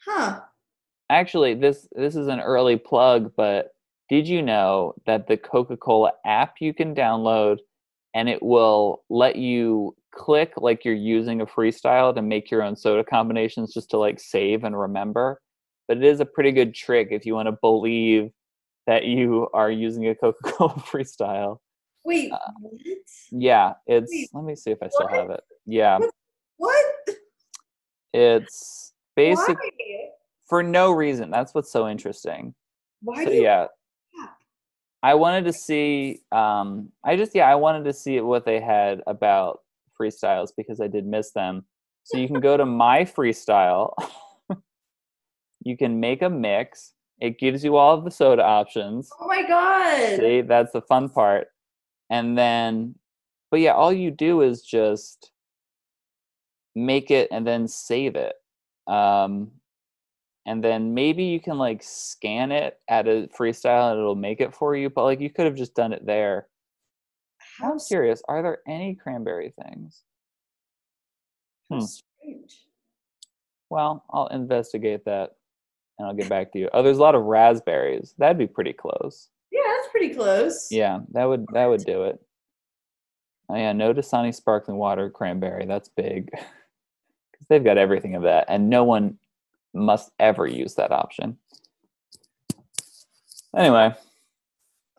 Huh. 0.05 0.41
Actually 1.13 1.53
this 1.53 1.87
this 1.95 2.15
is 2.15 2.27
an 2.27 2.39
early 2.39 2.75
plug 2.75 3.31
but 3.37 3.69
did 4.09 4.27
you 4.27 4.41
know 4.41 4.93
that 5.05 5.27
the 5.27 5.37
coca-cola 5.37 6.11
app 6.25 6.55
you 6.59 6.73
can 6.73 6.93
download 6.95 7.57
and 8.15 8.27
it 8.29 8.41
will 8.41 9.03
let 9.09 9.35
you 9.35 9.95
click 10.11 10.53
like 10.57 10.83
you're 10.85 10.93
using 10.93 11.41
a 11.41 11.45
freestyle 11.45 12.13
to 12.13 12.21
make 12.21 12.49
your 12.51 12.61
own 12.63 12.75
soda 12.75 13.03
combinations 13.03 13.73
just 13.73 13.89
to 13.91 13.97
like 13.97 14.19
save 14.19 14.63
and 14.63 14.79
remember 14.79 15.39
but 15.87 15.97
it 15.97 16.03
is 16.03 16.19
a 16.19 16.25
pretty 16.25 16.51
good 16.51 16.73
trick 16.73 17.09
if 17.11 17.25
you 17.25 17.33
want 17.35 17.47
to 17.47 17.57
believe 17.61 18.31
that 18.87 19.05
you 19.05 19.47
are 19.53 19.71
using 19.71 20.07
a 20.07 20.15
coca-cola 20.15 20.73
freestyle 20.91 21.57
Wait, 22.05 22.31
Uh, 22.31 22.37
what? 22.59 22.73
yeah 23.31 23.73
it's 23.87 24.11
Wait, 24.11 24.29
let 24.33 24.43
me 24.43 24.55
see 24.55 24.71
if 24.71 24.79
i 24.81 24.87
still 24.89 25.07
what? 25.07 25.13
have 25.19 25.29
it 25.29 25.41
yeah 25.65 25.99
What? 26.57 26.85
it's 28.13 28.93
basically 29.15 29.55
Why? 29.55 30.02
For 30.53 30.61
no 30.61 30.91
reason. 30.91 31.31
That's 31.31 31.55
what's 31.55 31.71
so 31.71 31.89
interesting. 31.89 32.53
Why 33.01 33.25
so 33.25 33.31
yeah. 33.31 33.65
I 35.01 35.15
wanted 35.15 35.45
to 35.45 35.53
see 35.53 36.19
um 36.31 36.91
i 37.03 37.15
just 37.15 37.33
yeah 37.33 37.49
i 37.49 37.55
wanted 37.55 37.85
to 37.85 37.91
see 37.91 38.19
what 38.19 38.45
they 38.45 38.59
had 38.61 39.01
about 39.07 39.61
freestyles 39.99 40.49
because 40.55 40.79
i 40.79 40.85
did 40.87 41.07
miss 41.07 41.31
them. 41.31 41.65
So 42.03 42.19
you 42.19 42.27
can 42.27 42.39
go 42.39 42.55
to 42.55 42.67
my 42.67 43.03
freestyle. 43.03 43.93
You 45.65 45.77
can 45.77 46.01
make 46.01 46.21
a 46.21 46.29
mix. 46.29 46.91
It 47.21 47.39
gives 47.39 47.63
you 47.63 47.77
all 47.77 47.97
of 47.97 48.03
the 48.03 48.11
soda 48.11 48.43
options. 48.43 49.09
Oh 49.17 49.27
my 49.27 49.47
god. 49.47 50.19
see 50.19 50.41
that's 50.41 50.73
the 50.73 50.81
fun 50.81 51.09
part. 51.09 51.47
And 52.11 52.37
then 52.37 52.93
but 53.49 53.59
yeah 53.59 53.73
all 53.73 53.93
you 53.93 54.11
do 54.11 54.41
is 54.41 54.61
just 54.61 55.31
make 56.75 57.09
it 57.09 57.29
and 57.31 57.47
then 57.47 57.67
save 57.67 58.15
it. 58.15 58.35
Um 58.87 59.51
and 60.45 60.63
then 60.63 60.93
maybe 60.93 61.23
you 61.23 61.39
can 61.39 61.57
like 61.57 61.81
scan 61.83 62.51
it 62.51 62.79
at 62.89 63.07
a 63.07 63.27
freestyle 63.37 63.91
and 63.91 63.99
it'll 63.99 64.15
make 64.15 64.41
it 64.41 64.53
for 64.55 64.75
you 64.75 64.89
but 64.89 65.03
like 65.03 65.19
you 65.19 65.29
could 65.29 65.45
have 65.45 65.55
just 65.55 65.73
done 65.75 65.93
it 65.93 66.05
there 66.05 66.47
How 67.59 67.71
i'm 67.71 67.79
curious 67.79 68.21
are 68.27 68.41
there 68.41 68.59
any 68.67 68.95
cranberry 68.95 69.53
things 69.63 70.01
Hmm. 71.71 71.79
strange. 71.79 72.65
well 73.69 74.03
i'll 74.11 74.27
investigate 74.27 75.05
that 75.05 75.31
and 75.97 76.07
i'll 76.07 76.13
get 76.13 76.29
back 76.29 76.51
to 76.53 76.59
you 76.59 76.69
oh 76.73 76.83
there's 76.83 76.97
a 76.97 77.01
lot 77.01 77.15
of 77.15 77.23
raspberries 77.23 78.13
that'd 78.17 78.37
be 78.37 78.47
pretty 78.47 78.73
close 78.73 79.29
Yeah, 79.51 79.61
that's 79.65 79.87
pretty 79.91 80.13
close. 80.13 80.67
Yeah, 80.71 80.99
that 81.13 81.25
would 81.25 81.45
that 81.53 81.67
would 81.67 81.85
do 81.85 82.03
it. 82.03 82.19
Oh 83.49 83.55
yeah, 83.55 83.71
no 83.73 83.93
Dasani 83.93 84.33
sparkling 84.33 84.77
water 84.77 85.09
cranberry. 85.11 85.65
That's 85.65 85.89
big. 85.89 86.29
Because 87.31 87.47
they've 87.49 87.63
got 87.63 87.77
everything 87.77 88.15
of 88.15 88.23
that, 88.23 88.45
and 88.47 88.69
no 88.69 88.83
one 88.83 89.17
must 89.73 90.11
ever 90.19 90.45
use 90.47 90.75
that 90.75 90.91
option. 90.91 91.37
Anyway, 93.55 93.93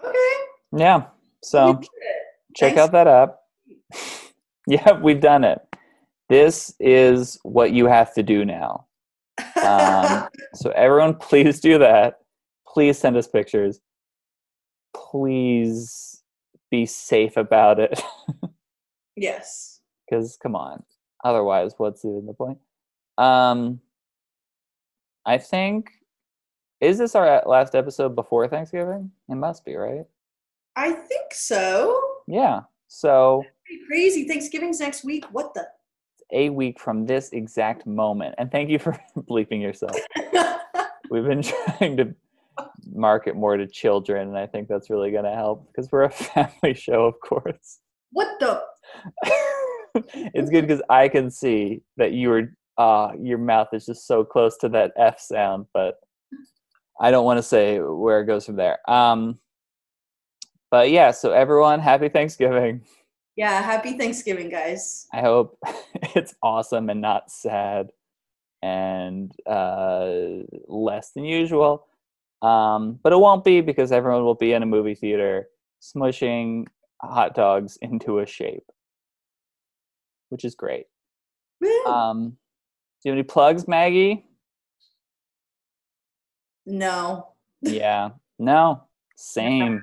Okay. 0.05 0.35
yeah. 0.77 1.07
So 1.43 1.67
we 1.73 1.73
did 1.75 1.83
it. 1.83 2.23
check 2.57 2.75
Thanks. 2.75 2.79
out 2.81 2.93
that 2.93 3.07
app. 3.09 3.37
yep, 4.67 5.01
we've 5.03 5.21
done 5.21 5.45
it. 5.45 5.61
This 6.29 6.75
is 6.81 7.39
what 7.43 7.73
you 7.73 7.87
have 7.87 8.15
to 8.15 8.23
do 8.23 8.45
now. 8.45 8.87
Um, 9.63 10.29
so 10.55 10.71
everyone, 10.71 11.15
please 11.17 11.61
do 11.61 11.79
that. 11.79 12.21
Please 12.67 12.99
send 12.99 13.17
us 13.17 13.27
pictures. 13.27 13.81
Please 14.95 16.23
be 16.71 16.87
safe 16.87 17.37
about 17.37 17.79
it. 17.81 18.01
yes. 19.17 19.81
because 20.09 20.37
come 20.43 20.57
on 20.57 20.83
otherwise 21.23 21.73
what's 21.79 22.05
even 22.05 22.27
the 22.27 22.35
point 22.35 22.59
um 23.19 23.81
i 25.27 25.39
think 25.39 25.91
is 26.81 26.99
this 26.99 27.15
our 27.15 27.43
last 27.47 27.75
episode 27.75 28.15
before 28.15 28.49
thanksgiving 28.49 29.11
it 29.29 29.35
must 29.35 29.65
be 29.65 29.75
right 29.75 30.05
I 30.77 30.91
think 30.93 31.33
so. 31.33 32.01
yeah 32.27 32.63
so 32.89 33.45
crazy. 33.89 34.27
Thanksgiving's 34.27 34.81
next 34.81 35.05
week. 35.05 35.25
What 35.33 35.55
the? 35.55 35.67
a 36.33 36.49
week 36.51 36.81
from 36.81 37.07
this 37.07 37.31
exact 37.33 37.87
moment 37.87 38.35
and 38.39 38.51
thank 38.51 38.71
you 38.71 38.79
for 38.79 38.99
bleeping 39.17 39.61
yourself 39.61 39.95
we've 41.11 41.25
been 41.25 41.43
trying 41.43 41.97
to 41.97 42.15
market 42.93 43.37
more 43.37 43.57
to 43.57 43.67
children 43.67 44.29
and 44.29 44.39
i 44.39 44.47
think 44.47 44.67
that's 44.67 44.89
really 44.89 45.11
going 45.11 45.25
to 45.25 45.35
help 45.35 45.71
because 45.71 45.91
we're 45.93 46.05
a 46.05 46.11
family 46.11 46.73
show 46.75 47.05
of 47.05 47.15
course 47.21 47.81
what 48.11 48.29
the? 48.41 48.63
it's 50.35 50.51
good 50.51 50.67
because 50.67 50.83
I 50.89 51.09
can 51.09 51.31
see 51.31 51.83
that 51.97 52.13
you 52.13 52.29
were 52.29 52.55
uh 52.79 53.13
your 53.21 53.39
mouth 53.39 53.69
is 53.73 53.87
just 53.87 54.07
so 54.07 54.25
close 54.25 54.57
to 54.59 54.69
that 54.71 54.93
F 54.97 55.21
sound, 55.21 55.67
but 55.73 56.01
I 57.01 57.11
don't 57.11 57.25
want 57.25 57.39
to 57.39 57.43
say 57.43 57.79
where 57.81 58.21
it 58.21 58.27
goes 58.27 58.47
from 58.47 58.57
there. 58.57 58.79
Um 58.91 59.39
but 60.71 60.91
yeah, 60.91 61.13
so 61.13 61.33
everyone, 61.33 61.81
happy 61.81 62.09
Thanksgiving. 62.09 62.83
Yeah. 63.37 63.63
Happy 63.63 63.97
Thanksgiving, 63.97 64.49
guys. 64.49 65.07
I 65.13 65.21
hope 65.21 65.59
it's 66.15 66.35
awesome 66.43 66.91
and 66.91 67.01
not 67.01 67.31
sad 67.31 67.91
and 68.63 69.33
uh 69.47 70.17
less 70.67 71.11
than 71.13 71.25
usual. 71.25 71.87
Um 72.43 72.99
but 73.03 73.13
it 73.13 73.19
won't 73.19 73.45
be 73.45 73.61
because 73.61 73.93
everyone 73.93 74.25
will 74.25 74.35
be 74.35 74.53
in 74.53 74.63
a 74.63 74.67
movie 74.67 74.95
theater 74.95 75.49
smushing 75.83 76.67
hot 77.03 77.35
dogs 77.35 77.79
into 77.83 78.19
a 78.19 78.27
shape. 78.27 78.65
Which 80.31 80.45
is 80.45 80.55
great. 80.55 80.87
Um, 81.87 82.37
you 83.05 83.11
have 83.13 83.17
any 83.17 83.23
plugs, 83.23 83.69
Maggie? 83.69 84.25
no. 86.67 87.29
Yeah, 87.63 88.11
no, 88.39 88.85
same. 89.17 89.83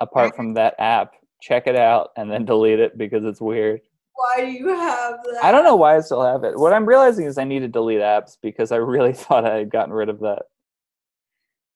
Apart 0.00 0.34
from 0.34 0.54
that 0.54 0.74
app, 0.78 1.14
check 1.42 1.66
it 1.66 1.76
out 1.76 2.10
and 2.16 2.30
then 2.30 2.46
delete 2.46 2.80
it 2.80 2.96
because 2.96 3.24
it's 3.24 3.40
weird. 3.42 3.82
Why 4.14 4.36
do 4.44 4.50
you 4.50 4.68
have 4.68 5.18
that? 5.32 5.44
I 5.44 5.50
don't 5.52 5.64
know 5.64 5.76
why 5.76 5.96
I 5.96 6.00
still 6.00 6.22
have 6.24 6.42
it. 6.44 6.58
What 6.58 6.72
I'm 6.72 6.86
realizing 6.86 7.26
is 7.26 7.36
I 7.36 7.44
need 7.44 7.58
to 7.60 7.68
delete 7.68 8.00
apps 8.00 8.38
because 8.42 8.72
I 8.72 8.76
really 8.76 9.12
thought 9.14 9.44
I 9.44 9.56
had 9.56 9.70
gotten 9.70 9.92
rid 9.92 10.08
of 10.08 10.20
that. 10.20 10.42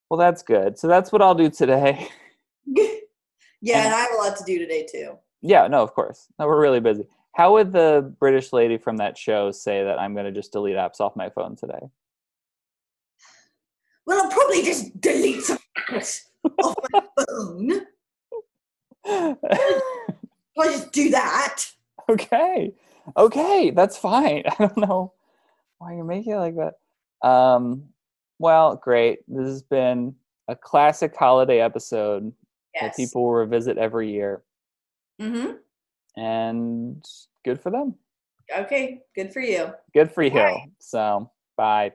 Well, 0.09 0.19
that's 0.19 0.43
good. 0.43 0.79
So 0.79 0.89
that's 0.89 1.13
what 1.13 1.21
I'll 1.21 1.35
do 1.35 1.51
today. 1.51 2.09
yeah, 2.67 2.87
And- 3.77 3.87
and 3.87 3.95
I 3.95 3.99
have 4.01 4.13
a 4.13 4.17
lot 4.23 4.37
to 4.39 4.45
do 4.45 4.59
today 4.59 4.87
too. 4.91 5.19
yeah, 5.43 5.67
no, 5.67 5.83
of 5.83 5.93
course. 5.93 6.27
No, 6.39 6.47
we're 6.47 6.61
really 6.61 6.81
busy. 6.81 7.07
How 7.35 7.53
would 7.55 7.73
the 7.73 8.15
British 8.19 8.53
lady 8.53 8.79
from 8.79 8.97
that 8.99 9.19
show 9.19 9.51
say 9.51 9.83
that 9.85 9.99
I'm 9.99 10.15
going 10.15 10.27
to 10.27 10.33
just 10.33 10.53
delete 10.53 10.77
apps 10.77 11.01
off 11.01 11.17
my 11.17 11.31
phone 11.31 11.57
today? 11.57 11.81
Well, 14.07 14.23
I'll 14.25 14.31
probably 14.31 14.63
just 14.63 15.01
delete 15.01 15.43
some 15.43 15.59
apps 15.91 16.21
off 16.63 16.75
my 16.93 17.03
phone. 17.27 17.81
I'll 20.59 20.71
just 20.71 20.93
do 20.93 21.11
that. 21.11 21.65
okay 22.09 22.73
okay 23.19 23.71
that's 23.71 23.99
fine 23.99 24.43
i 24.51 24.55
don't 24.59 24.77
know 24.79 25.13
why 25.79 25.95
you're 25.95 26.05
making 26.05 26.33
it 26.33 26.37
like 26.37 26.55
that 26.57 27.27
um 27.29 27.85
well 28.39 28.77
great 28.77 29.19
this 29.29 29.45
has 29.47 29.63
been 29.63 30.15
a 30.49 30.57
classic 30.57 31.15
holiday 31.15 31.61
episode 31.61 32.33
that 32.81 32.97
people 32.97 33.23
will 33.25 33.33
revisit 33.35 33.77
every 33.79 34.11
year 34.11 34.43
Mm-hmm. 35.21 35.53
And 36.17 37.05
good 37.45 37.61
for 37.61 37.71
them 37.71 37.95
Okay. 38.55 39.01
Good 39.15 39.33
for 39.33 39.41
you. 39.41 39.73
good 39.95 40.13
for 40.13 40.23
you 40.23 40.57
so 40.79 41.31
bye 41.57 41.93